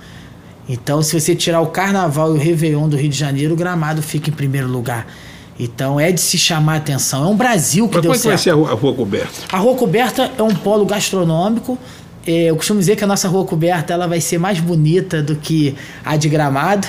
Então, 0.68 1.03
se 1.03 1.18
você 1.18 1.35
tirar 1.35 1.61
o 1.61 1.68
Carnaval 1.68 2.35
e 2.35 2.39
o 2.39 2.41
Réveillon 2.41 2.89
do 2.89 2.97
Rio 2.97 3.09
de 3.09 3.16
Janeiro, 3.16 3.55
o 3.55 3.57
Gramado 3.57 4.03
fica 4.03 4.31
em 4.31 4.33
primeiro 4.33 4.66
lugar. 4.66 5.07
Então, 5.59 5.98
é 5.98 6.12
de 6.12 6.20
se 6.20 6.36
chamar 6.36 6.74
a 6.74 6.76
atenção. 6.76 7.24
É 7.24 7.26
um 7.28 7.36
Brasil 7.36 7.88
que 7.88 7.96
Mas 7.96 8.02
deu 8.02 8.11
como 8.12 8.16
é 8.16 8.22
que 8.22 8.28
vai 8.28 8.38
certo. 8.38 8.44
ser 8.44 8.50
a 8.50 8.54
rua, 8.54 8.70
a 8.70 8.74
rua 8.74 8.94
coberta? 8.94 9.32
A 9.50 9.59
Rua 9.59 9.74
Coberta 9.74 10.32
é 10.36 10.42
um 10.42 10.54
polo 10.54 10.84
gastronômico. 10.84 11.78
É, 12.26 12.50
eu 12.50 12.57
costumo 12.57 12.80
dizer 12.80 12.96
que 12.96 13.04
a 13.04 13.07
nossa 13.07 13.28
Rua 13.28 13.44
Coberta 13.44 13.92
ela 13.92 14.07
vai 14.07 14.20
ser 14.20 14.38
mais 14.38 14.59
bonita 14.59 15.22
do 15.22 15.36
que 15.36 15.74
a 16.04 16.16
de 16.16 16.28
Gramado, 16.28 16.86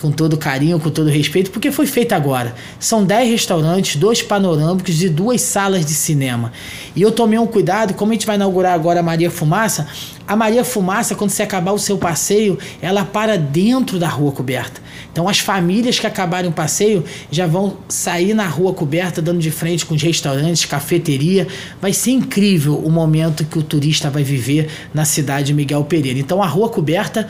com 0.00 0.10
todo 0.10 0.36
carinho, 0.36 0.80
com 0.80 0.90
todo 0.90 1.08
respeito, 1.08 1.52
porque 1.52 1.70
foi 1.70 1.86
feita 1.86 2.16
agora. 2.16 2.54
São 2.80 3.04
10 3.04 3.30
restaurantes, 3.30 3.94
dois 3.94 4.20
panorâmicos 4.20 5.00
e 5.00 5.08
duas 5.08 5.42
salas 5.42 5.86
de 5.86 5.94
cinema. 5.94 6.52
E 6.96 7.02
eu 7.02 7.12
tomei 7.12 7.38
um 7.38 7.46
cuidado, 7.46 7.94
como 7.94 8.10
a 8.10 8.14
gente 8.14 8.26
vai 8.26 8.34
inaugurar 8.34 8.74
agora 8.74 8.98
a 8.98 9.02
Maria 9.02 9.30
Fumaça, 9.30 9.86
a 10.26 10.34
Maria 10.34 10.64
Fumaça, 10.64 11.14
quando 11.14 11.30
você 11.30 11.44
acabar 11.44 11.70
o 11.70 11.78
seu 11.78 11.96
passeio, 11.98 12.58
ela 12.80 13.04
para 13.04 13.38
dentro 13.38 13.98
da 13.98 14.08
Rua 14.08 14.32
Coberta. 14.32 14.80
Então 15.12 15.28
as 15.28 15.38
famílias 15.38 15.98
que 15.98 16.06
acabarem 16.06 16.50
o 16.50 16.52
passeio 16.52 17.04
já 17.30 17.46
vão 17.46 17.76
sair 17.86 18.32
na 18.32 18.48
rua 18.48 18.72
coberta, 18.72 19.20
dando 19.20 19.40
de 19.40 19.50
frente 19.50 19.84
com 19.84 19.94
os 19.94 20.02
restaurantes, 20.02 20.64
cafeteria. 20.64 21.46
Vai 21.80 21.92
ser 21.92 22.12
incrível 22.12 22.78
o 22.78 22.90
momento 22.90 23.44
que 23.44 23.58
o 23.58 23.62
turista 23.62 24.08
vai 24.08 24.24
viver 24.24 24.70
na 24.94 25.04
cidade 25.04 25.48
de 25.48 25.54
Miguel 25.54 25.84
Pereira. 25.84 26.18
Então 26.18 26.42
a 26.42 26.46
rua 26.46 26.70
coberta 26.70 27.28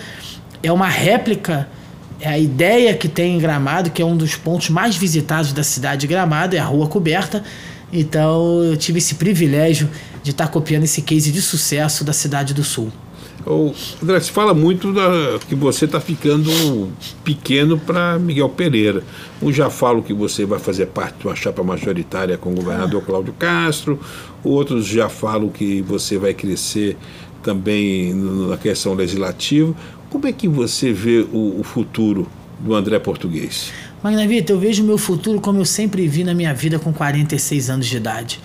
é 0.62 0.70
uma 0.70 0.88
réplica, 0.88 1.68
é 2.20 2.28
a 2.28 2.38
ideia 2.38 2.94
que 2.94 3.08
tem 3.08 3.34
em 3.34 3.38
Gramado, 3.40 3.90
que 3.90 4.00
é 4.00 4.06
um 4.06 4.16
dos 4.16 4.36
pontos 4.36 4.70
mais 4.70 4.94
visitados 4.94 5.52
da 5.52 5.64
cidade 5.64 6.02
de 6.02 6.06
Gramado, 6.06 6.54
é 6.54 6.60
a 6.60 6.64
rua 6.64 6.86
coberta. 6.86 7.42
Então 7.92 8.62
eu 8.62 8.76
tive 8.76 8.98
esse 8.98 9.16
privilégio 9.16 9.90
de 10.22 10.30
estar 10.30 10.46
copiando 10.46 10.84
esse 10.84 11.02
case 11.02 11.32
de 11.32 11.42
sucesso 11.42 12.04
da 12.04 12.12
cidade 12.12 12.54
do 12.54 12.62
Sul. 12.62 12.92
O 13.46 13.74
André, 14.02 14.20
se 14.20 14.30
fala 14.30 14.54
muito 14.54 14.92
da, 14.92 15.38
que 15.48 15.54
você 15.54 15.84
está 15.84 16.00
ficando 16.00 16.92
pequeno 17.24 17.78
para 17.78 18.18
Miguel 18.18 18.48
Pereira. 18.48 19.02
Um 19.40 19.52
já 19.52 19.68
falo 19.68 20.02
que 20.02 20.12
você 20.12 20.44
vai 20.44 20.58
fazer 20.58 20.86
parte 20.86 21.18
de 21.18 21.26
uma 21.26 21.34
chapa 21.34 21.62
majoritária 21.62 22.38
com 22.38 22.50
o 22.50 22.54
governador 22.54 23.02
ah. 23.02 23.06
Cláudio 23.06 23.32
Castro, 23.32 23.98
outros 24.44 24.86
já 24.86 25.08
falam 25.08 25.48
que 25.48 25.82
você 25.82 26.18
vai 26.18 26.32
crescer 26.34 26.96
também 27.42 28.14
na 28.14 28.56
questão 28.56 28.94
legislativa. 28.94 29.74
Como 30.08 30.26
é 30.26 30.32
que 30.32 30.46
você 30.46 30.92
vê 30.92 31.26
o, 31.32 31.58
o 31.58 31.64
futuro 31.64 32.28
do 32.60 32.74
André 32.74 32.98
Português? 33.00 33.72
Magnavita, 34.02 34.52
eu 34.52 34.58
vejo 34.58 34.82
o 34.82 34.86
meu 34.86 34.98
futuro 34.98 35.40
como 35.40 35.58
eu 35.58 35.64
sempre 35.64 36.06
vi 36.06 36.22
na 36.22 36.34
minha 36.34 36.54
vida 36.54 36.78
com 36.78 36.92
46 36.92 37.70
anos 37.70 37.86
de 37.86 37.96
idade. 37.96 38.40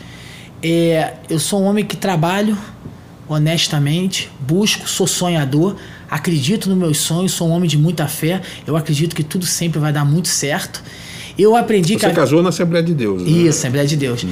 É, 0.62 1.14
eu 1.30 1.40
sou 1.40 1.62
um 1.62 1.66
homem 1.66 1.86
que 1.86 1.96
trabalho 1.96 2.58
honestamente, 3.28 4.30
busco, 4.40 4.88
sou 4.88 5.06
sonhador, 5.06 5.76
acredito 6.10 6.70
nos 6.70 6.78
meus 6.78 6.98
sonhos, 6.98 7.34
sou 7.34 7.50
um 7.50 7.52
homem 7.52 7.70
de 7.70 7.78
muita 7.78 8.08
fé, 8.08 8.42
eu 8.66 8.76
acredito 8.76 9.16
que 9.16 9.24
tudo 9.24 9.46
sempre 9.46 9.80
vai 9.80 9.92
dar 9.92 10.06
muito 10.06 10.28
certo. 10.28 10.82
Eu 11.38 11.56
aprendi 11.56 11.94
Você 11.94 12.08
que. 12.08 12.14
Casou 12.14 12.42
na 12.42 12.50
Assembleia 12.50 12.84
de 12.84 12.94
Deus, 12.94 13.22
né? 13.22 13.30
Isso, 13.30 13.60
Assembleia 13.60 13.88
de 13.88 13.96
Deus. 13.96 14.24
Uhum. 14.24 14.32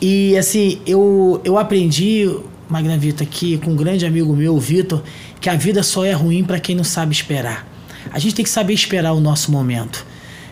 E 0.00 0.36
assim, 0.36 0.80
eu, 0.84 1.40
eu 1.44 1.56
aprendi, 1.56 2.28
Magna 2.68 2.98
Vitor, 2.98 3.26
aqui 3.26 3.56
com 3.58 3.70
um 3.70 3.76
grande 3.76 4.04
amigo 4.04 4.34
meu, 4.34 4.54
o 4.54 4.60
Vitor, 4.60 5.02
que 5.40 5.48
a 5.48 5.54
vida 5.54 5.82
só 5.82 6.04
é 6.04 6.12
ruim 6.12 6.44
para 6.44 6.58
quem 6.58 6.74
não 6.74 6.84
sabe 6.84 7.12
esperar. 7.12 7.66
A 8.10 8.18
gente 8.18 8.34
tem 8.34 8.44
que 8.44 8.50
saber 8.50 8.74
esperar 8.74 9.12
o 9.12 9.20
nosso 9.20 9.50
momento. 9.50 10.04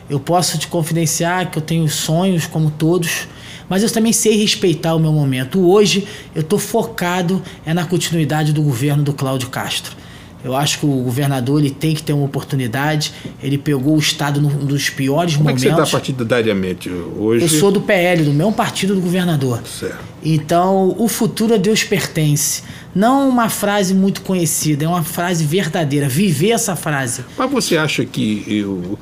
Eu 0.08 0.18
posso 0.18 0.56
te 0.56 0.68
confidenciar 0.68 1.50
que 1.50 1.58
eu 1.58 1.62
tenho 1.62 1.88
sonhos 1.88 2.46
como 2.46 2.70
todos, 2.70 3.28
mas 3.70 3.84
eu 3.84 3.90
também 3.90 4.12
sei 4.12 4.36
respeitar 4.36 4.96
o 4.96 4.98
meu 4.98 5.12
momento. 5.12 5.60
Hoje 5.60 6.06
eu 6.34 6.42
estou 6.42 6.58
focado 6.58 7.40
é 7.64 7.72
na 7.72 7.86
continuidade 7.86 8.52
do 8.52 8.60
governo 8.60 9.04
do 9.04 9.12
Cláudio 9.12 9.48
Castro. 9.48 9.96
Eu 10.42 10.56
acho 10.56 10.78
que 10.78 10.86
o 10.86 11.02
governador 11.02 11.60
ele 11.60 11.70
tem 11.70 11.94
que 11.94 12.02
ter 12.02 12.14
uma 12.14 12.24
oportunidade. 12.24 13.12
Ele 13.42 13.58
pegou 13.58 13.94
o 13.94 13.98
Estado 13.98 14.40
num 14.40 14.48
dos 14.48 14.88
piores 14.88 15.34
Como 15.34 15.44
momentos. 15.44 15.62
Como 15.62 15.74
é 15.74 15.82
que 15.82 15.82
você 15.82 15.84
está 15.84 15.98
partidariamente 15.98 16.88
hoje? 16.88 17.44
Eu 17.44 17.48
sou 17.48 17.70
do 17.70 17.80
PL, 17.82 18.24
do 18.24 18.32
mesmo 18.32 18.52
partido 18.52 18.94
do 18.94 19.02
governador. 19.02 19.62
Certo. 19.66 19.98
Então, 20.24 20.96
o 20.98 21.06
futuro 21.08 21.54
a 21.54 21.56
Deus 21.58 21.84
pertence. 21.84 22.62
Não 22.94 23.28
uma 23.28 23.50
frase 23.50 23.92
muito 23.92 24.22
conhecida, 24.22 24.86
é 24.86 24.88
uma 24.88 25.04
frase 25.04 25.44
verdadeira. 25.44 26.08
Viver 26.08 26.52
essa 26.52 26.74
frase. 26.74 27.22
Mas 27.36 27.50
você 27.50 27.76
acha 27.76 28.04
que 28.06 28.42
eu, 28.48 28.98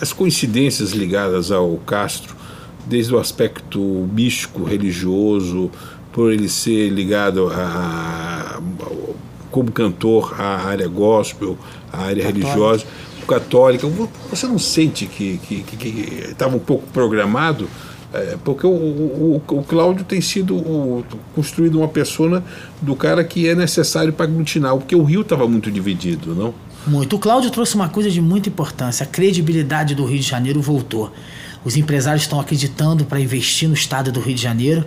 as 0.00 0.12
coincidências 0.12 0.92
ligadas 0.92 1.50
ao 1.50 1.76
Castro 1.78 2.35
desde 2.86 3.14
o 3.14 3.18
aspecto 3.18 3.80
místico, 4.12 4.64
religioso, 4.64 5.70
por 6.12 6.32
ele 6.32 6.48
ser 6.48 6.88
ligado 6.88 7.48
a, 7.52 8.60
como 9.50 9.70
cantor 9.72 10.34
à 10.38 10.66
área 10.66 10.88
gospel, 10.88 11.58
à 11.92 12.04
área 12.04 12.24
religiosa, 12.24 12.84
católica. 13.26 13.86
Você 14.30 14.46
não 14.46 14.58
sente 14.58 15.06
que 15.06 15.40
estava 16.30 16.56
um 16.56 16.60
pouco 16.60 16.86
programado? 16.92 17.68
É, 18.14 18.36
porque 18.44 18.66
o, 18.66 18.70
o, 18.70 19.42
o, 19.46 19.62
Cláudio 19.64 20.04
tem 20.04 20.20
sido 20.20 20.56
o, 20.56 21.04
construído 21.34 21.78
uma 21.78 21.88
persona 21.88 22.42
do 22.80 22.94
cara 22.94 23.22
que 23.24 23.48
é 23.48 23.54
necessário 23.54 24.12
para 24.12 24.24
aglutinar, 24.24 24.74
porque 24.76 24.94
o 24.94 25.02
Rio 25.02 25.20
estava 25.20 25.46
muito 25.46 25.70
dividido, 25.70 26.34
não? 26.34 26.54
Muito. 26.86 27.16
O 27.16 27.18
Cláudio 27.18 27.50
trouxe 27.50 27.74
uma 27.74 27.88
coisa 27.88 28.10
de 28.10 28.20
muita 28.22 28.48
importância: 28.48 29.04
a 29.04 29.06
credibilidade 29.06 29.94
do 29.94 30.04
Rio 30.04 30.18
de 30.18 30.26
Janeiro 30.26 30.62
voltou. 30.62 31.12
Os 31.66 31.76
empresários 31.76 32.22
estão 32.22 32.38
acreditando 32.38 33.04
para 33.04 33.18
investir 33.18 33.68
no 33.68 33.74
estado 33.74 34.12
do 34.12 34.20
Rio 34.20 34.36
de 34.36 34.40
Janeiro. 34.40 34.84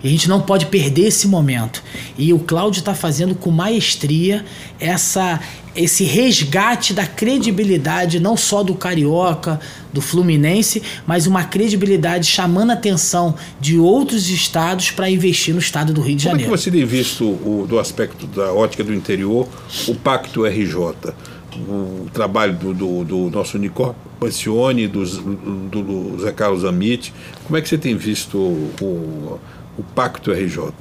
E 0.00 0.06
a 0.06 0.10
gente 0.12 0.28
não 0.28 0.40
pode 0.40 0.66
perder 0.66 1.08
esse 1.08 1.26
momento. 1.26 1.82
E 2.16 2.32
o 2.32 2.38
Cláudio 2.38 2.78
está 2.78 2.94
fazendo 2.94 3.34
com 3.34 3.50
maestria 3.50 4.44
essa, 4.78 5.40
esse 5.74 6.04
resgate 6.04 6.94
da 6.94 7.04
credibilidade, 7.04 8.20
não 8.20 8.36
só 8.36 8.62
do 8.62 8.76
Carioca, 8.76 9.58
do 9.92 10.00
Fluminense, 10.00 10.80
mas 11.04 11.26
uma 11.26 11.42
credibilidade 11.42 12.28
chamando 12.28 12.70
a 12.70 12.74
atenção 12.74 13.34
de 13.60 13.76
outros 13.76 14.30
estados 14.30 14.92
para 14.92 15.10
investir 15.10 15.52
no 15.52 15.58
estado 15.58 15.92
do 15.92 16.00
Rio 16.00 16.14
de 16.14 16.22
Janeiro. 16.22 16.44
Como 16.44 16.54
é 16.54 16.58
que 16.58 16.62
você 16.62 16.70
tem 16.70 16.84
visto, 16.84 17.24
o, 17.24 17.66
do 17.68 17.80
aspecto 17.80 18.28
da 18.28 18.52
ótica 18.52 18.84
do 18.84 18.94
interior, 18.94 19.48
o 19.88 19.96
Pacto 19.96 20.46
RJ? 20.46 21.12
o 21.68 22.08
trabalho 22.12 22.54
do, 22.54 22.72
do, 22.72 23.04
do 23.04 23.30
nosso 23.30 23.58
Nicó 23.58 23.94
Pancione, 24.20 24.86
do, 24.86 25.04
do, 25.04 25.82
do 25.82 26.22
Zé 26.22 26.30
Carlos 26.30 26.64
Amit. 26.64 27.12
Como 27.44 27.56
é 27.56 27.62
que 27.62 27.68
você 27.68 27.78
tem 27.78 27.96
visto 27.96 28.36
o, 28.36 29.40
o 29.78 29.82
Pacto 29.94 30.30
RJ? 30.30 30.72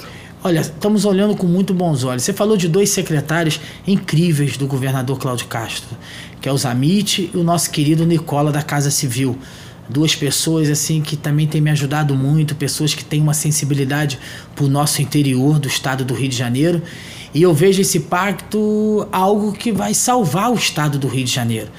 Olha, 0.44 0.60
estamos 0.60 1.06
olhando 1.06 1.36
com 1.36 1.48
muito 1.48 1.74
bons 1.74 2.04
olhos. 2.04 2.24
Você 2.24 2.34
falou 2.34 2.56
de 2.56 2.68
dois 2.68 2.90
secretários 2.90 3.60
incríveis 3.88 4.58
do 4.58 4.68
governador 4.68 5.18
Cláudio 5.18 5.48
Castro, 5.48 5.98
que 6.40 6.48
é 6.48 6.52
o 6.52 6.58
Zamit 6.58 7.32
e 7.34 7.38
o 7.38 7.44
nosso 7.44 7.72
querido 7.72 8.06
Nicola 8.06 8.52
da 8.52 8.62
Casa 8.62 8.92
Civil. 8.92 9.38
Duas 9.90 10.16
pessoas 10.16 10.70
assim 10.70 11.02
que 11.02 11.18
também 11.18 11.48
têm 11.48 11.60
me 11.60 11.72
ajudado 11.72 12.16
muito, 12.16 12.56
pessoas 12.56 12.94
que 12.94 13.04
têm 13.04 13.22
uma 13.22 13.34
sensibilidade 13.34 14.20
para 14.56 14.66
o 14.66 14.70
nosso 14.70 15.02
interior 15.02 15.60
do 15.60 15.68
estado 15.68 16.06
do 16.06 16.14
Rio 16.14 16.30
de 16.30 16.38
Janeiro 16.38 16.82
e 17.34 17.42
eu 17.42 17.54
vejo 17.54 17.82
esse 17.82 18.02
pacto 18.02 19.08
algo 19.12 19.52
que 19.52 19.72
vai 19.72 19.94
salvar 19.94 20.52
o 20.52 20.56
estado 20.56 20.98
do 20.98 21.08
Rio 21.08 21.24
de 21.24 21.32
Janeiro. 21.32 21.70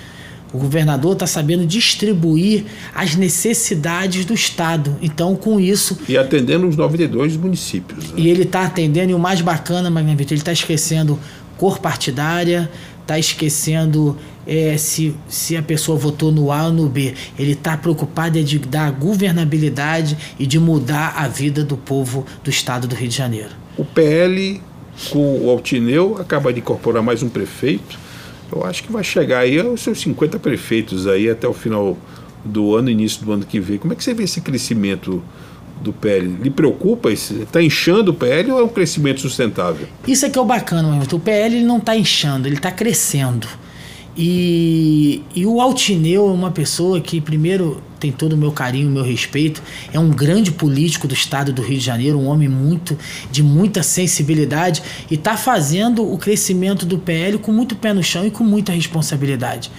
O 0.53 0.59
governador 0.59 1.12
está 1.12 1.26
sabendo 1.26 1.66
distribuir 1.66 2.64
as 2.94 3.14
necessidades 3.14 4.24
do 4.24 4.34
Estado. 4.34 4.96
Então, 5.01 5.36
com 5.36 5.61
isso. 5.61 5.98
E 6.09 6.16
atendendo 6.16 6.66
os 6.66 6.76
92 6.76 7.36
municípios. 7.36 8.11
Né? 8.11 8.14
E 8.16 8.28
ele 8.28 8.42
está 8.42 8.64
atendendo, 8.64 9.12
e 9.12 9.14
o 9.14 9.18
mais 9.18 9.40
bacana, 9.40 9.90
Magna 9.90 10.14
Vitor, 10.14 10.32
ele 10.32 10.40
está 10.40 10.53
esquecendo 10.53 11.18
cor 11.57 11.78
partidária, 11.78 12.70
está 13.03 13.18
esquecendo 13.18 14.16
é, 14.46 14.76
se, 14.76 15.14
se 15.28 15.57
a 15.57 15.62
pessoa 15.62 15.96
votou 15.96 16.32
no 16.32 16.51
A 16.51 16.66
ou 16.66 16.72
no 16.72 16.88
B. 16.88 17.14
Ele 17.38 17.53
está 17.53 17.76
preocupado 17.76 18.38
é 18.38 18.42
de 18.42 18.59
dar 18.59 18.90
governabilidade 18.90 20.16
e 20.38 20.46
de 20.46 20.59
mudar 20.59 21.14
a 21.16 21.28
vida 21.28 21.62
do 21.62 21.76
povo 21.76 22.26
do 22.42 22.51
Estado 22.51 22.88
do 22.88 22.94
Rio 22.94 23.09
de 23.09 23.16
Janeiro. 23.16 23.51
O 23.76 23.84
PL 23.84 24.61
com 25.09 25.46
o 25.46 25.51
Altineu, 25.51 26.18
acaba 26.18 26.53
de 26.53 26.61
incorporar 26.61 27.03
mais 27.03 27.22
um 27.22 27.28
prefeito. 27.28 27.98
Eu 28.53 28.64
acho 28.64 28.82
que 28.82 28.92
vai 28.92 29.05
chegar 29.05 29.40
aí 29.40 29.59
aos 29.61 29.80
seus 29.80 30.01
50 30.01 30.38
prefeitos 30.38 31.07
aí 31.07 31.30
até 31.30 31.46
o 31.46 31.53
final 31.53 31.96
do 32.44 32.74
ano, 32.74 32.90
início 32.90 33.24
do 33.24 33.32
ano 33.32 33.44
que 33.44 33.61
vem. 33.61 33.78
Como 33.78 33.92
é 33.92 33.96
que 33.96 34.03
você 34.03 34.14
vê 34.14 34.24
esse 34.24 34.40
crescimento 34.40 35.22
do 35.80 35.92
PL? 35.92 36.36
Lhe 36.42 36.51
preocupa? 36.51 37.12
Está 37.12 37.62
inchando 37.62 38.11
o 38.11 38.14
PL 38.14 38.51
ou 38.53 38.61
é 38.61 38.64
um 38.64 38.68
crescimento 38.68 39.20
sustentável? 39.20 39.86
Isso 40.07 40.26
é 40.26 40.30
que 40.30 40.38
é 40.38 40.42
o 40.42 40.44
bacana. 40.44 40.88
O 41.12 41.20
PL 41.20 41.62
não 41.62 41.78
está 41.78 41.96
inchando, 41.96 42.48
ele 42.48 42.57
está 42.57 42.72
crescendo. 42.72 43.46
E, 44.17 45.23
e 45.35 45.47
o 45.47 45.61
Altineu 45.61 46.29
é 46.29 46.33
uma 46.33 46.51
pessoa 46.51 47.01
que, 47.01 47.21
primeiro, 47.21 47.81
tem 47.99 48.11
todo 48.11 48.33
o 48.33 48.37
meu 48.37 48.51
carinho, 48.51 48.89
o 48.89 48.91
meu 48.91 49.05
respeito. 49.05 49.63
É 49.93 50.01
um 50.01 50.11
grande 50.11 50.51
político 50.51 51.07
do 51.07 51.15
estado 51.15 51.53
do 51.53 51.63
Rio 51.63 51.79
de 51.79 51.85
Janeiro, 51.85 52.19
um 52.19 52.27
homem 52.27 52.49
muito 52.49 52.99
de 53.31 53.43
muita 53.43 53.83
sensibilidade 53.83 54.83
e 55.11 55.15
está 55.15 55.37
fazendo 55.37 56.11
o 56.11 56.19
crescimento 56.19 56.85
do 56.87 56.99
PL 56.99 57.39
com 57.39 57.53
muito 57.53 57.77
pé 57.77 57.93
no 57.93 58.03
chão 58.03 58.27
e 58.27 58.31
com 58.31 58.43
muita 58.43 58.73
responsabilidade. 58.73 59.71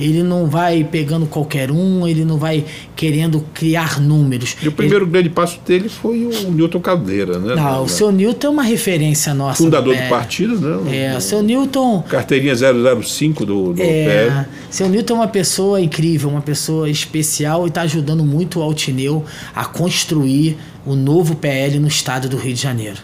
Ele 0.00 0.22
não 0.22 0.46
vai 0.46 0.82
pegando 0.82 1.26
qualquer 1.26 1.70
um, 1.70 2.08
ele 2.08 2.24
não 2.24 2.38
vai 2.38 2.64
querendo 2.96 3.44
criar 3.52 4.00
números. 4.00 4.56
E 4.62 4.68
o 4.68 4.72
primeiro 4.72 5.04
ele... 5.04 5.12
grande 5.12 5.28
passo 5.28 5.60
dele 5.66 5.88
foi 5.88 6.24
o 6.24 6.50
Newton 6.50 6.80
Caldeira, 6.80 7.38
né? 7.38 7.54
Não, 7.54 7.84
o 7.84 7.88
seu 7.88 8.10
Newton 8.10 8.46
é 8.46 8.50
uma 8.50 8.62
referência 8.62 9.34
nossa. 9.34 9.62
Fundador 9.62 9.94
do 9.94 10.08
partido, 10.08 10.58
né? 10.58 11.12
É, 11.12 11.16
o 11.16 11.20
seu 11.20 11.42
Newton. 11.42 12.02
Carteirinha 12.08 12.54
005 12.54 13.44
do, 13.44 13.72
do 13.74 13.82
é, 13.82 13.84
PL. 13.84 14.46
Seu 14.70 14.88
Newton 14.88 15.14
é 15.14 15.16
uma 15.18 15.28
pessoa 15.28 15.80
incrível, 15.80 16.30
uma 16.30 16.40
pessoa 16.40 16.88
especial 16.88 17.66
e 17.66 17.68
está 17.68 17.82
ajudando 17.82 18.24
muito 18.24 18.60
o 18.60 18.62
Altineu 18.62 19.24
a 19.54 19.64
construir 19.64 20.56
o 20.86 20.94
novo 20.94 21.36
PL 21.36 21.78
no 21.78 21.88
estado 21.88 22.28
do 22.28 22.36
Rio 22.36 22.54
de 22.54 22.62
Janeiro. 22.62 22.98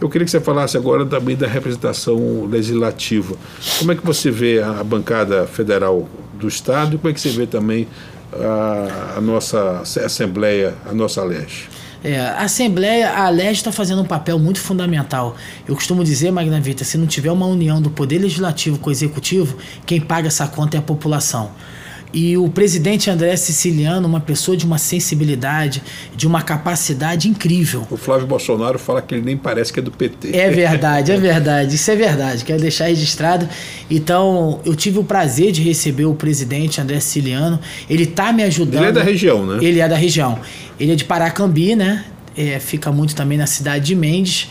Eu 0.00 0.08
queria 0.08 0.24
que 0.24 0.32
você 0.32 0.40
falasse 0.40 0.76
agora 0.76 1.06
também 1.06 1.36
da 1.36 1.46
representação 1.46 2.44
legislativa. 2.46 3.36
Como 3.78 3.92
é 3.92 3.94
que 3.94 4.04
você 4.04 4.32
vê 4.32 4.60
a 4.60 4.82
bancada 4.82 5.46
federal 5.46 6.08
do 6.42 6.48
Estado 6.48 6.96
e 6.96 6.98
como 6.98 7.10
é 7.10 7.14
que 7.14 7.20
você 7.20 7.30
vê 7.30 7.46
também 7.46 7.88
a, 8.32 9.14
a 9.16 9.20
nossa 9.20 9.80
Assembleia, 10.04 10.74
a 10.84 10.92
nossa 10.92 11.22
Leste? 11.24 11.68
É, 12.04 12.18
a 12.20 12.42
Assembleia, 12.42 13.12
a 13.16 13.30
Leste 13.30 13.60
está 13.60 13.72
fazendo 13.72 14.02
um 14.02 14.04
papel 14.04 14.38
muito 14.38 14.60
fundamental. 14.60 15.36
Eu 15.66 15.74
costumo 15.74 16.02
dizer, 16.02 16.32
Magna 16.32 16.60
Vita, 16.60 16.82
se 16.82 16.98
não 16.98 17.06
tiver 17.06 17.30
uma 17.30 17.46
união 17.46 17.80
do 17.80 17.90
Poder 17.90 18.18
Legislativo 18.18 18.78
com 18.78 18.90
o 18.90 18.92
Executivo, 18.92 19.56
quem 19.86 20.00
paga 20.00 20.26
essa 20.26 20.48
conta 20.48 20.76
é 20.76 20.80
a 20.80 20.82
população. 20.82 21.52
E 22.12 22.36
o 22.36 22.48
presidente 22.48 23.08
André 23.08 23.34
Siciliano, 23.36 24.06
uma 24.06 24.20
pessoa 24.20 24.56
de 24.56 24.66
uma 24.66 24.76
sensibilidade, 24.76 25.82
de 26.14 26.26
uma 26.26 26.42
capacidade 26.42 27.28
incrível. 27.28 27.86
O 27.90 27.96
Flávio 27.96 28.26
Bolsonaro 28.26 28.78
fala 28.78 29.00
que 29.00 29.14
ele 29.14 29.24
nem 29.24 29.36
parece 29.36 29.72
que 29.72 29.80
é 29.80 29.82
do 29.82 29.90
PT. 29.90 30.36
É 30.36 30.50
verdade, 30.50 31.10
é 31.10 31.16
verdade. 31.16 31.74
Isso 31.74 31.90
é 31.90 31.96
verdade. 31.96 32.44
Quero 32.44 32.60
deixar 32.60 32.86
registrado. 32.86 33.48
Então, 33.90 34.60
eu 34.64 34.74
tive 34.74 34.98
o 34.98 35.04
prazer 35.04 35.52
de 35.52 35.62
receber 35.62 36.04
o 36.04 36.14
presidente 36.14 36.80
André 36.80 37.00
Siciliano. 37.00 37.58
Ele 37.88 38.04
está 38.04 38.32
me 38.32 38.42
ajudando. 38.42 38.82
Ele 38.82 38.90
é 38.90 38.92
da 38.92 39.02
região, 39.02 39.46
né? 39.46 39.58
Ele 39.64 39.80
é 39.80 39.88
da 39.88 39.96
região. 39.96 40.38
Ele 40.78 40.92
é 40.92 40.94
de 40.94 41.04
Paracambi, 41.04 41.74
né? 41.74 42.04
É, 42.36 42.58
fica 42.58 42.92
muito 42.92 43.14
também 43.14 43.38
na 43.38 43.46
cidade 43.46 43.86
de 43.86 43.94
Mendes. 43.94 44.48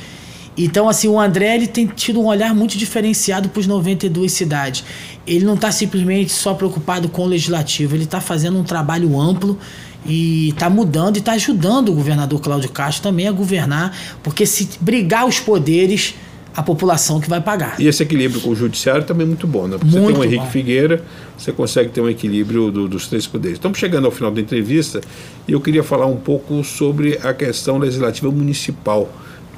Então, 0.58 0.89
assim, 0.89 1.08
o 1.08 1.20
André 1.20 1.56
ele 1.56 1.68
tem 1.68 1.88
tido 1.88 2.20
um 2.20 2.26
olhar 2.26 2.54
muito 2.54 2.78
diferenciado 2.78 3.49
para 3.49 3.60
os 3.60 3.68
92 3.68 4.32
cidades. 4.32 4.84
Ele 5.26 5.45
não 5.45 5.54
está 5.56 5.72
simplesmente 5.72 6.32
só 6.32 6.54
preocupado 6.54 7.08
com 7.10 7.24
o 7.24 7.28
legislativo, 7.28 7.95
ele 7.95 8.04
está 8.04 8.20
fazendo 8.20 8.58
um 8.60 8.64
trabalho 8.64 9.20
amplo 9.20 9.58
e 10.06 10.49
está 10.49 10.70
mudando 10.70 11.16
e 11.16 11.20
está 11.20 11.34
ajudando 11.34 11.89
o 11.89 11.93
governador 11.93 12.39
Cláudio 12.41 12.70
Castro 12.70 13.04
também 13.04 13.28
a 13.28 13.32
governar, 13.32 13.95
porque 14.24 14.45
se 14.45 14.70
brigar 14.82 15.26
os 15.26 15.39
poderes, 15.39 16.16
a 16.56 16.62
população 16.62 17.22
que 17.22 17.30
vai 17.30 17.39
pagar. 17.39 17.80
E 17.80 17.88
esse 17.88 18.04
equilíbrio 18.04 18.41
com 18.41 18.49
o 18.49 18.56
judiciário 18.56 19.04
também 19.04 19.26
é 19.26 19.28
muito 19.28 19.47
bom, 19.47 19.68
né? 19.68 19.78
Porque 19.78 19.97
muito 19.97 20.08
você 20.08 20.14
tem 20.14 20.22
o 20.22 20.24
Henrique 20.24 20.45
bom. 20.45 20.52
Figueira, 20.52 21.04
você 21.38 21.52
consegue 21.52 21.89
ter 21.91 22.02
um 22.02 22.10
equilíbrio 22.10 22.72
do, 22.72 22.88
dos 22.88 23.08
três 23.08 23.26
poderes. 23.26 23.58
Estamos 23.58 23.78
chegando 23.78 24.06
ao 24.06 24.12
final 24.12 24.32
da 24.32 24.41
entrevista 24.41 25.02
e 25.47 25.54
eu 25.54 25.62
queria 25.62 25.84
falar 25.84 26.08
um 26.08 26.18
pouco 26.18 26.64
sobre 26.64 27.18
a 27.24 27.34
questão 27.34 27.78
legislativa 27.78 28.30
municipal, 28.32 29.10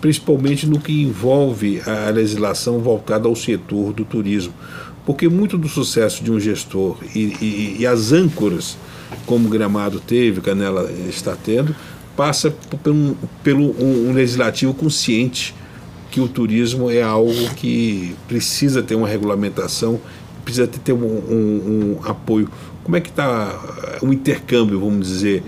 principalmente 0.03 0.67
no 0.67 0.81
que 0.81 1.01
envolve 1.01 1.81
a 1.87 2.09
legislação 2.09 2.79
voltada 2.79 3.25
ao 3.25 3.33
setor 3.37 3.93
do 3.93 4.03
turismo. 4.03 4.53
Porque 5.05 5.29
muito 5.29 5.57
do 5.57 5.69
sucesso 5.69 6.21
de 6.21 6.29
um 6.29 6.37
gestor 6.37 6.97
e, 7.15 7.19
e, 7.39 7.75
e 7.79 7.87
as 7.87 8.11
âncoras, 8.11 8.77
como 9.25 9.47
Gramado 9.47 10.01
teve, 10.01 10.41
Canela 10.41 10.91
está 11.07 11.37
tendo, 11.37 11.73
passa 12.17 12.51
por 12.51 12.91
um, 12.91 13.15
pelo 13.41 13.71
um, 13.81 14.09
um 14.09 14.13
legislativo 14.13 14.73
consciente 14.73 15.55
que 16.11 16.19
o 16.19 16.27
turismo 16.27 16.91
é 16.91 17.01
algo 17.01 17.49
que 17.55 18.13
precisa 18.27 18.83
ter 18.83 18.95
uma 18.95 19.07
regulamentação, 19.07 20.01
precisa 20.43 20.67
ter 20.67 20.91
um, 20.91 20.97
um, 20.97 21.97
um 22.01 22.09
apoio. 22.09 22.49
Como 22.83 22.97
é 22.97 22.99
que 22.99 23.09
está 23.09 23.57
o 24.01 24.11
intercâmbio, 24.11 24.81
vamos 24.81 25.07
dizer, 25.07 25.41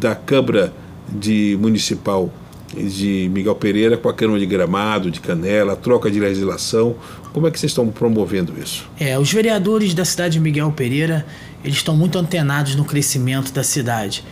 da 0.00 0.14
Câmara 0.14 0.72
de 1.12 1.58
Municipal 1.60 2.32
de 2.74 3.30
Miguel 3.32 3.54
Pereira 3.54 3.96
com 3.96 4.08
a 4.08 4.14
Câmara 4.14 4.38
de 4.38 4.46
Gramado, 4.46 5.10
de 5.10 5.20
Canela, 5.20 5.76
troca 5.76 6.10
de 6.10 6.18
legislação? 6.18 6.96
Como 7.32 7.46
é 7.46 7.50
que 7.50 7.58
vocês 7.58 7.70
estão 7.70 7.88
promovendo 7.88 8.52
isso? 8.60 8.88
É, 8.98 9.18
os 9.18 9.32
vereadores 9.32 9.94
da 9.94 10.04
cidade 10.04 10.34
de 10.34 10.40
Miguel 10.40 10.72
Pereira, 10.72 11.26
eles 11.62 11.76
estão 11.76 11.96
muito 11.96 12.18
antenados 12.18 12.74
no 12.74 12.84
crescimento 12.84 13.52
da 13.52 13.62
cidade. 13.62 14.24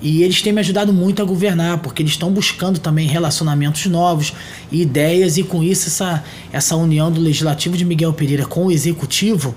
E 0.00 0.24
eles 0.24 0.42
têm 0.42 0.52
me 0.52 0.60
ajudado 0.60 0.92
muito 0.92 1.22
a 1.22 1.24
governar, 1.24 1.78
porque 1.78 2.02
eles 2.02 2.12
estão 2.12 2.32
buscando 2.32 2.80
também 2.80 3.06
relacionamentos 3.06 3.86
novos 3.86 4.32
ideias, 4.70 5.38
e 5.38 5.44
com 5.44 5.62
isso, 5.62 5.86
essa, 5.88 6.24
essa 6.52 6.74
união 6.74 7.10
do 7.10 7.20
Legislativo 7.20 7.76
de 7.76 7.84
Miguel 7.84 8.12
Pereira 8.12 8.44
com 8.44 8.66
o 8.66 8.72
Executivo 8.72 9.54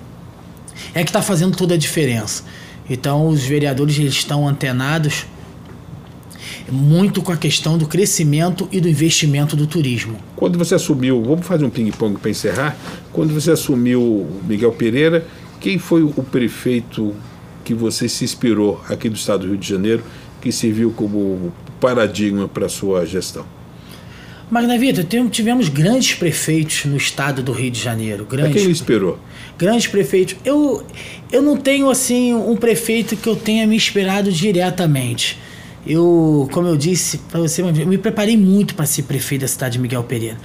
é 0.94 1.04
que 1.04 1.10
está 1.10 1.22
fazendo 1.22 1.58
toda 1.58 1.74
a 1.74 1.78
diferença. 1.78 2.44
Então, 2.88 3.28
os 3.28 3.44
vereadores 3.44 3.98
eles 3.98 4.14
estão 4.14 4.48
antenados 4.48 5.26
muito 6.72 7.22
com 7.22 7.32
a 7.32 7.38
questão 7.38 7.78
do 7.78 7.88
crescimento 7.88 8.68
e 8.72 8.82
do 8.82 8.90
investimento 8.90 9.56
do 9.56 9.68
turismo. 9.68 10.18
Quando 10.36 10.58
você 10.58 10.76
assumiu, 10.76 11.22
vamos 11.24 11.46
fazer 11.46 11.66
um 11.66 11.70
ping-pong 11.70 12.20
para 12.20 12.32
encerrar. 12.32 12.76
Quando 13.12 13.34
você 13.34 13.52
assumiu 13.52 14.28
Miguel 14.48 14.72
Pereira, 14.72 15.26
quem 15.60 15.78
foi 15.78 16.04
o 16.04 16.24
prefeito 16.24 17.16
que 17.64 17.74
você 17.74 18.08
se 18.08 18.24
inspirou 18.24 18.82
aqui 18.88 19.10
do 19.10 19.16
estado 19.16 19.42
do 19.42 19.48
Rio 19.50 19.58
de 19.58 19.68
Janeiro, 19.68 20.04
que 20.42 20.52
serviu 20.52 20.92
como 20.92 21.52
paradigma 21.80 22.48
para 22.48 22.68
a 22.68 22.70
sua 22.70 23.06
gestão? 23.06 23.46
Magna 24.50 24.78
Vitor, 24.78 25.04
tivemos 25.32 25.70
grandes 25.70 26.14
prefeitos 26.14 26.86
no 26.86 26.96
estado 26.98 27.42
do 27.42 27.52
Rio 27.52 27.72
de 27.72 27.82
Janeiro. 27.82 28.26
Grandes, 28.30 28.62
quem 28.62 28.72
inspirou? 28.72 29.18
Grandes 29.58 29.88
prefeitos. 29.88 30.36
Eu, 30.46 30.86
eu 31.32 31.42
não 31.42 31.58
tenho 31.58 31.90
assim 31.90 32.34
um 32.36 32.56
prefeito 32.56 33.18
que 33.18 33.28
eu 33.28 33.36
tenha 33.36 33.66
me 33.66 33.76
inspirado 33.76 34.32
diretamente. 34.32 35.40
Eu, 35.86 36.50
como 36.52 36.68
eu 36.68 36.76
disse 36.76 37.20
para 37.30 37.40
você, 37.40 37.62
eu 37.62 37.72
me 37.88 37.98
preparei 37.98 38.36
muito 38.36 38.74
para 38.74 38.86
ser 38.86 39.04
prefeito 39.04 39.42
da 39.42 39.48
cidade 39.48 39.74
de 39.74 39.80
Miguel 39.80 40.04
Pereira. 40.04 40.38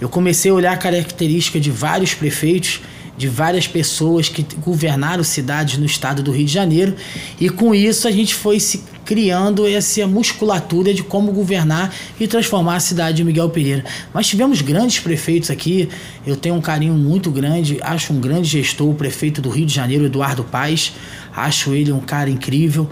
Eu 0.00 0.08
comecei 0.08 0.50
a 0.50 0.54
olhar 0.54 0.72
a 0.72 0.76
característica 0.76 1.60
de 1.60 1.70
vários 1.70 2.14
prefeitos, 2.14 2.80
de 3.16 3.28
várias 3.28 3.66
pessoas 3.66 4.28
que 4.28 4.46
governaram 4.58 5.24
cidades 5.24 5.78
no 5.78 5.86
estado 5.86 6.22
do 6.22 6.30
Rio 6.30 6.46
de 6.46 6.52
Janeiro, 6.52 6.94
e 7.40 7.48
com 7.48 7.74
isso 7.74 8.06
a 8.06 8.10
gente 8.10 8.34
foi 8.34 8.60
se 8.60 8.82
criando 9.06 9.66
essa 9.66 10.06
musculatura 10.06 10.92
de 10.92 11.02
como 11.02 11.32
governar 11.32 11.94
e 12.18 12.26
transformar 12.26 12.76
a 12.76 12.80
cidade 12.80 13.18
de 13.18 13.24
Miguel 13.24 13.48
Pereira. 13.48 13.84
Mas 14.12 14.26
tivemos 14.26 14.60
grandes 14.60 14.98
prefeitos 14.98 15.48
aqui, 15.48 15.88
eu 16.26 16.36
tenho 16.36 16.56
um 16.56 16.60
carinho 16.60 16.92
muito 16.92 17.30
grande, 17.30 17.78
acho 17.80 18.12
um 18.12 18.20
grande 18.20 18.48
gestor, 18.48 18.90
o 18.90 18.94
prefeito 18.94 19.40
do 19.40 19.48
Rio 19.48 19.64
de 19.64 19.72
Janeiro, 19.72 20.04
Eduardo 20.04 20.42
Paes, 20.42 20.92
acho 21.34 21.72
ele 21.72 21.92
um 21.92 22.00
cara 22.00 22.28
incrível. 22.28 22.90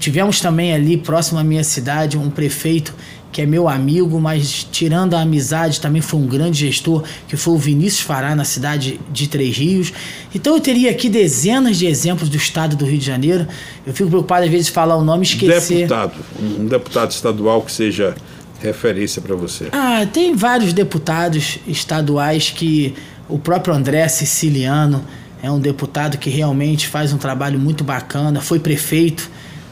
Tivemos 0.00 0.40
também 0.40 0.72
ali, 0.72 0.96
próximo 0.96 1.38
à 1.38 1.44
minha 1.44 1.62
cidade, 1.62 2.16
um 2.16 2.30
prefeito 2.30 2.94
que 3.32 3.40
é 3.40 3.46
meu 3.46 3.66
amigo, 3.66 4.20
mas 4.20 4.68
tirando 4.70 5.14
a 5.14 5.22
amizade, 5.22 5.80
também 5.80 6.02
foi 6.02 6.20
um 6.20 6.26
grande 6.26 6.58
gestor, 6.58 7.02
que 7.26 7.34
foi 7.34 7.54
o 7.54 7.58
Vinícius 7.58 8.02
Fará, 8.02 8.34
na 8.34 8.44
cidade 8.44 9.00
de 9.10 9.26
Três 9.26 9.56
Rios. 9.56 9.90
Então 10.34 10.54
eu 10.54 10.60
teria 10.60 10.90
aqui 10.90 11.08
dezenas 11.08 11.78
de 11.78 11.86
exemplos 11.86 12.28
do 12.28 12.36
estado 12.36 12.76
do 12.76 12.84
Rio 12.84 12.98
de 12.98 13.06
Janeiro. 13.06 13.48
Eu 13.86 13.94
fico 13.94 14.10
preocupado, 14.10 14.44
às 14.44 14.50
vezes, 14.50 14.66
de 14.66 14.72
falar 14.72 14.96
o 14.96 15.02
nome 15.02 15.24
e 15.24 15.28
esquecer. 15.28 15.88
Deputado, 15.88 16.12
um 16.38 16.66
deputado 16.66 17.10
estadual 17.10 17.62
que 17.62 17.72
seja 17.72 18.14
referência 18.60 19.22
para 19.22 19.34
você. 19.34 19.68
Ah, 19.72 20.06
tem 20.12 20.36
vários 20.36 20.74
deputados 20.74 21.58
estaduais 21.66 22.50
que 22.50 22.94
o 23.30 23.38
próprio 23.38 23.74
André 23.74 24.06
Siciliano 24.08 25.02
é 25.42 25.50
um 25.50 25.58
deputado 25.58 26.18
que 26.18 26.28
realmente 26.28 26.86
faz 26.86 27.14
um 27.14 27.18
trabalho 27.18 27.58
muito 27.58 27.82
bacana, 27.82 28.42
foi 28.42 28.60
prefeito, 28.60 29.28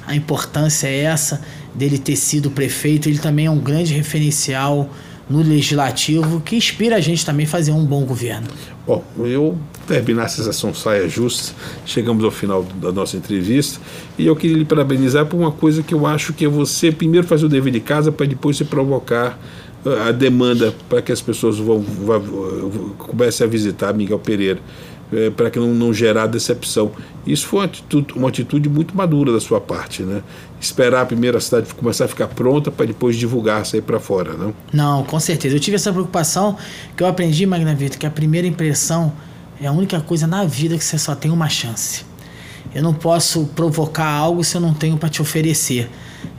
a 0.07 0.17
importância 0.17 0.89
é 0.89 1.03
essa 1.03 1.41
dele 1.75 1.99
ter 1.99 2.17
sido 2.17 2.51
prefeito, 2.51 3.09
ele 3.09 3.19
também 3.19 3.47
é 3.47 3.51
um 3.51 3.59
grande 3.59 3.95
referencial 3.95 4.91
no 5.29 5.43
legislativo 5.43 6.41
que 6.41 6.57
inspira 6.57 6.97
a 6.97 7.01
gente 7.01 7.25
também 7.25 7.47
a 7.47 7.49
fazer 7.49 7.71
um 7.71 7.85
bom 7.85 8.05
governo. 8.05 8.49
Bom, 8.85 9.05
eu 9.19 9.57
terminar 9.87 10.25
essa 10.25 10.43
sessão 10.43 10.75
saia 10.75 11.09
justa, 11.09 11.55
chegamos 11.87 12.25
ao 12.25 12.33
final 12.33 12.65
da 12.65 12.91
nossa 12.91 13.17
entrevista 13.17 13.81
e 14.19 14.27
eu 14.27 14.35
queria 14.35 14.57
lhe 14.57 14.65
parabenizar 14.65 15.27
por 15.27 15.39
uma 15.39 15.53
coisa 15.53 15.83
que 15.83 15.95
eu 15.95 16.05
acho 16.05 16.33
que 16.33 16.45
é 16.45 16.49
você 16.49 16.91
primeiro 16.91 17.27
fazer 17.27 17.47
o 17.47 17.49
dever 17.49 17.73
de 17.73 17.81
casa 17.81 18.11
para 18.11 18.27
depois 18.27 18.57
se 18.57 18.65
provocar 18.65 19.39
a 20.07 20.11
demanda 20.11 20.75
para 20.89 21.01
que 21.01 21.13
as 21.13 21.23
pessoas 21.23 21.59
vão, 21.59 21.81
vão, 21.81 22.21
comecem 22.99 23.47
a 23.47 23.49
visitar 23.49 23.95
Miguel 23.95 24.19
Pereira 24.19 24.61
é, 25.13 25.31
para 25.31 25.51
que 25.51 25.59
não, 25.59 25.75
não 25.75 25.93
gerar 25.93 26.27
decepção. 26.27 26.93
Isso 27.27 27.47
foi 27.47 27.61
uma 27.61 27.65
atitude, 27.67 28.13
uma 28.15 28.29
atitude 28.29 28.69
muito 28.69 28.97
madura 28.97 29.33
da 29.33 29.41
sua 29.41 29.61
parte, 29.61 30.03
né? 30.03 30.23
Esperar 30.61 31.03
a 31.03 31.07
primeira 31.07 31.41
cidade 31.41 31.73
começar 31.75 32.05
a 32.05 32.09
ficar 32.09 32.29
pronta 32.29 32.71
para 32.71 32.87
depois 32.87 33.17
divulgar, 33.17 33.65
sair 33.67 33.83
para 33.83 33.99
fora, 33.99 34.35
não? 34.35 34.55
Não, 34.73 35.05
com 35.05 35.19
certeza. 35.19 35.57
Eu 35.57 35.61
tive 35.61 35.77
essa 35.77 35.93
preocupação 35.93 36.57
que 36.97 37.03
eu 37.03 37.07
aprendi, 37.07 37.47
Magna 37.47 37.75
Vitor, 37.75 37.99
que 37.99 38.07
a 38.07 38.11
primeira 38.11 38.47
impressão 38.47 39.13
é 39.61 39.67
a 39.67 39.73
única 39.73 40.01
coisa 40.01 40.27
na 40.27 40.45
vida 40.45 40.77
que 40.77 40.85
você 40.85 40.99
só 40.99 41.15
tem 41.15 41.31
uma 41.31 41.49
chance. 41.49 42.05
Eu 42.75 42.83
não 42.83 42.95
posso 42.95 43.47
provocar 43.57 44.09
algo 44.09 44.45
se 44.45 44.57
eu 44.57 44.61
não 44.61 44.73
tenho 44.73 44.97
para 44.97 45.09
te 45.09 45.21
oferecer. 45.21 45.91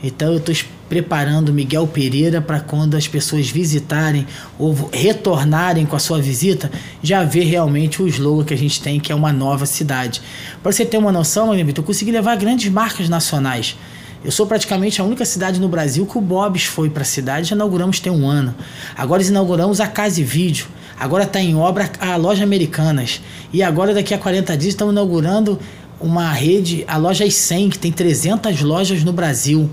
Então 0.02 0.32
eu 0.32 0.38
estou 0.38 0.54
preparando 0.92 1.54
Miguel 1.54 1.88
Pereira 1.88 2.42
para 2.42 2.60
quando 2.60 2.98
as 2.98 3.08
pessoas 3.08 3.50
visitarem 3.50 4.28
ou 4.60 4.76
retornarem 4.92 5.86
com 5.86 5.96
a 5.96 6.00
sua 6.00 6.22
visita, 6.22 6.70
já 7.02 7.24
ver 7.24 7.46
realmente 7.46 8.04
o 8.04 8.08
slogan 8.10 8.44
que 8.44 8.54
a 8.54 8.58
gente 8.58 8.82
tem, 8.82 9.00
que 9.00 9.10
é 9.10 9.16
uma 9.16 9.32
nova 9.32 9.66
cidade. 9.66 10.22
Para 10.62 10.70
você 10.70 10.84
ter 10.84 10.98
uma 10.98 11.10
noção, 11.10 11.56
eu 11.56 11.84
consegui 11.84 12.12
levar 12.12 12.36
grandes 12.36 12.70
marcas 12.70 13.08
nacionais. 13.08 13.78
Eu 14.22 14.34
sou 14.34 14.46
praticamente 14.46 15.00
a 15.00 15.06
única 15.06 15.24
cidade 15.24 15.62
no 15.62 15.70
Brasil 15.70 16.06
que 16.06 16.18
o 16.18 16.22
Bob's 16.22 16.66
foi 16.66 16.90
para 16.90 17.04
a 17.04 17.06
cidade, 17.06 17.48
já 17.48 17.56
inauguramos 17.56 18.02
tem 18.02 18.12
um 18.12 18.28
ano. 18.28 18.54
Agora 18.94 19.24
inauguramos 19.24 19.80
a 19.80 19.88
Casa 19.88 20.20
e 20.20 20.26
Vídeo. 20.26 20.68
Agora 21.00 21.24
está 21.24 21.40
em 21.40 21.56
obra 21.56 21.90
a 22.02 22.18
loja 22.18 22.44
Americanas. 22.44 23.22
E 23.54 23.64
agora, 23.64 23.94
daqui 23.94 24.14
a 24.14 24.18
40 24.18 24.58
dias, 24.58 24.74
estamos 24.74 24.92
inaugurando 24.92 25.58
uma 26.02 26.34
rede, 26.34 26.84
a 26.86 26.98
loja 26.98 27.30
100, 27.32 27.70
que 27.70 27.80
tem 27.80 27.94
300 27.94 28.60
lojas 28.60 29.06
no 29.06 29.14
Brasil. 29.14 29.70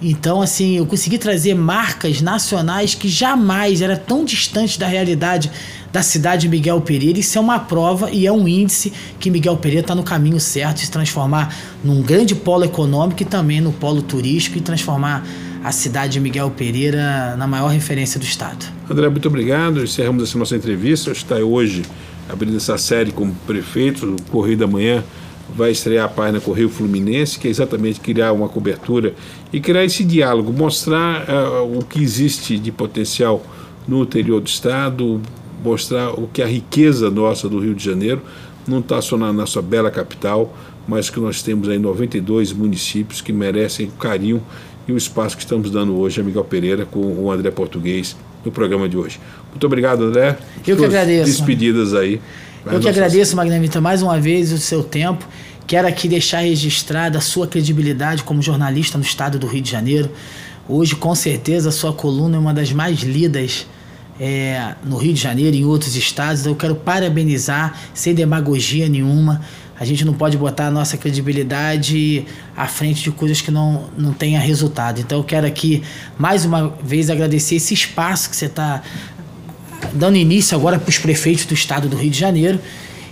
Então, 0.00 0.40
assim, 0.40 0.76
eu 0.76 0.86
consegui 0.86 1.18
trazer 1.18 1.54
marcas 1.54 2.20
nacionais 2.20 2.94
que 2.94 3.08
jamais 3.08 3.82
era 3.82 3.96
tão 3.96 4.24
distante 4.24 4.78
da 4.78 4.86
realidade 4.86 5.50
da 5.92 6.02
cidade 6.02 6.42
de 6.42 6.48
Miguel 6.48 6.80
Pereira. 6.80 7.18
Isso 7.18 7.36
é 7.38 7.40
uma 7.40 7.58
prova 7.58 8.10
e 8.10 8.26
é 8.26 8.32
um 8.32 8.46
índice 8.46 8.92
que 9.18 9.30
Miguel 9.30 9.56
Pereira 9.56 9.80
está 9.80 9.94
no 9.94 10.02
caminho 10.02 10.38
certo 10.38 10.76
de 10.76 10.82
se 10.82 10.90
transformar 10.90 11.54
num 11.82 12.02
grande 12.02 12.34
polo 12.34 12.64
econômico 12.64 13.22
e 13.22 13.26
também 13.26 13.60
no 13.60 13.72
polo 13.72 14.02
turístico 14.02 14.58
e 14.58 14.60
transformar 14.60 15.26
a 15.64 15.72
cidade 15.72 16.12
de 16.12 16.20
Miguel 16.20 16.50
Pereira 16.50 17.34
na 17.36 17.46
maior 17.46 17.68
referência 17.68 18.20
do 18.20 18.24
estado. 18.24 18.66
André, 18.88 19.08
muito 19.08 19.26
obrigado. 19.26 19.82
Encerramos 19.82 20.22
essa 20.22 20.38
nossa 20.38 20.54
entrevista. 20.54 21.10
Está 21.10 21.36
hoje 21.36 21.82
abrindo 22.28 22.56
essa 22.56 22.78
série 22.78 23.10
como 23.10 23.34
prefeito, 23.46 24.06
o 24.06 24.22
Correio 24.30 24.58
da 24.58 24.66
Manhã 24.66 25.02
vai 25.54 25.70
estrear 25.70 26.04
a 26.04 26.08
página 26.08 26.40
Correio 26.40 26.68
Fluminense, 26.68 27.38
que 27.38 27.48
é 27.48 27.50
exatamente 27.50 28.00
criar 28.00 28.32
uma 28.32 28.48
cobertura 28.48 29.14
e 29.52 29.60
criar 29.60 29.84
esse 29.84 30.04
diálogo, 30.04 30.52
mostrar 30.52 31.26
uh, 31.28 31.78
o 31.78 31.84
que 31.84 32.02
existe 32.02 32.58
de 32.58 32.70
potencial 32.70 33.42
no 33.86 34.02
interior 34.02 34.40
do 34.40 34.46
estado, 34.46 35.20
mostrar 35.64 36.10
o 36.10 36.28
que 36.28 36.42
a 36.42 36.46
riqueza 36.46 37.10
nossa 37.10 37.48
do 37.48 37.58
Rio 37.58 37.74
de 37.74 37.84
Janeiro 37.84 38.22
não 38.66 38.80
está 38.80 39.00
só 39.00 39.16
na 39.16 39.32
nossa 39.32 39.62
bela 39.62 39.90
capital, 39.90 40.54
mas 40.86 41.08
que 41.10 41.18
nós 41.18 41.42
temos 41.42 41.68
aí 41.68 41.78
92 41.78 42.52
municípios 42.52 43.20
que 43.20 43.32
merecem 43.32 43.86
o 43.86 43.92
carinho 43.92 44.42
e 44.86 44.92
o 44.92 44.96
espaço 44.96 45.36
que 45.36 45.42
estamos 45.42 45.70
dando 45.70 45.98
hoje 45.98 46.20
a 46.20 46.24
Miguel 46.24 46.44
Pereira 46.44 46.86
com 46.86 47.00
o 47.00 47.30
André 47.30 47.50
Português 47.50 48.16
no 48.44 48.52
programa 48.52 48.88
de 48.88 48.96
hoje. 48.96 49.20
Muito 49.50 49.66
obrigado, 49.66 50.04
André. 50.04 50.38
Eu 50.66 50.76
que 50.76 50.84
agradeço. 50.84 51.26
Despedidas 51.26 51.94
aí. 51.94 52.20
Eu 52.66 52.80
que 52.80 52.88
agradeço, 52.88 53.36
Magnavita, 53.36 53.80
mais 53.80 54.02
uma 54.02 54.18
vez 54.20 54.52
o 54.52 54.58
seu 54.58 54.82
tempo. 54.82 55.26
Quero 55.66 55.86
aqui 55.86 56.08
deixar 56.08 56.40
registrada 56.40 57.18
a 57.18 57.20
sua 57.20 57.46
credibilidade 57.46 58.22
como 58.22 58.42
jornalista 58.42 58.98
no 58.98 59.04
estado 59.04 59.38
do 59.38 59.46
Rio 59.46 59.62
de 59.62 59.70
Janeiro. 59.70 60.10
Hoje, 60.68 60.96
com 60.96 61.14
certeza, 61.14 61.68
a 61.68 61.72
sua 61.72 61.92
coluna 61.92 62.36
é 62.36 62.38
uma 62.38 62.52
das 62.52 62.72
mais 62.72 63.00
lidas 63.00 63.66
é, 64.20 64.74
no 64.84 64.96
Rio 64.96 65.14
de 65.14 65.20
Janeiro 65.20 65.56
e 65.56 65.60
em 65.60 65.64
outros 65.64 65.94
estados. 65.94 66.44
Eu 66.44 66.56
quero 66.56 66.74
parabenizar, 66.74 67.78
sem 67.94 68.14
demagogia 68.14 68.88
nenhuma. 68.88 69.40
A 69.78 69.84
gente 69.84 70.04
não 70.04 70.12
pode 70.12 70.36
botar 70.36 70.66
a 70.66 70.70
nossa 70.70 70.96
credibilidade 70.96 72.26
à 72.56 72.66
frente 72.66 73.02
de 73.04 73.12
coisas 73.12 73.40
que 73.40 73.50
não, 73.50 73.88
não 73.96 74.12
tenha 74.12 74.40
resultado. 74.40 75.00
Então 75.00 75.18
eu 75.18 75.24
quero 75.24 75.46
aqui, 75.46 75.82
mais 76.18 76.44
uma 76.44 76.74
vez, 76.82 77.08
agradecer 77.08 77.54
esse 77.54 77.74
espaço 77.74 78.28
que 78.28 78.36
você 78.36 78.46
está 78.46 78.82
dando 79.92 80.16
início 80.16 80.56
agora 80.56 80.78
para 80.78 80.88
os 80.88 80.98
prefeitos 80.98 81.46
do 81.46 81.54
estado 81.54 81.88
do 81.88 81.96
Rio 81.96 82.10
de 82.10 82.18
Janeiro 82.18 82.60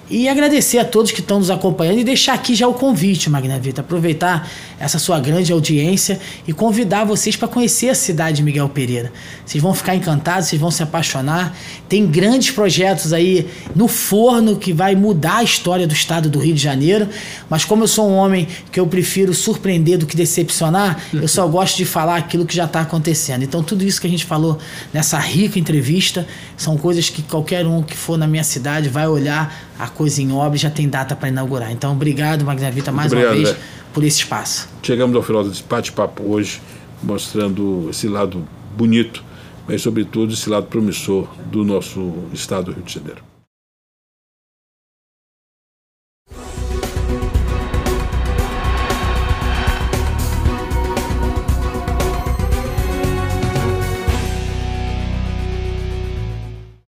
e 0.09 0.29
agradecer 0.29 0.79
a 0.79 0.85
todos 0.85 1.11
que 1.11 1.21
estão 1.21 1.39
nos 1.39 1.51
acompanhando 1.51 1.99
e 1.99 2.05
deixar 2.05 2.35
aqui 2.35 2.55
já 2.55 2.69
o 2.69 2.75
convite, 2.75 3.29
Magna 3.29 3.59
Vita. 3.59 3.81
Aproveitar 3.81 4.49
essa 4.79 4.99
sua 4.99 5.19
grande 5.19 5.53
audiência 5.53 6.21
e 6.47 6.53
convidar 6.53 7.05
vocês 7.05 7.35
para 7.35 7.49
conhecer 7.49 7.89
a 7.89 7.95
cidade 7.95 8.37
de 8.37 8.43
Miguel 8.43 8.69
Pereira. 8.69 9.13
Vocês 9.45 9.63
vão 9.63 9.75
ficar 9.75 9.97
encantados, 9.97 10.49
vocês 10.49 10.61
vão 10.61 10.71
se 10.71 10.83
apaixonar. 10.83 11.57
Tem 11.89 12.07
grandes 12.07 12.51
projetos 12.53 13.13
aí 13.13 13.49
no 13.75 13.89
forno 13.89 14.57
que 14.57 14.73
vai 14.73 14.95
mudar 14.95 15.39
a 15.39 15.43
história 15.43 15.87
do 15.87 15.95
estado 15.95 16.29
do 16.29 16.39
Rio 16.39 16.55
de 16.55 16.63
Janeiro. 16.63 17.09
Mas 17.51 17.65
como 17.65 17.83
eu 17.83 17.89
sou 17.89 18.09
um 18.09 18.15
homem 18.15 18.47
que 18.71 18.79
eu 18.79 18.87
prefiro 18.87 19.35
surpreender 19.35 19.99
do 19.99 20.07
que 20.07 20.17
decepcionar, 20.17 21.01
eu 21.13 21.27
só 21.27 21.47
gosto 21.49 21.77
de 21.77 21.85
falar 21.85 22.17
aquilo 22.17 22.47
que 22.47 22.55
já 22.55 22.65
está 22.65 22.81
acontecendo. 22.81 23.43
Então 23.43 23.63
tudo 23.63 23.83
isso 23.85 24.01
que 24.01 24.07
a 24.07 24.11
gente 24.11 24.25
falou 24.25 24.59
nessa 24.93 25.19
rica 25.19 25.59
entrevista 25.59 26.27
são 26.57 26.77
coisas 26.77 27.11
que 27.11 27.23
qualquer 27.23 27.67
um 27.67 27.83
que 27.83 27.97
for 27.97 28.17
na 28.17 28.27
minha 28.27 28.45
cidade 28.45 28.89
vai 28.89 29.09
olhar 29.09 29.67
a 29.79 29.89
coisa 29.97 30.21
em 30.21 30.31
obra 30.33 30.59
já 30.59 30.71
tem 30.71 30.89
data 30.89 31.17
para 31.17 31.29
inaugurar. 31.29 31.73
Então, 31.73 31.93
obrigado, 31.93 32.45
Magna 32.45 32.71
Vita, 32.71 32.93
mais 32.93 33.13
obrigado, 33.13 33.35
uma 33.37 33.45
vez 33.45 33.57
por 33.93 34.05
esse 34.05 34.19
espaço. 34.19 34.69
Chegamos 34.83 35.17
ao 35.17 35.23
final 35.23 35.43
desse 35.43 35.63
bate-papo 35.63 36.23
hoje, 36.23 36.61
mostrando 37.03 37.89
esse 37.91 38.07
lado 38.07 38.47
bonito, 38.77 39.25
mas, 39.67 39.83
sobretudo, 39.83 40.33
esse 40.35 40.49
lado 40.49 40.67
promissor 40.67 41.27
do 41.51 41.65
nosso 41.65 42.15
estado 42.33 42.67
do 42.67 42.73
Rio 42.73 42.85
de 42.85 42.93
Janeiro. 42.93 43.36